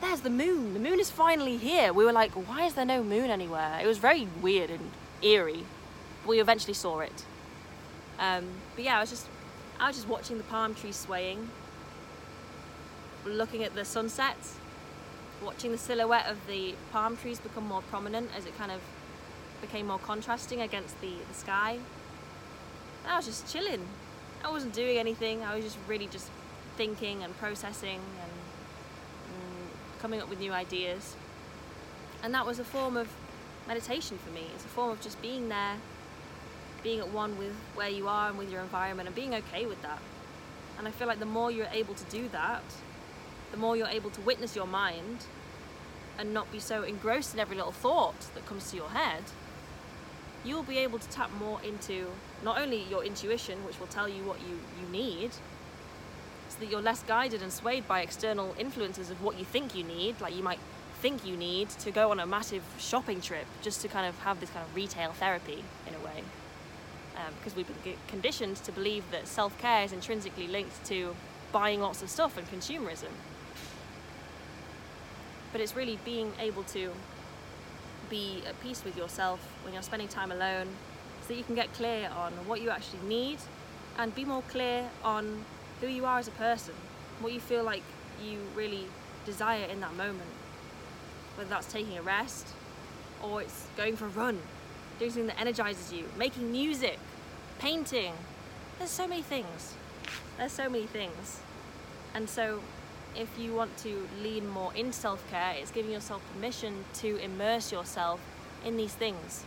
there's 0.00 0.20
the 0.20 0.30
moon. 0.30 0.74
The 0.74 0.80
moon 0.80 1.00
is 1.00 1.10
finally 1.10 1.56
here. 1.56 1.92
We 1.92 2.04
were 2.04 2.12
like, 2.12 2.32
why 2.32 2.66
is 2.66 2.74
there 2.74 2.84
no 2.84 3.02
moon 3.02 3.30
anywhere? 3.30 3.80
It 3.82 3.86
was 3.86 3.98
very 3.98 4.28
weird 4.42 4.70
and 4.70 4.90
eerie. 5.22 5.64
We 6.26 6.40
eventually 6.40 6.74
saw 6.74 7.00
it. 7.00 7.24
Um, 8.18 8.46
but 8.74 8.84
yeah, 8.84 8.98
I 8.98 9.00
was 9.00 9.10
just, 9.10 9.26
I 9.80 9.88
was 9.88 9.96
just 9.96 10.08
watching 10.08 10.38
the 10.38 10.44
palm 10.44 10.74
trees 10.74 10.96
swaying, 10.96 11.48
looking 13.24 13.64
at 13.64 13.74
the 13.74 13.84
sunset, 13.84 14.36
watching 15.42 15.72
the 15.72 15.78
silhouette 15.78 16.26
of 16.26 16.46
the 16.46 16.74
palm 16.92 17.16
trees 17.16 17.40
become 17.40 17.66
more 17.66 17.82
prominent 17.82 18.30
as 18.36 18.46
it 18.46 18.56
kind 18.56 18.70
of 18.70 18.80
became 19.60 19.86
more 19.86 19.98
contrasting 19.98 20.60
against 20.60 21.00
the, 21.00 21.12
the 21.28 21.34
sky. 21.34 21.78
And 23.04 23.12
I 23.12 23.16
was 23.16 23.26
just 23.26 23.52
chilling. 23.52 23.86
I 24.42 24.50
wasn't 24.50 24.74
doing 24.74 24.98
anything. 24.98 25.42
I 25.42 25.54
was 25.54 25.64
just 25.64 25.78
really 25.86 26.06
just 26.06 26.30
thinking 26.76 27.22
and 27.22 27.36
processing 27.38 28.00
and 28.20 28.32
mm, 29.30 30.00
coming 30.00 30.20
up 30.20 30.28
with 30.28 30.40
new 30.40 30.52
ideas. 30.52 31.14
And 32.22 32.34
that 32.34 32.46
was 32.46 32.58
a 32.58 32.64
form 32.64 32.96
of 32.96 33.08
meditation 33.68 34.18
for 34.18 34.30
me. 34.30 34.46
It's 34.54 34.64
a 34.64 34.68
form 34.68 34.90
of 34.90 35.00
just 35.00 35.20
being 35.20 35.48
there, 35.48 35.76
being 36.82 37.00
at 37.00 37.10
one 37.10 37.38
with 37.38 37.54
where 37.74 37.88
you 37.88 38.08
are 38.08 38.30
and 38.30 38.38
with 38.38 38.50
your 38.50 38.62
environment 38.62 39.06
and 39.06 39.14
being 39.14 39.34
okay 39.34 39.66
with 39.66 39.80
that. 39.82 40.00
And 40.78 40.88
I 40.88 40.90
feel 40.90 41.06
like 41.06 41.20
the 41.20 41.26
more 41.26 41.50
you're 41.50 41.68
able 41.72 41.94
to 41.94 42.04
do 42.04 42.28
that, 42.28 42.62
the 43.50 43.56
more 43.56 43.76
you're 43.76 43.86
able 43.88 44.10
to 44.10 44.20
witness 44.22 44.56
your 44.56 44.66
mind 44.66 45.26
and 46.18 46.34
not 46.34 46.50
be 46.50 46.58
so 46.58 46.82
engrossed 46.82 47.34
in 47.34 47.40
every 47.40 47.56
little 47.56 47.72
thought 47.72 48.18
that 48.34 48.46
comes 48.46 48.70
to 48.70 48.76
your 48.76 48.90
head, 48.90 49.22
you'll 50.44 50.62
be 50.62 50.78
able 50.78 50.98
to 50.98 51.08
tap 51.08 51.30
more 51.38 51.60
into 51.62 52.08
not 52.44 52.60
only 52.60 52.82
your 52.90 53.02
intuition, 53.02 53.64
which 53.64 53.80
will 53.80 53.86
tell 53.86 54.08
you 54.08 54.22
what 54.22 54.38
you, 54.40 54.60
you 54.80 54.88
need, 54.92 55.32
so 56.50 56.60
that 56.60 56.70
you're 56.70 56.82
less 56.82 57.02
guided 57.02 57.42
and 57.42 57.52
swayed 57.52 57.88
by 57.88 58.02
external 58.02 58.54
influences 58.58 59.10
of 59.10 59.22
what 59.22 59.38
you 59.38 59.44
think 59.44 59.74
you 59.74 59.82
need. 59.82 60.20
Like 60.20 60.36
you 60.36 60.42
might 60.42 60.60
think 61.00 61.26
you 61.26 61.36
need 61.36 61.70
to 61.70 61.90
go 61.90 62.10
on 62.10 62.20
a 62.20 62.26
massive 62.26 62.62
shopping 62.78 63.20
trip 63.20 63.46
just 63.62 63.80
to 63.80 63.88
kind 63.88 64.06
of 64.06 64.18
have 64.20 64.40
this 64.40 64.50
kind 64.50 64.64
of 64.64 64.74
retail 64.76 65.12
therapy 65.12 65.64
in 65.88 65.94
a 65.94 65.98
way. 65.98 66.22
Um, 67.16 67.32
because 67.38 67.56
we've 67.56 67.66
been 67.66 67.94
conditioned 68.08 68.56
to 68.56 68.72
believe 68.72 69.04
that 69.10 69.26
self 69.26 69.56
care 69.58 69.84
is 69.84 69.92
intrinsically 69.92 70.46
linked 70.46 70.84
to 70.86 71.16
buying 71.50 71.80
lots 71.80 72.02
of 72.02 72.10
stuff 72.10 72.36
and 72.36 72.46
consumerism. 72.50 73.10
But 75.52 75.60
it's 75.60 75.76
really 75.76 75.98
being 76.04 76.32
able 76.40 76.64
to 76.64 76.92
be 78.10 78.42
at 78.46 78.60
peace 78.60 78.84
with 78.84 78.96
yourself 78.96 79.40
when 79.62 79.72
you're 79.72 79.82
spending 79.82 80.08
time 80.08 80.30
alone 80.30 80.68
so 81.26 81.32
you 81.32 81.44
can 81.44 81.54
get 81.54 81.72
clear 81.72 82.10
on 82.16 82.32
what 82.46 82.60
you 82.60 82.70
actually 82.70 83.06
need 83.08 83.38
and 83.98 84.14
be 84.14 84.24
more 84.24 84.42
clear 84.48 84.88
on 85.02 85.44
who 85.80 85.86
you 85.86 86.04
are 86.04 86.18
as 86.18 86.28
a 86.28 86.32
person, 86.32 86.74
what 87.20 87.32
you 87.32 87.40
feel 87.40 87.64
like 87.64 87.82
you 88.22 88.38
really 88.54 88.86
desire 89.24 89.64
in 89.64 89.80
that 89.80 89.94
moment. 89.94 90.30
Whether 91.36 91.50
that's 91.50 91.72
taking 91.72 91.96
a 91.98 92.02
rest 92.02 92.48
or 93.22 93.42
it's 93.42 93.66
going 93.76 93.96
for 93.96 94.06
a 94.06 94.10
run, 94.10 94.38
doing 94.98 95.10
something 95.10 95.26
that 95.28 95.40
energizes 95.40 95.92
you, 95.92 96.04
making 96.18 96.52
music, 96.52 96.98
painting. 97.58 98.12
There's 98.78 98.90
so 98.90 99.06
many 99.06 99.22
things. 99.22 99.74
There's 100.36 100.52
so 100.52 100.68
many 100.68 100.86
things. 100.86 101.40
And 102.14 102.28
so 102.28 102.60
if 103.16 103.28
you 103.38 103.54
want 103.54 103.76
to 103.78 104.08
lean 104.22 104.48
more 104.48 104.74
in 104.74 104.92
self 104.92 105.28
care, 105.30 105.54
it's 105.56 105.70
giving 105.70 105.92
yourself 105.92 106.22
permission 106.34 106.84
to 106.94 107.16
immerse 107.16 107.72
yourself 107.72 108.20
in 108.64 108.76
these 108.76 108.94
things. 108.94 109.44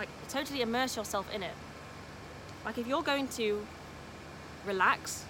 Like, 0.00 0.08
totally 0.30 0.62
immerse 0.62 0.96
yourself 0.96 1.30
in 1.34 1.42
it. 1.42 1.52
Like, 2.64 2.78
if 2.78 2.86
you're 2.86 3.02
going 3.02 3.28
to 3.36 3.66
relax, 4.64 5.26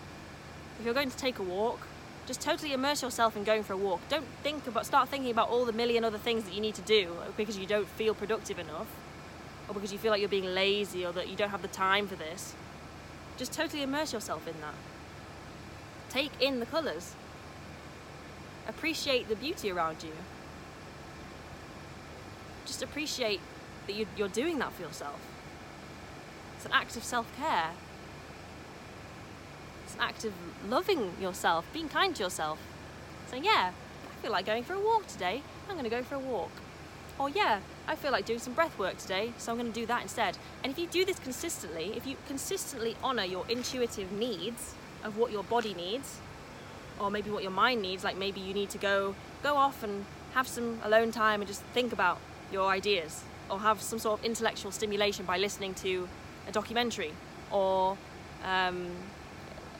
if 0.78 0.84
you're 0.84 0.94
going 0.94 1.10
to 1.10 1.16
take 1.16 1.40
a 1.40 1.42
walk, 1.42 1.88
just 2.24 2.40
totally 2.40 2.72
immerse 2.72 3.02
yourself 3.02 3.36
in 3.36 3.42
going 3.42 3.64
for 3.64 3.72
a 3.72 3.76
walk. 3.76 4.00
Don't 4.08 4.26
think 4.44 4.68
about, 4.68 4.86
start 4.86 5.08
thinking 5.08 5.32
about 5.32 5.48
all 5.48 5.64
the 5.64 5.72
million 5.72 6.04
other 6.04 6.18
things 6.18 6.44
that 6.44 6.54
you 6.54 6.60
need 6.60 6.76
to 6.76 6.82
do 6.82 7.16
because 7.36 7.58
you 7.58 7.66
don't 7.66 7.88
feel 7.88 8.14
productive 8.14 8.60
enough, 8.60 8.86
or 9.66 9.74
because 9.74 9.92
you 9.92 9.98
feel 9.98 10.12
like 10.12 10.20
you're 10.20 10.28
being 10.28 10.54
lazy, 10.54 11.04
or 11.04 11.10
that 11.14 11.28
you 11.28 11.34
don't 11.34 11.50
have 11.50 11.62
the 11.62 11.68
time 11.68 12.06
for 12.06 12.14
this. 12.14 12.54
Just 13.38 13.52
totally 13.52 13.82
immerse 13.82 14.12
yourself 14.12 14.46
in 14.46 14.54
that. 14.60 14.74
Take 16.10 16.30
in 16.40 16.60
the 16.60 16.66
colours. 16.66 17.16
Appreciate 18.68 19.28
the 19.28 19.34
beauty 19.34 19.72
around 19.72 20.04
you. 20.04 20.12
Just 22.66 22.84
appreciate 22.84 23.40
that 23.90 24.06
you're 24.18 24.28
doing 24.28 24.58
that 24.58 24.72
for 24.72 24.82
yourself. 24.82 25.20
It's 26.56 26.66
an 26.66 26.72
act 26.72 26.96
of 26.96 27.04
self 27.04 27.26
care. 27.36 27.70
It's 29.84 29.94
an 29.94 30.00
act 30.00 30.24
of 30.24 30.32
loving 30.68 31.12
yourself, 31.20 31.66
being 31.72 31.88
kind 31.88 32.14
to 32.16 32.22
yourself. 32.22 32.58
Saying, 33.30 33.44
yeah, 33.44 33.72
I 33.72 34.22
feel 34.22 34.30
like 34.32 34.46
going 34.46 34.62
for 34.62 34.74
a 34.74 34.80
walk 34.80 35.06
today. 35.06 35.42
I'm 35.68 35.74
going 35.74 35.84
to 35.84 35.90
go 35.90 36.02
for 36.02 36.14
a 36.14 36.18
walk. 36.18 36.50
Or, 37.18 37.28
yeah, 37.28 37.60
I 37.86 37.96
feel 37.96 38.12
like 38.12 38.24
doing 38.24 38.38
some 38.38 38.54
breath 38.54 38.78
work 38.78 38.96
today, 38.96 39.32
so 39.36 39.52
I'm 39.52 39.58
going 39.58 39.72
to 39.72 39.78
do 39.78 39.86
that 39.86 40.02
instead. 40.02 40.38
And 40.62 40.72
if 40.72 40.78
you 40.78 40.86
do 40.86 41.04
this 41.04 41.18
consistently, 41.18 41.92
if 41.96 42.06
you 42.06 42.16
consistently 42.26 42.96
honor 43.02 43.24
your 43.24 43.44
intuitive 43.48 44.10
needs 44.12 44.74
of 45.04 45.18
what 45.18 45.30
your 45.30 45.42
body 45.44 45.74
needs, 45.74 46.18
or 46.98 47.10
maybe 47.10 47.30
what 47.30 47.42
your 47.42 47.52
mind 47.52 47.82
needs, 47.82 48.04
like 48.04 48.16
maybe 48.16 48.40
you 48.40 48.54
need 48.54 48.70
to 48.70 48.78
go 48.78 49.14
go 49.42 49.56
off 49.56 49.82
and 49.82 50.04
have 50.34 50.46
some 50.46 50.78
alone 50.84 51.10
time 51.10 51.40
and 51.40 51.48
just 51.48 51.62
think 51.74 51.92
about 51.92 52.18
your 52.52 52.68
ideas, 52.68 53.24
or 53.50 53.58
have 53.60 53.80
some 53.82 53.98
sort 53.98 54.18
of 54.18 54.24
intellectual 54.24 54.70
stimulation 54.70 55.24
by 55.24 55.38
listening 55.38 55.74
to 55.74 56.08
a 56.48 56.52
documentary 56.52 57.12
or 57.50 57.96
um, 58.44 58.86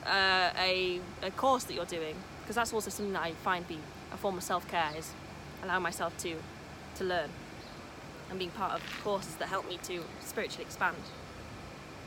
uh, 0.06 0.50
a, 0.58 1.00
a 1.22 1.30
course 1.36 1.64
that 1.64 1.74
you're 1.74 1.84
doing, 1.84 2.16
because 2.42 2.56
that's 2.56 2.72
also 2.72 2.90
something 2.90 3.12
that 3.12 3.22
I 3.22 3.32
find 3.32 3.66
be 3.68 3.78
a 4.12 4.16
form 4.16 4.36
of 4.36 4.42
self-care 4.42 4.90
is 4.96 5.12
allowing 5.62 5.82
myself 5.82 6.16
to 6.18 6.34
to 6.96 7.04
learn 7.04 7.30
and 8.28 8.38
being 8.38 8.50
part 8.50 8.72
of 8.72 8.82
courses 9.04 9.34
that 9.36 9.48
help 9.48 9.68
me 9.68 9.78
to 9.84 10.02
spiritually 10.20 10.64
expand. 10.64 10.96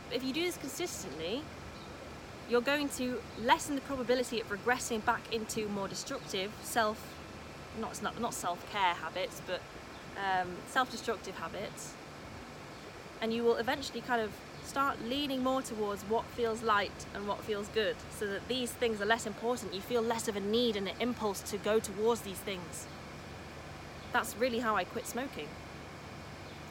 But 0.07 0.17
if 0.17 0.23
you 0.23 0.33
do 0.33 0.43
this 0.43 0.57
consistently, 0.57 1.41
you're 2.49 2.61
going 2.61 2.89
to 2.89 3.21
lessen 3.41 3.75
the 3.75 3.81
probability 3.81 4.41
of 4.41 4.49
regressing 4.49 5.03
back 5.05 5.21
into 5.33 5.67
more 5.69 5.87
destructive 5.87 6.51
self, 6.61 6.97
not 7.79 8.01
not, 8.01 8.19
not 8.19 8.33
self-care 8.33 8.93
habits, 8.95 9.41
but 9.47 9.61
um, 10.17 10.49
self-destructive 10.67 11.35
habits, 11.35 11.93
and 13.21 13.33
you 13.33 13.43
will 13.43 13.55
eventually 13.55 14.01
kind 14.01 14.21
of 14.21 14.31
start 14.63 14.97
leaning 15.07 15.43
more 15.43 15.61
towards 15.61 16.03
what 16.03 16.25
feels 16.25 16.63
light 16.63 17.05
and 17.13 17.27
what 17.27 17.39
feels 17.41 17.67
good, 17.69 17.95
so 18.17 18.25
that 18.27 18.47
these 18.47 18.71
things 18.71 19.01
are 19.01 19.05
less 19.05 19.25
important. 19.25 19.73
You 19.73 19.81
feel 19.81 20.01
less 20.01 20.27
of 20.27 20.35
a 20.35 20.39
need 20.39 20.75
and 20.75 20.87
an 20.87 20.95
impulse 20.99 21.41
to 21.51 21.57
go 21.57 21.79
towards 21.79 22.21
these 22.21 22.37
things. 22.37 22.87
That's 24.11 24.35
really 24.37 24.59
how 24.59 24.75
I 24.75 24.83
quit 24.83 25.05
smoking. 25.05 25.47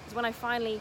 Because 0.03 0.15
when 0.15 0.25
I 0.25 0.33
finally 0.33 0.81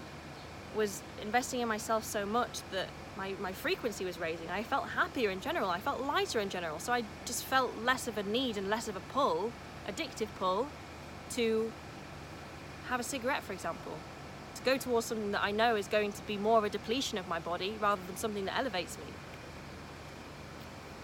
was 0.75 1.01
investing 1.21 1.59
in 1.59 1.67
myself 1.67 2.03
so 2.03 2.25
much 2.25 2.61
that 2.71 2.87
my, 3.17 3.33
my 3.41 3.51
frequency 3.51 4.05
was 4.05 4.19
raising. 4.19 4.49
I 4.49 4.63
felt 4.63 4.89
happier 4.89 5.29
in 5.29 5.41
general. 5.41 5.69
I 5.69 5.79
felt 5.79 6.01
lighter 6.01 6.39
in 6.39 6.49
general. 6.49 6.79
So 6.79 6.93
I 6.93 7.03
just 7.25 7.43
felt 7.43 7.71
less 7.83 8.07
of 8.07 8.17
a 8.17 8.23
need 8.23 8.57
and 8.57 8.69
less 8.69 8.87
of 8.87 8.95
a 8.95 8.99
pull, 8.99 9.51
addictive 9.87 10.29
pull, 10.39 10.67
to 11.31 11.71
have 12.91 12.99
a 12.99 13.03
cigarette, 13.03 13.41
for 13.41 13.53
example. 13.53 13.93
To 14.55 14.61
go 14.63 14.77
towards 14.77 15.05
something 15.05 15.31
that 15.31 15.41
I 15.41 15.51
know 15.51 15.77
is 15.77 15.87
going 15.87 16.11
to 16.11 16.21
be 16.23 16.35
more 16.35 16.57
of 16.57 16.65
a 16.65 16.69
depletion 16.69 17.17
of 17.17 17.27
my 17.27 17.39
body 17.39 17.75
rather 17.79 18.01
than 18.05 18.17
something 18.17 18.43
that 18.45 18.57
elevates 18.57 18.97
me. 18.97 19.05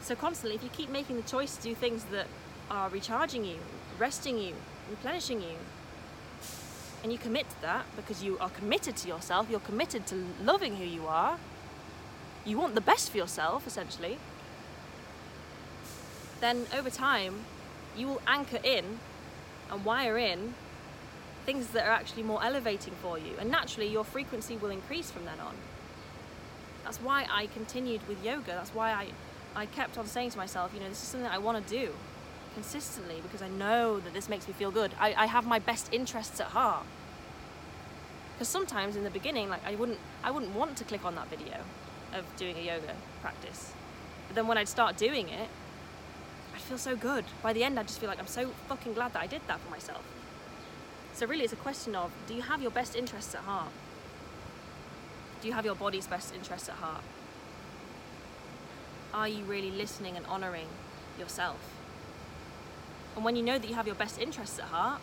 So 0.02 0.14
constantly, 0.14 0.56
if 0.56 0.64
you 0.64 0.70
keep 0.70 0.90
making 0.90 1.16
the 1.16 1.24
choice 1.24 1.56
to 1.56 1.64
do 1.64 1.74
things 1.74 2.04
that 2.12 2.28
are 2.70 2.90
recharging 2.90 3.46
you, 3.46 3.58
resting 3.98 4.38
you, 4.38 4.54
replenishing 4.90 5.42
you, 5.42 5.56
and 7.04 7.12
you 7.12 7.18
commit 7.18 7.50
to 7.50 7.62
that 7.62 7.86
because 7.96 8.22
you 8.22 8.38
are 8.40 8.50
committed 8.50 8.98
to 8.98 9.08
yourself, 9.08 9.48
you're 9.50 9.62
committed 9.62 10.06
to 10.08 10.26
loving 10.44 10.76
who 10.76 10.84
you 10.84 11.08
are, 11.08 11.38
you 12.46 12.58
want 12.58 12.76
the 12.76 12.82
best 12.82 13.12
for 13.12 13.18
yourself, 13.18 13.66
essentially, 13.66 14.18
then 16.42 16.66
over 16.78 16.90
time, 16.90 17.46
you 17.96 18.08
will 18.08 18.22
anchor 18.28 18.60
in 18.62 19.00
and 19.72 19.86
wire 19.86 20.18
in 20.18 20.54
things 21.48 21.68
that 21.70 21.88
are 21.88 21.92
actually 21.92 22.24
more 22.24 22.44
elevating 22.44 22.94
for 23.02 23.18
you. 23.18 23.32
And 23.40 23.50
naturally, 23.50 23.88
your 23.88 24.04
frequency 24.04 24.58
will 24.58 24.70
increase 24.70 25.10
from 25.10 25.24
then 25.24 25.40
on. 25.40 25.56
That's 26.84 26.98
why 26.98 27.26
I 27.32 27.48
continued 27.48 28.06
with 28.06 28.22
yoga. 28.24 28.48
That's 28.52 28.76
why 28.76 28.92
I, 28.92 29.08
I 29.56 29.66
kept 29.66 29.98
on 29.98 30.08
saying 30.08 30.32
to 30.32 30.38
myself, 30.38 30.72
you 30.74 30.82
know, 30.82 30.90
this 30.90 31.02
is 31.02 31.08
something 31.08 31.30
I 31.30 31.38
want 31.38 31.66
to 31.66 31.74
do 31.74 31.94
consistently 32.54 33.22
because 33.24 33.42
I 33.42 33.48
know 33.48 33.98
that 34.02 34.14
this 34.14 34.28
makes 34.28 34.46
me 34.46 34.54
feel 34.54 34.72
good. 34.72 34.92
I, 35.00 35.14
I 35.16 35.26
have 35.28 35.48
my 35.48 35.58
best 35.58 35.88
interests 35.94 36.42
at 36.42 36.48
heart. 36.48 36.86
Because 38.34 38.50
sometimes 38.50 38.98
in 38.98 39.06
the 39.06 39.10
beginning, 39.10 39.48
like 39.48 39.66
I 39.66 39.76
wouldn't, 39.76 40.00
I 40.26 40.32
wouldn't 40.32 40.54
want 40.54 40.76
to 40.78 40.84
click 40.84 41.06
on 41.06 41.16
that 41.16 41.30
video 41.30 41.62
of 42.14 42.26
doing 42.36 42.58
a 42.58 42.62
yoga 42.62 42.94
practice. 43.22 43.72
But 44.28 44.36
then 44.36 44.48
when 44.48 44.58
I'd 44.58 44.68
start 44.68 44.98
doing 44.98 45.30
it, 45.30 45.48
I'd 46.54 46.62
feel 46.62 46.78
so 46.78 46.98
good. 46.98 47.24
By 47.42 47.54
the 47.54 47.64
end, 47.64 47.80
I'd 47.80 47.88
just 47.88 48.02
feel 48.02 48.10
like 48.10 48.20
I'm 48.20 48.28
so 48.28 48.50
fucking 48.68 48.96
glad 48.96 49.14
that 49.14 49.22
I 49.22 49.28
did 49.28 49.42
that 49.48 49.62
for 49.62 49.72
myself. 49.72 50.04
So 51.18 51.26
really, 51.26 51.46
it's 51.46 51.54
a 51.54 51.56
question 51.56 51.96
of: 51.96 52.12
Do 52.28 52.36
you 52.36 52.44
have 52.44 52.62
your 52.62 52.70
best 52.70 52.96
interests 52.96 53.34
at 53.34 53.42
heart? 53.42 53.72
Do 55.42 55.48
you 55.48 55.54
have 55.56 55.66
your 55.66 55.74
body's 55.74 56.06
best 56.06 56.32
interests 56.32 56.70
at 56.70 56.76
heart? 56.76 57.02
Are 59.16 59.28
you 59.28 59.44
really 59.46 59.72
listening 59.72 60.16
and 60.16 60.28
honouring 60.28 60.68
yourself? 61.18 61.58
And 63.16 63.26
when 63.26 63.36
you 63.36 63.42
know 63.42 63.58
that 63.58 63.68
you 63.68 63.74
have 63.74 63.88
your 63.88 63.96
best 63.96 64.22
interests 64.22 64.60
at 64.60 64.66
heart, 64.66 65.02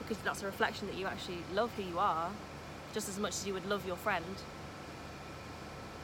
because 0.00 0.18
that's 0.18 0.42
a 0.42 0.46
reflection 0.46 0.86
that 0.88 0.96
you 0.96 1.06
actually 1.06 1.38
love 1.54 1.72
who 1.76 1.82
you 1.82 1.98
are, 1.98 2.28
just 2.92 3.08
as 3.08 3.18
much 3.18 3.30
as 3.30 3.46
you 3.46 3.54
would 3.54 3.66
love 3.66 3.86
your 3.86 3.96
friend, 3.96 4.36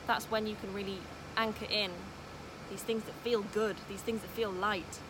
that's 0.06 0.30
when 0.30 0.46
you 0.46 0.56
can 0.58 0.72
really 0.72 1.00
anchor 1.36 1.66
in 1.70 1.90
these 2.70 2.82
things 2.82 3.04
that 3.04 3.14
feel 3.16 3.42
good, 3.42 3.76
these 3.90 4.00
things 4.00 4.22
that 4.22 4.30
feel 4.30 4.50
light. 4.50 5.00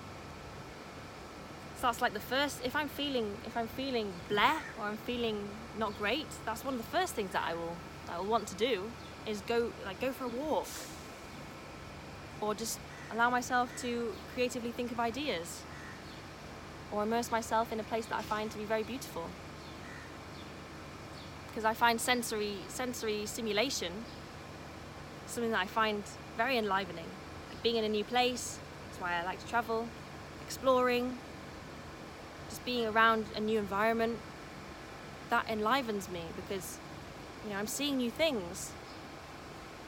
So 1.77 1.83
that's 1.83 2.01
like 2.01 2.15
the 2.15 2.21
first 2.21 2.65
if 2.65 2.75
I'm 2.75 2.89
feeling 2.89 3.37
if 3.45 3.57
I'm 3.57 3.69
feeling 3.69 4.13
bleh 4.31 4.59
or 4.79 4.87
I'm 4.87 4.97
feeling 4.97 5.49
not 5.79 5.97
great, 5.99 6.27
that's 6.45 6.65
one 6.65 6.75
of 6.75 6.81
the 6.81 6.97
first 6.97 7.15
things 7.15 7.33
that 7.33 7.45
I 7.47 7.55
will 7.55 7.77
I 8.11 8.19
will 8.19 8.27
want 8.27 8.47
to 8.49 8.55
do 8.55 8.91
is 9.27 9.43
go 9.43 9.73
like 9.85 10.01
go 10.01 10.11
for 10.13 10.25
a 10.25 10.29
walk. 10.29 10.69
Or 12.41 12.55
just 12.55 12.79
allow 13.13 13.31
myself 13.31 13.71
to 13.83 14.13
creatively 14.35 14.71
think 14.71 14.91
of 14.91 15.01
ideas. 15.01 15.63
Or 16.93 17.03
immerse 17.03 17.31
myself 17.31 17.73
in 17.73 17.81
a 17.81 17.83
place 17.83 18.07
that 18.07 18.17
I 18.17 18.23
find 18.23 18.51
to 18.51 18.59
be 18.59 18.65
very 18.65 18.83
beautiful. 18.83 19.29
Because 21.49 21.65
I 21.65 21.75
find 21.75 22.01
sensory 22.01 22.59
sensory 22.69 23.27
stimulation 23.27 23.93
something 25.27 25.51
that 25.51 25.61
I 25.61 25.67
find 25.67 26.03
very 26.37 26.57
enlivening. 26.57 27.05
Like 27.51 27.63
being 27.63 27.77
in 27.77 27.85
a 27.85 27.89
new 27.89 28.05
place, 28.05 28.59
that's 28.87 29.01
why 29.01 29.21
I 29.21 29.25
like 29.25 29.41
to 29.41 29.47
travel, 29.49 29.89
exploring, 30.47 31.19
just 32.49 32.65
being 32.65 32.87
around 32.87 33.27
a 33.35 33.41
new 33.41 33.59
environment, 33.59 34.19
that 35.31 35.49
enlivens 35.49 36.09
me 36.09 36.23
because 36.37 36.79
you 37.45 37.51
know 37.51 37.59
I'm 37.59 37.67
seeing 37.67 37.97
new 37.97 38.11
things. 38.11 38.73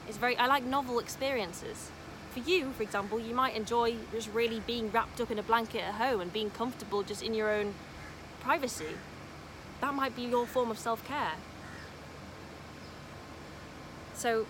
It's 0.07 0.17
very 0.17 0.35
I 0.37 0.47
like 0.47 0.63
novel 0.63 0.99
experiences. 0.99 1.91
For 2.31 2.39
you, 2.39 2.71
for 2.73 2.83
example, 2.83 3.19
you 3.19 3.33
might 3.33 3.55
enjoy 3.55 3.95
just 4.11 4.29
really 4.33 4.59
being 4.59 4.91
wrapped 4.91 5.19
up 5.19 5.31
in 5.31 5.39
a 5.39 5.43
blanket 5.43 5.81
at 5.81 5.95
home 5.95 6.21
and 6.21 6.31
being 6.31 6.51
comfortable 6.51 7.01
just 7.01 7.23
in 7.23 7.33
your 7.33 7.49
own 7.49 7.73
privacy. 8.41 8.95
That 9.81 9.93
might 9.93 10.15
be 10.15 10.23
your 10.23 10.45
form 10.45 10.69
of 10.69 10.77
self-care. 10.77 11.33
So 14.13 14.45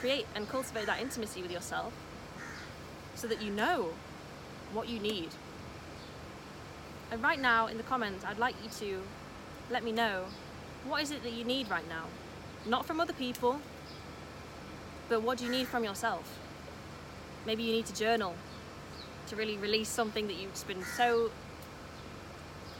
create 0.00 0.26
and 0.34 0.48
cultivate 0.48 0.86
that 0.86 1.00
intimacy 1.00 1.42
with 1.42 1.50
yourself 1.50 1.92
so 3.14 3.26
that 3.26 3.42
you 3.42 3.50
know 3.50 3.90
what 4.72 4.88
you 4.88 5.00
need. 5.00 5.30
And 7.14 7.22
right 7.22 7.40
now 7.40 7.68
in 7.68 7.76
the 7.76 7.84
comments, 7.84 8.24
I'd 8.24 8.38
like 8.38 8.56
you 8.60 8.68
to 8.80 9.00
let 9.70 9.84
me 9.84 9.92
know 9.92 10.24
what 10.84 11.00
is 11.00 11.12
it 11.12 11.22
that 11.22 11.32
you 11.32 11.44
need 11.44 11.70
right 11.70 11.88
now? 11.88 12.06
Not 12.66 12.86
from 12.86 12.98
other 12.98 13.12
people, 13.12 13.60
but 15.08 15.22
what 15.22 15.38
do 15.38 15.44
you 15.44 15.50
need 15.52 15.68
from 15.68 15.84
yourself? 15.84 16.40
Maybe 17.46 17.62
you 17.62 17.72
need 17.72 17.86
to 17.86 17.94
journal 17.94 18.34
to 19.28 19.36
really 19.36 19.56
release 19.58 19.88
something 19.88 20.26
that 20.26 20.34
you've 20.34 20.66
been 20.66 20.82
so 20.82 21.30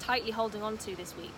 tightly 0.01 0.33
holding 0.33 0.65
on 0.65 0.79
to 0.79 0.97
this 0.97 1.17
week. 1.17 1.37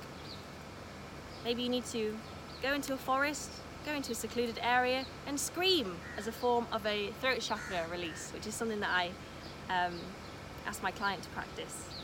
Maybe 1.44 1.64
you 1.64 1.68
need 1.68 1.84
to 1.92 2.16
go 2.62 2.72
into 2.72 2.94
a 2.94 2.96
forest 2.96 3.50
go 3.84 3.92
into 3.92 4.12
a 4.12 4.14
secluded 4.14 4.58
area 4.62 5.04
and 5.26 5.38
scream 5.38 5.98
as 6.16 6.26
a 6.26 6.32
form 6.32 6.66
of 6.72 6.84
a 6.86 7.10
throat 7.20 7.40
chakra 7.40 7.84
release, 7.92 8.30
which 8.32 8.46
is 8.46 8.54
something 8.54 8.80
that 8.80 8.90
I 8.90 9.10
um, 9.68 10.00
ask 10.66 10.82
my 10.82 10.90
client 10.90 11.22
to 11.24 11.28
practice. 11.28 11.95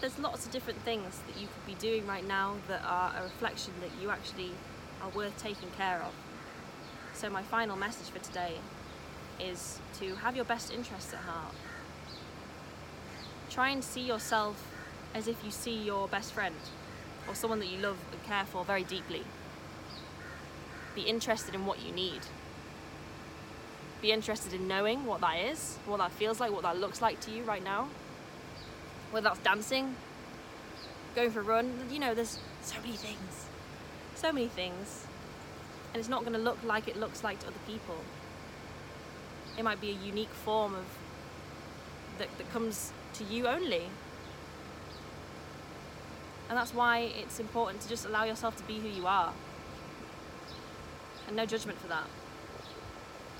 There's 0.00 0.18
lots 0.18 0.46
of 0.46 0.52
different 0.52 0.80
things 0.80 1.20
that 1.26 1.40
you 1.40 1.46
could 1.46 1.66
be 1.66 1.74
doing 1.74 2.06
right 2.06 2.26
now 2.26 2.56
that 2.68 2.82
are 2.84 3.14
a 3.18 3.22
reflection 3.24 3.72
that 3.80 3.90
you 4.00 4.10
actually 4.10 4.50
are 5.02 5.08
worth 5.10 5.36
taking 5.42 5.70
care 5.70 6.02
of. 6.02 6.12
So, 7.14 7.30
my 7.30 7.42
final 7.42 7.76
message 7.76 8.08
for 8.08 8.18
today 8.18 8.56
is 9.40 9.78
to 10.00 10.16
have 10.16 10.36
your 10.36 10.44
best 10.44 10.72
interests 10.72 11.12
at 11.12 11.20
heart. 11.20 11.54
Try 13.50 13.70
and 13.70 13.82
see 13.82 14.02
yourself 14.02 14.62
as 15.14 15.28
if 15.28 15.44
you 15.44 15.50
see 15.50 15.76
your 15.82 16.08
best 16.08 16.32
friend 16.32 16.56
or 17.28 17.34
someone 17.34 17.60
that 17.60 17.68
you 17.68 17.78
love 17.78 17.98
and 18.12 18.22
care 18.24 18.44
for 18.44 18.64
very 18.64 18.84
deeply 18.84 19.22
be 20.94 21.02
interested 21.02 21.54
in 21.54 21.66
what 21.66 21.84
you 21.84 21.92
need. 21.92 22.20
Be 24.00 24.12
interested 24.12 24.52
in 24.52 24.68
knowing 24.68 25.06
what 25.06 25.20
that 25.20 25.36
is, 25.38 25.78
what 25.86 25.98
that 25.98 26.12
feels 26.12 26.40
like, 26.40 26.52
what 26.52 26.62
that 26.62 26.78
looks 26.78 27.02
like 27.02 27.20
to 27.20 27.30
you 27.30 27.42
right 27.42 27.64
now. 27.64 27.88
Whether 29.14 29.28
that's 29.28 29.38
dancing, 29.38 29.94
going 31.14 31.30
for 31.30 31.38
a 31.38 31.44
run, 31.44 31.86
you 31.88 32.00
know, 32.00 32.14
there's 32.14 32.40
so 32.62 32.80
many 32.80 32.96
things. 32.96 33.46
So 34.16 34.32
many 34.32 34.48
things. 34.48 35.06
And 35.92 36.00
it's 36.00 36.08
not 36.08 36.22
going 36.22 36.32
to 36.32 36.40
look 36.40 36.58
like 36.64 36.88
it 36.88 36.96
looks 36.96 37.22
like 37.22 37.38
to 37.38 37.46
other 37.46 37.60
people. 37.64 37.94
It 39.56 39.62
might 39.62 39.80
be 39.80 39.90
a 39.90 40.04
unique 40.04 40.30
form 40.30 40.74
of 40.74 40.84
that, 42.18 42.26
that 42.38 42.50
comes 42.50 42.90
to 43.12 43.22
you 43.22 43.46
only. 43.46 43.84
And 46.48 46.58
that's 46.58 46.74
why 46.74 47.12
it's 47.16 47.38
important 47.38 47.82
to 47.82 47.88
just 47.88 48.04
allow 48.06 48.24
yourself 48.24 48.56
to 48.56 48.64
be 48.64 48.80
who 48.80 48.88
you 48.88 49.06
are. 49.06 49.32
And 51.28 51.36
no 51.36 51.46
judgment 51.46 51.78
for 51.78 51.86
that. 51.86 52.08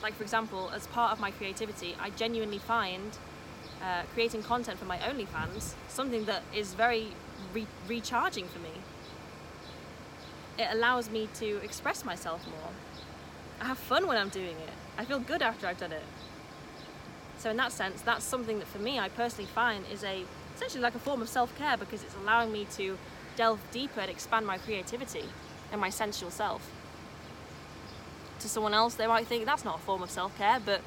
Like, 0.05 0.15
for 0.15 0.23
example, 0.23 0.71
as 0.73 0.87
part 0.87 1.11
of 1.11 1.19
my 1.19 1.33
creativity, 1.33 1.97
I 2.01 2.11
genuinely 2.11 2.59
find 2.59 3.19
uh, 3.85 4.03
creating 4.15 4.43
content 4.43 4.79
for 4.79 4.87
my 4.87 4.97
OnlyFans 4.99 5.75
something 5.89 6.25
that 6.25 6.43
is 6.55 6.73
very 6.75 7.09
re- 7.53 7.67
recharging 7.87 8.47
for 8.47 8.59
me. 8.61 8.71
It 10.59 10.69
allows 10.71 11.11
me 11.11 11.29
to 11.35 11.59
express 11.63 12.05
myself 12.05 12.47
more. 12.47 12.71
I 13.61 13.67
have 13.67 13.79
fun 13.79 14.07
when 14.07 14.17
I'm 14.17 14.31
doing 14.31 14.57
it. 14.57 14.75
I 14.97 15.05
feel 15.05 15.19
good 15.19 15.43
after 15.43 15.67
I've 15.67 15.79
done 15.79 15.93
it. 15.93 16.05
So 17.39 17.51
in 17.51 17.57
that 17.59 17.73
sense, 17.73 18.01
that's 18.01 18.25
something 18.25 18.59
that 18.61 18.69
for 18.69 18.79
me, 18.79 18.99
I 18.99 19.09
personally 19.11 19.51
find 19.51 19.85
is 19.93 20.03
a 20.03 20.25
essentially 20.55 20.83
like 20.83 20.95
a 20.95 20.99
form 21.01 21.21
of 21.21 21.29
self-care 21.29 21.77
because 21.77 22.03
it's 22.03 22.15
allowing 22.15 22.53
me 22.53 22.67
to 22.77 22.97
delve 23.37 23.61
deeper 23.73 24.01
and 24.01 24.11
expand 24.11 24.47
my 24.47 24.57
creativity 24.57 25.25
and 25.73 25.81
my 25.81 25.91
sensual 25.91 26.31
self. 26.31 26.71
To 28.41 28.49
someone 28.49 28.73
else, 28.73 28.95
they 28.95 29.07
might 29.07 29.27
think 29.27 29.45
that's 29.45 29.65
not 29.65 29.77
a 29.77 29.83
form 29.83 30.03
of 30.03 30.11
self-care, 30.11 30.61
but 30.65 30.81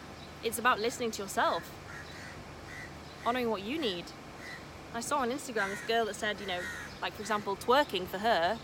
it's 0.43 0.57
about 0.57 0.79
listening 0.79 1.11
to 1.11 1.21
yourself, 1.21 1.63
honoring 3.27 3.49
what 3.49 3.61
you 3.61 3.77
need. 3.77 4.05
I 4.93 5.01
saw 5.01 5.17
on 5.17 5.29
Instagram 5.29 5.69
this 5.69 5.81
girl 5.81 6.05
that 6.05 6.15
said, 6.15 6.39
you 6.39 6.47
know, 6.47 6.61
like 7.01 7.13
for 7.13 7.21
example, 7.21 7.57
twerking 7.57 8.07
for 8.07 8.19
her 8.19 8.57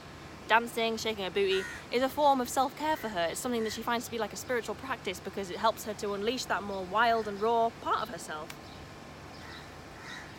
dancing, 0.48 0.98
shaking 0.98 1.24
her 1.24 1.30
booty, 1.30 1.64
is 1.92 2.02
a 2.02 2.10
form 2.10 2.42
of 2.42 2.50
self 2.50 2.78
care 2.78 2.96
for 2.96 3.10
her. 3.10 3.28
It's 3.32 3.40
something 3.40 3.64
that 3.64 3.74
she 3.74 3.82
finds 3.82 4.06
to 4.06 4.12
be 4.12 4.18
like 4.18 4.34
a 4.34 4.38
spiritual 4.38 4.76
practice 4.76 5.20
because 5.20 5.50
it 5.50 5.58
helps 5.58 5.86
her 5.86 5.94
to 5.96 6.14
unleash 6.14 6.46
that 6.46 6.64
more 6.64 6.84
wild 6.86 7.28
and 7.28 7.42
raw 7.42 7.72
part 7.82 8.02
of 8.02 8.10
herself. 8.10 8.50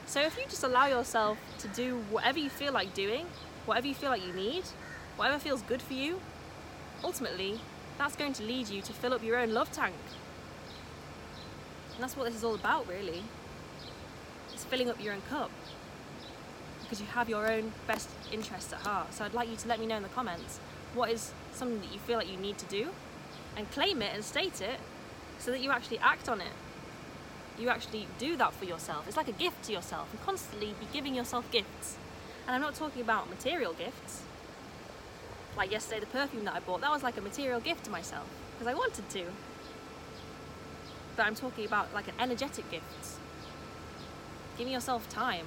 So 0.06 0.20
if 0.20 0.36
you 0.36 0.44
just 0.44 0.62
allow 0.62 0.86
yourself 0.86 1.38
to 1.58 1.68
do 1.68 2.02
whatever 2.10 2.38
you 2.38 2.50
feel 2.50 2.72
like 2.72 2.94
doing, 2.94 3.26
whatever 3.66 3.86
you 3.86 3.94
feel 3.94 4.10
like 4.10 4.26
you 4.26 4.32
need, 4.32 4.64
whatever 5.16 5.38
feels 5.38 5.62
good 5.62 5.82
for 5.82 5.94
you, 5.94 6.20
ultimately, 7.02 7.60
that's 7.98 8.16
going 8.16 8.32
to 8.34 8.42
lead 8.42 8.68
you 8.68 8.80
to 8.82 8.92
fill 8.92 9.14
up 9.14 9.22
your 9.22 9.38
own 9.38 9.52
love 9.52 9.72
tank. 9.72 9.94
And 11.94 12.02
that's 12.02 12.16
what 12.16 12.26
this 12.26 12.34
is 12.34 12.44
all 12.44 12.54
about, 12.54 12.88
really. 12.88 13.22
Filling 14.74 14.90
up 14.90 15.00
your 15.00 15.14
own 15.14 15.22
cup 15.30 15.52
because 16.82 17.00
you 17.00 17.06
have 17.06 17.28
your 17.28 17.48
own 17.48 17.70
best 17.86 18.08
interests 18.32 18.72
at 18.72 18.80
heart. 18.80 19.14
So 19.14 19.24
I'd 19.24 19.32
like 19.32 19.48
you 19.48 19.54
to 19.54 19.68
let 19.68 19.78
me 19.78 19.86
know 19.86 19.98
in 19.98 20.02
the 20.02 20.08
comments 20.08 20.58
what 20.94 21.12
is 21.12 21.32
something 21.52 21.78
that 21.78 21.92
you 21.92 22.00
feel 22.00 22.18
like 22.18 22.28
you 22.28 22.36
need 22.36 22.58
to 22.58 22.66
do 22.66 22.88
and 23.56 23.70
claim 23.70 24.02
it 24.02 24.10
and 24.12 24.24
state 24.24 24.60
it 24.60 24.80
so 25.38 25.52
that 25.52 25.60
you 25.60 25.70
actually 25.70 26.00
act 26.00 26.28
on 26.28 26.40
it. 26.40 26.50
You 27.56 27.68
actually 27.68 28.08
do 28.18 28.36
that 28.36 28.52
for 28.52 28.64
yourself. 28.64 29.06
It's 29.06 29.16
like 29.16 29.28
a 29.28 29.38
gift 29.38 29.62
to 29.66 29.72
yourself 29.72 30.08
and 30.10 30.20
constantly 30.22 30.74
be 30.80 30.88
giving 30.92 31.14
yourself 31.14 31.48
gifts. 31.52 31.96
And 32.48 32.56
I'm 32.56 32.60
not 32.60 32.74
talking 32.74 33.00
about 33.00 33.30
material 33.30 33.74
gifts. 33.74 34.22
Like 35.56 35.70
yesterday, 35.70 36.00
the 36.00 36.06
perfume 36.06 36.46
that 36.46 36.54
I 36.56 36.58
bought, 36.58 36.80
that 36.80 36.90
was 36.90 37.04
like 37.04 37.16
a 37.16 37.20
material 37.20 37.60
gift 37.60 37.84
to 37.84 37.92
myself 37.92 38.26
because 38.58 38.66
I 38.66 38.74
wanted 38.74 39.08
to. 39.10 39.26
But 41.14 41.26
I'm 41.26 41.36
talking 41.36 41.64
about 41.64 41.94
like 41.94 42.08
an 42.08 42.14
energetic 42.18 42.68
gift. 42.72 43.13
Giving 44.56 44.72
yourself 44.72 45.08
time, 45.08 45.46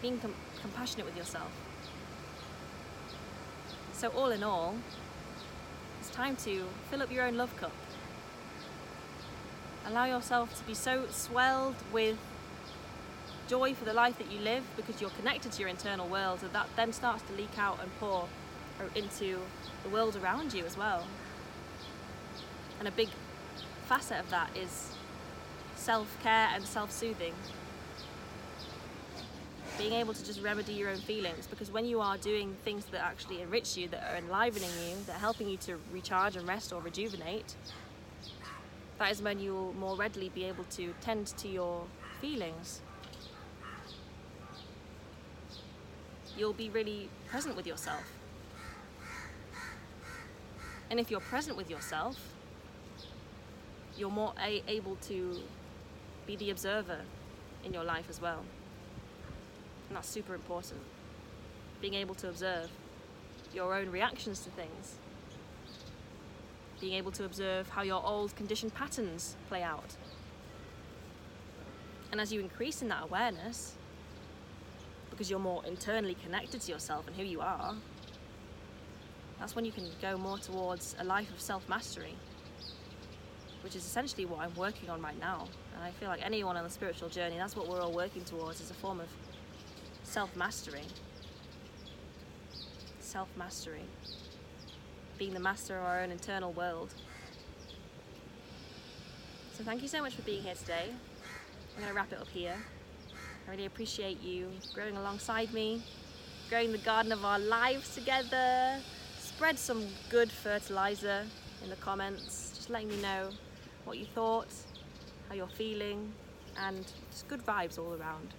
being 0.00 0.18
com- 0.18 0.34
compassionate 0.60 1.04
with 1.04 1.16
yourself. 1.16 1.50
So, 3.92 4.08
all 4.08 4.30
in 4.30 4.42
all, 4.42 4.76
it's 5.98 6.10
time 6.10 6.36
to 6.36 6.66
fill 6.90 7.02
up 7.02 7.10
your 7.12 7.24
own 7.24 7.36
love 7.36 7.54
cup. 7.56 7.72
Allow 9.84 10.04
yourself 10.04 10.56
to 10.58 10.64
be 10.64 10.74
so 10.74 11.06
swelled 11.10 11.74
with 11.92 12.18
joy 13.48 13.74
for 13.74 13.84
the 13.84 13.92
life 13.92 14.16
that 14.18 14.30
you 14.30 14.38
live 14.38 14.62
because 14.76 15.00
you're 15.00 15.10
connected 15.10 15.50
to 15.52 15.60
your 15.60 15.68
internal 15.68 16.06
world, 16.08 16.38
and 16.42 16.52
that 16.52 16.68
then 16.76 16.92
starts 16.92 17.22
to 17.24 17.32
leak 17.32 17.58
out 17.58 17.80
and 17.82 17.90
pour 17.98 18.28
into 18.94 19.40
the 19.82 19.88
world 19.88 20.16
around 20.16 20.54
you 20.54 20.64
as 20.64 20.76
well. 20.76 21.04
And 22.78 22.86
a 22.86 22.92
big 22.92 23.08
facet 23.88 24.20
of 24.20 24.30
that 24.30 24.50
is 24.56 24.92
self 25.80 26.14
care 26.22 26.48
and 26.54 26.64
self 26.64 26.92
soothing 26.92 27.32
being 29.78 29.94
able 29.94 30.12
to 30.12 30.22
just 30.22 30.42
remedy 30.42 30.74
your 30.74 30.90
own 30.90 30.98
feelings 30.98 31.46
because 31.46 31.70
when 31.70 31.86
you 31.86 32.00
are 32.00 32.18
doing 32.18 32.54
things 32.64 32.84
that 32.86 33.00
actually 33.00 33.40
enrich 33.40 33.78
you, 33.78 33.88
that 33.88 34.12
are 34.12 34.16
enlivening 34.18 34.68
you, 34.86 34.94
that 35.06 35.16
are 35.16 35.20
helping 35.20 35.48
you 35.48 35.56
to 35.56 35.78
recharge 35.90 36.36
and 36.36 36.46
rest 36.46 36.70
or 36.70 36.82
rejuvenate, 36.82 37.54
that 38.98 39.10
is 39.10 39.22
when 39.22 39.40
you 39.40 39.54
will 39.54 39.72
more 39.72 39.96
readily 39.96 40.28
be 40.34 40.44
able 40.44 40.64
to 40.64 40.92
tend 41.00 41.28
to 41.28 41.48
your 41.48 41.84
feelings. 42.20 42.82
You'll 46.36 46.52
be 46.52 46.68
really 46.68 47.08
present 47.28 47.56
with 47.56 47.66
yourself. 47.66 48.04
And 50.90 51.00
if 51.00 51.10
you're 51.10 51.20
present 51.20 51.56
with 51.56 51.70
yourself, 51.70 52.18
you're 53.96 54.10
more 54.10 54.34
able 54.68 54.96
to 55.08 55.40
be 56.30 56.44
the 56.44 56.50
observer 56.50 57.00
in 57.64 57.74
your 57.74 57.82
life 57.82 58.06
as 58.08 58.20
well. 58.20 58.44
And 59.88 59.96
that's 59.96 60.08
super 60.08 60.34
important. 60.34 60.80
Being 61.80 61.94
able 61.94 62.14
to 62.16 62.28
observe 62.28 62.70
your 63.52 63.74
own 63.74 63.90
reactions 63.90 64.40
to 64.40 64.50
things. 64.50 64.94
Being 66.80 66.94
able 66.94 67.10
to 67.12 67.24
observe 67.24 67.68
how 67.68 67.82
your 67.82 68.04
old 68.06 68.36
conditioned 68.36 68.74
patterns 68.74 69.36
play 69.48 69.62
out. 69.62 69.96
And 72.12 72.20
as 72.20 72.32
you 72.32 72.40
increase 72.40 72.80
in 72.80 72.88
that 72.88 73.02
awareness, 73.02 73.74
because 75.10 75.30
you're 75.30 75.40
more 75.40 75.64
internally 75.66 76.14
connected 76.14 76.60
to 76.60 76.72
yourself 76.72 77.08
and 77.08 77.16
who 77.16 77.24
you 77.24 77.40
are, 77.40 77.74
that's 79.40 79.56
when 79.56 79.64
you 79.64 79.72
can 79.72 79.88
go 80.00 80.16
more 80.16 80.38
towards 80.38 80.94
a 81.00 81.04
life 81.04 81.30
of 81.32 81.40
self 81.40 81.68
mastery, 81.68 82.14
which 83.62 83.76
is 83.76 83.84
essentially 83.84 84.24
what 84.24 84.40
I'm 84.40 84.54
working 84.54 84.88
on 84.90 85.02
right 85.02 85.18
now. 85.18 85.46
And 85.74 85.84
I 85.84 85.90
feel 85.90 86.08
like 86.08 86.24
anyone 86.24 86.56
on 86.56 86.64
the 86.64 86.70
spiritual 86.70 87.08
journey, 87.08 87.36
that's 87.36 87.56
what 87.56 87.68
we're 87.68 87.80
all 87.80 87.92
working 87.92 88.24
towards, 88.24 88.60
is 88.60 88.70
a 88.70 88.74
form 88.74 89.00
of 89.00 89.08
self 90.02 90.34
mastery. 90.36 90.82
Self 93.00 93.28
mastery. 93.36 93.82
Being 95.18 95.34
the 95.34 95.40
master 95.40 95.78
of 95.78 95.84
our 95.84 96.00
own 96.00 96.10
internal 96.10 96.52
world. 96.52 96.94
So, 99.56 99.64
thank 99.64 99.82
you 99.82 99.88
so 99.88 100.00
much 100.00 100.14
for 100.14 100.22
being 100.22 100.42
here 100.42 100.54
today. 100.54 100.86
I'm 100.88 101.82
going 101.82 101.88
to 101.88 101.94
wrap 101.94 102.12
it 102.12 102.18
up 102.18 102.28
here. 102.28 102.56
I 103.46 103.50
really 103.50 103.66
appreciate 103.66 104.22
you 104.22 104.48
growing 104.72 104.96
alongside 104.96 105.52
me, 105.52 105.82
growing 106.48 106.72
the 106.72 106.78
garden 106.78 107.12
of 107.12 107.24
our 107.24 107.38
lives 107.38 107.94
together. 107.94 108.80
Spread 109.18 109.58
some 109.58 109.86
good 110.08 110.30
fertilizer 110.30 111.26
in 111.62 111.68
the 111.68 111.76
comments, 111.76 112.52
just 112.56 112.70
letting 112.70 112.88
me 112.88 113.02
know 113.02 113.30
what 113.84 113.98
you 113.98 114.06
thought, 114.14 114.48
how 115.28 115.34
you're 115.34 115.46
feeling, 115.48 116.12
and 116.58 116.84
just 117.10 117.28
good 117.28 117.44
vibes 117.44 117.78
all 117.78 117.94
around. 117.94 118.34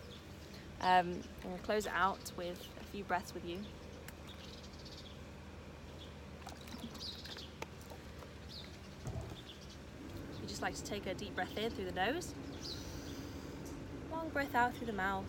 Um, 0.82 1.22
I'm 1.44 1.50
going 1.50 1.58
to 1.58 1.64
close 1.64 1.86
it 1.86 1.92
out 1.96 2.32
with 2.38 2.60
a 2.80 2.84
few 2.86 3.04
breaths 3.04 3.34
with 3.34 3.46
you. 3.46 3.58
You 10.42 10.48
just 10.48 10.62
like 10.62 10.76
to 10.76 10.84
take 10.84 11.06
a 11.06 11.14
deep 11.14 11.36
breath 11.36 11.56
in 11.58 11.72
through 11.72 11.86
the 11.86 11.92
nose, 11.92 12.34
long 14.12 14.30
breath 14.30 14.56
out 14.56 14.76
through 14.76 14.88
the 14.88 14.94
mouth, 14.94 15.26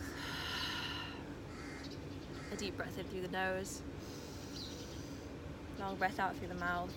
a 2.52 2.56
deep 2.56 2.76
breath 2.76 2.98
in 2.98 3.04
through 3.04 3.22
the 3.22 3.32
nose, 3.32 3.82
long 5.78 5.96
breath 5.96 6.18
out 6.18 6.36
through 6.36 6.48
the 6.48 6.54
mouth. 6.54 6.92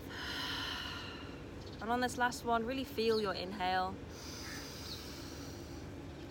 And 1.81 1.89
on 1.89 2.01
this 2.01 2.17
last 2.17 2.45
one, 2.45 2.65
really 2.65 2.83
feel 2.83 3.21
your 3.21 3.33
inhale. 3.33 3.93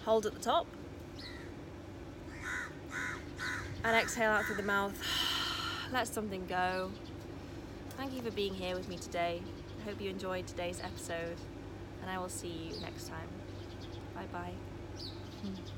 Hold 0.05 0.27
at 0.27 0.35
the 0.35 0.41
top 0.41 0.67
and 3.85 3.95
exhale 3.95 4.31
out 4.31 4.45
through 4.47 4.57
the 4.57 4.63
mouth. 4.63 4.95
Let 5.93 6.09
something 6.09 6.47
go. 6.47 6.91
Thank 7.91 8.15
you 8.15 8.23
for 8.23 8.31
being 8.31 8.55
here 8.55 8.75
with 8.75 8.89
me 8.89 8.97
today. 8.97 9.43
I 9.81 9.89
hope 9.89 10.01
you 10.01 10.11
enjoyed 10.11 10.47
today's 10.47 10.81
episode, 10.83 11.37
and 12.01 12.11
I 12.11 12.19
will 12.19 12.31
see 12.31 12.71
you 12.73 12.81
next 12.81 13.09
time. 13.09 13.29
Bye 14.15 14.27
bye. 14.33 14.53
Hmm. 15.43 15.74